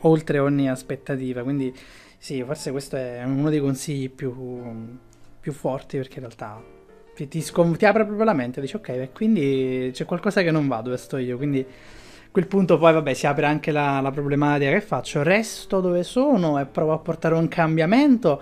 oltre 0.00 0.38
ogni 0.38 0.68
aspettativa, 0.68 1.42
quindi 1.42 1.74
sì, 2.18 2.42
forse 2.44 2.70
questo 2.70 2.96
è 2.96 3.22
uno 3.24 3.50
dei 3.50 3.60
consigli 3.60 4.08
più, 4.10 4.32
più 5.40 5.52
forti 5.52 5.96
perché 5.96 6.14
in 6.14 6.20
realtà 6.20 6.62
ti, 7.14 7.28
ti, 7.28 7.40
scom- 7.40 7.76
ti, 7.76 7.84
apre 7.84 8.04
proprio 8.04 8.24
la 8.24 8.32
mente, 8.32 8.60
dici 8.60 8.76
ok, 8.76 9.12
quindi 9.12 9.90
c'è 9.92 10.04
qualcosa 10.04 10.42
che 10.42 10.50
non 10.50 10.68
va 10.68 10.80
dove 10.80 10.96
sto 10.96 11.16
io, 11.16 11.36
quindi 11.36 11.60
a 11.60 12.28
quel 12.30 12.46
punto 12.46 12.78
poi 12.78 12.92
vabbè 12.92 13.12
si 13.12 13.26
apre 13.26 13.46
anche 13.46 13.70
la, 13.72 14.00
la 14.00 14.10
problematica 14.10 14.70
che 14.70 14.80
faccio, 14.80 15.22
resto 15.22 15.80
dove 15.80 16.02
sono 16.02 16.58
e 16.58 16.66
provo 16.66 16.92
a 16.92 16.98
portare 16.98 17.34
un 17.34 17.48
cambiamento? 17.48 18.40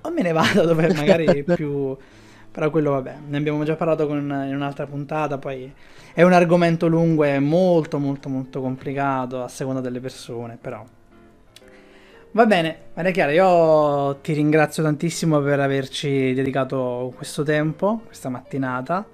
O 0.00 0.10
me 0.10 0.22
ne 0.22 0.32
vado 0.32 0.64
dove 0.64 0.92
magari 0.94 1.44
più 1.54 1.96
però 2.50 2.70
quello 2.70 2.92
vabbè, 2.92 3.16
ne 3.28 3.36
abbiamo 3.36 3.64
già 3.64 3.76
parlato 3.76 4.06
con, 4.06 4.18
in 4.18 4.54
un'altra 4.54 4.86
puntata, 4.86 5.38
poi 5.38 5.72
è 6.12 6.22
un 6.22 6.32
argomento 6.32 6.86
lungo 6.86 7.24
e 7.24 7.38
molto 7.38 7.98
molto 7.98 8.28
molto 8.28 8.60
complicato 8.60 9.42
a 9.42 9.48
seconda 9.48 9.80
delle 9.80 10.00
persone, 10.00 10.58
però 10.60 10.84
Va 12.32 12.44
bene, 12.44 12.90
Maria 12.94 13.10
Chiara, 13.10 13.32
io 13.32 14.16
ti 14.20 14.34
ringrazio 14.34 14.82
tantissimo 14.82 15.40
per 15.40 15.60
averci 15.60 16.34
dedicato 16.34 17.12
questo 17.16 17.42
tempo, 17.42 18.02
questa 18.04 18.28
mattinata. 18.28 19.06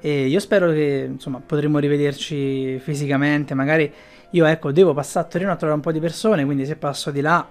E 0.00 0.26
io 0.26 0.40
spero 0.40 0.70
che 0.72 1.06
insomma 1.08 1.40
potremo 1.44 1.78
rivederci 1.78 2.78
fisicamente. 2.80 3.54
Magari 3.54 3.90
io 4.30 4.44
ecco 4.44 4.72
devo 4.72 4.92
passare 4.92 5.26
a 5.26 5.28
Torino 5.30 5.52
a 5.52 5.56
trovare 5.56 5.78
un 5.78 5.84
po' 5.84 5.92
di 5.92 6.00
persone, 6.00 6.44
quindi 6.44 6.66
se 6.66 6.76
passo 6.76 7.10
di 7.12 7.20
là 7.20 7.48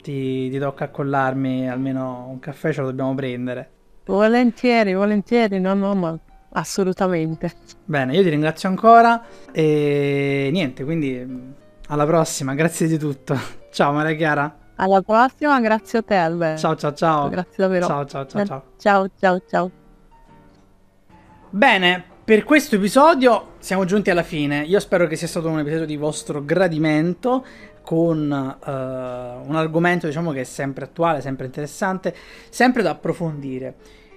ti, 0.00 0.48
ti 0.48 0.58
tocca 0.58 0.84
accollarmi 0.84 1.68
almeno 1.68 2.28
un 2.30 2.38
caffè, 2.38 2.72
ce 2.72 2.80
lo 2.80 2.86
dobbiamo 2.86 3.14
prendere. 3.14 3.77
Volentieri, 4.08 4.94
volentieri, 4.94 5.60
no, 5.60 5.74
no, 5.74 5.94
ma 5.94 6.18
assolutamente. 6.52 7.52
Bene, 7.84 8.16
io 8.16 8.22
ti 8.22 8.30
ringrazio 8.30 8.70
ancora 8.70 9.22
e 9.52 10.48
niente, 10.50 10.82
quindi 10.82 11.54
alla 11.88 12.06
prossima, 12.06 12.54
grazie 12.54 12.86
di 12.86 12.96
tutto. 12.96 13.38
Ciao 13.70 13.92
Maria 13.92 14.16
Chiara. 14.16 14.56
Alla 14.76 15.02
prossima, 15.02 15.60
grazie 15.60 15.98
a 15.98 16.02
te 16.02 16.14
Albert. 16.14 16.58
Ciao 16.58 16.74
ciao 16.76 16.94
ciao. 16.94 17.28
Grazie 17.28 17.54
davvero. 17.56 17.86
Ciao 17.86 18.06
ciao 18.06 18.26
ciao 18.26 18.46
ciao. 18.46 18.64
Ciao 18.78 19.10
ciao 19.18 19.42
ciao. 19.46 19.70
Bene, 21.50 22.02
per 22.24 22.44
questo 22.44 22.76
episodio 22.76 23.56
siamo 23.58 23.84
giunti 23.84 24.08
alla 24.08 24.22
fine. 24.22 24.62
Io 24.62 24.80
spero 24.80 25.06
che 25.06 25.16
sia 25.16 25.26
stato 25.26 25.50
un 25.50 25.58
episodio 25.58 25.84
di 25.84 25.96
vostro 25.96 26.42
gradimento 26.42 27.44
con 27.88 28.18
uh, 28.18 29.48
un 29.48 29.56
argomento 29.56 30.06
diciamo 30.06 30.30
che 30.30 30.42
è 30.42 30.44
sempre 30.44 30.84
attuale, 30.84 31.22
sempre 31.22 31.46
interessante, 31.46 32.14
sempre 32.50 32.82
da 32.82 32.90
approfondire. 32.90 33.76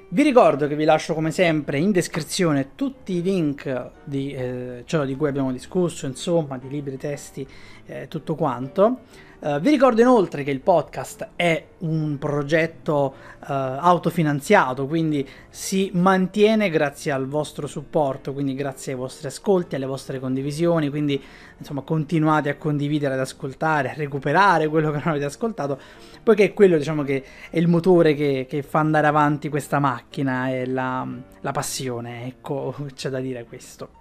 Vi 0.09 0.23
ricordo 0.23 0.67
che 0.67 0.75
vi 0.75 0.83
lascio 0.83 1.13
come 1.13 1.31
sempre 1.31 1.77
in 1.77 1.93
descrizione 1.93 2.71
tutti 2.75 3.13
i 3.13 3.21
link 3.21 3.91
di 4.03 4.33
eh, 4.33 4.83
ciò 4.83 5.05
di 5.05 5.15
cui 5.15 5.29
abbiamo 5.29 5.53
discusso, 5.53 6.05
insomma, 6.05 6.57
di 6.57 6.67
libri, 6.67 6.97
testi, 6.97 7.47
eh, 7.85 8.09
tutto 8.09 8.35
quanto. 8.35 9.03
Uh, 9.43 9.59
vi 9.59 9.71
ricordo 9.71 10.01
inoltre 10.01 10.43
che 10.43 10.51
il 10.51 10.59
podcast 10.59 11.29
è 11.35 11.65
un 11.79 12.19
progetto 12.19 13.15
uh, 13.39 13.45
autofinanziato, 13.47 14.85
quindi 14.85 15.27
si 15.49 15.89
mantiene 15.95 16.69
grazie 16.69 17.11
al 17.11 17.25
vostro 17.25 17.65
supporto, 17.65 18.33
quindi 18.33 18.53
grazie 18.53 18.91
ai 18.91 18.99
vostri 18.99 19.25
ascolti, 19.25 19.73
alle 19.73 19.87
vostre 19.87 20.19
condivisioni, 20.19 20.91
quindi 20.91 21.19
insomma 21.57 21.81
continuate 21.81 22.49
a 22.49 22.55
condividere, 22.55 23.15
ad 23.15 23.19
ascoltare, 23.19 23.89
a 23.89 23.93
recuperare 23.95 24.67
quello 24.67 24.91
che 24.91 24.97
non 24.97 25.07
avete 25.07 25.25
ascoltato, 25.25 25.79
poiché 26.21 26.43
è 26.43 26.53
quello 26.53 26.77
diciamo 26.77 27.01
che 27.01 27.23
è 27.49 27.57
il 27.57 27.67
motore 27.67 28.13
che, 28.13 28.45
che 28.47 28.61
fa 28.61 28.77
andare 28.77 29.07
avanti 29.07 29.49
questa 29.49 29.79
macchina, 29.79 30.49
è 30.49 30.67
la, 30.67 31.07
la 31.39 31.51
passione, 31.51 32.27
ecco 32.27 32.75
c'è 32.93 33.09
da 33.09 33.19
dire 33.19 33.43
questo. 33.45 34.00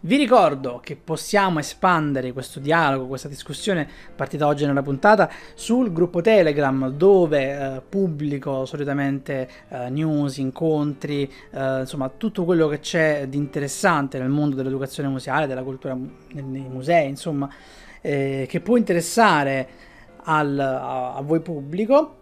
Vi 0.00 0.16
ricordo 0.16 0.78
che 0.80 0.94
possiamo 0.94 1.58
espandere 1.58 2.32
questo 2.32 2.60
dialogo, 2.60 3.08
questa 3.08 3.26
discussione 3.26 3.88
partita 4.14 4.46
oggi 4.46 4.64
nella 4.64 4.80
puntata 4.80 5.28
sul 5.54 5.92
gruppo 5.92 6.20
Telegram 6.20 6.88
dove 6.90 7.76
eh, 7.76 7.80
pubblico 7.80 8.64
solitamente 8.64 9.48
eh, 9.68 9.90
news, 9.90 10.36
incontri, 10.36 11.28
eh, 11.50 11.80
insomma 11.80 12.08
tutto 12.16 12.44
quello 12.44 12.68
che 12.68 12.78
c'è 12.78 13.26
di 13.26 13.38
interessante 13.38 14.20
nel 14.20 14.28
mondo 14.28 14.54
dell'educazione 14.54 15.08
museale, 15.08 15.48
della 15.48 15.64
cultura 15.64 15.94
nei 15.94 16.68
musei, 16.68 17.08
insomma, 17.08 17.52
eh, 18.00 18.46
che 18.48 18.60
può 18.60 18.76
interessare 18.76 19.68
al, 20.22 20.56
a, 20.60 21.20
voi 21.24 21.40
pubblico 21.40 22.14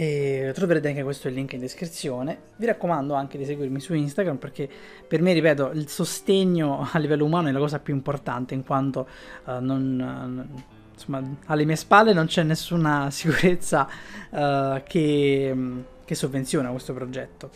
e 0.00 0.52
troverete 0.54 0.88
anche 0.88 1.02
questo 1.02 1.28
il 1.28 1.34
link 1.34 1.52
in 1.52 1.60
descrizione. 1.60 2.38
Vi 2.56 2.64
raccomando 2.64 3.12
anche 3.12 3.36
di 3.36 3.44
seguirmi 3.44 3.80
su 3.80 3.92
Instagram 3.92 4.38
perché 4.38 4.66
per 5.06 5.20
me, 5.20 5.34
ripeto, 5.34 5.72
il 5.74 5.88
sostegno 5.88 6.88
a 6.90 6.98
livello 6.98 7.26
umano 7.26 7.48
è 7.48 7.52
la 7.52 7.58
cosa 7.58 7.80
più 7.80 7.92
importante 7.92 8.54
in 8.54 8.64
quanto 8.64 9.06
uh, 9.44 9.58
non, 9.60 10.48
uh, 10.56 10.62
insomma, 10.94 11.22
alle 11.44 11.66
mie 11.66 11.76
spalle 11.76 12.14
non 12.14 12.24
c'è 12.24 12.42
nessuna 12.44 13.10
sicurezza 13.12 13.86
uh, 14.30 14.80
che, 14.84 15.54
che 16.02 16.14
sovvenziona 16.14 16.70
questo 16.70 16.94
progetto. 16.94 17.50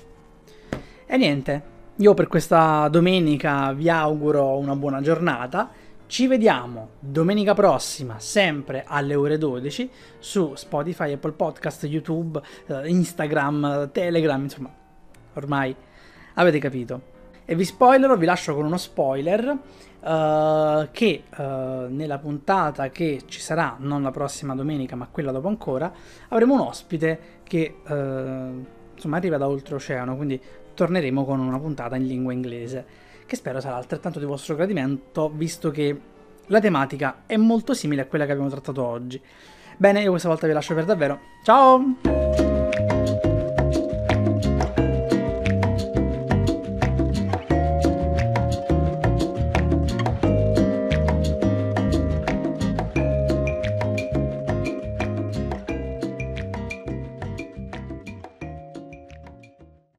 E 1.06 1.16
niente, 1.16 1.62
io 1.96 2.12
per 2.12 2.26
questa 2.26 2.88
domenica 2.88 3.72
vi 3.72 3.88
auguro 3.88 4.58
una 4.58 4.76
buona 4.76 5.00
giornata 5.00 5.70
ci 6.06 6.26
vediamo 6.26 6.90
domenica 7.00 7.54
prossima, 7.54 8.18
sempre 8.18 8.84
alle 8.86 9.14
ore 9.14 9.38
12, 9.38 9.90
su 10.18 10.54
Spotify, 10.54 11.12
Apple 11.12 11.32
Podcast, 11.32 11.84
YouTube, 11.84 12.40
eh, 12.66 12.88
Instagram, 12.88 13.90
Telegram, 13.90 14.42
insomma, 14.42 14.70
ormai 15.34 15.74
avete 16.34 16.58
capito. 16.58 17.12
E 17.44 17.54
vi 17.54 17.64
spoilerò, 17.64 18.16
vi 18.16 18.24
lascio 18.24 18.54
con 18.54 18.64
uno 18.64 18.78
spoiler 18.78 19.46
uh, 19.48 20.88
che 20.90 21.24
uh, 21.36 21.42
nella 21.88 22.18
puntata 22.18 22.88
che 22.88 23.22
ci 23.26 23.40
sarà, 23.40 23.76
non 23.78 24.02
la 24.02 24.10
prossima 24.10 24.54
domenica, 24.54 24.96
ma 24.96 25.08
quella 25.10 25.30
dopo 25.30 25.48
ancora, 25.48 25.92
avremo 26.28 26.54
un 26.54 26.60
ospite 26.60 27.40
che 27.42 27.76
uh, 27.86 28.64
insomma 28.94 29.16
arriva 29.16 29.36
da 29.36 29.46
oltreoceano, 29.46 30.16
quindi 30.16 30.40
torneremo 30.72 31.24
con 31.24 31.38
una 31.40 31.58
puntata 31.58 31.96
in 31.96 32.06
lingua 32.06 32.32
inglese 32.32 33.03
che 33.26 33.36
spero 33.36 33.60
sarà 33.60 33.76
altrettanto 33.76 34.18
di 34.18 34.24
vostro 34.24 34.54
gradimento, 34.54 35.30
visto 35.34 35.70
che 35.70 36.00
la 36.46 36.60
tematica 36.60 37.22
è 37.26 37.36
molto 37.36 37.74
simile 37.74 38.02
a 38.02 38.06
quella 38.06 38.26
che 38.26 38.32
abbiamo 38.32 38.50
trattato 38.50 38.84
oggi. 38.84 39.20
Bene, 39.76 40.02
io 40.02 40.10
questa 40.10 40.28
volta 40.28 40.46
vi 40.46 40.52
lascio 40.52 40.74
per 40.74 40.84
davvero. 40.84 41.20
Ciao! 41.42 42.43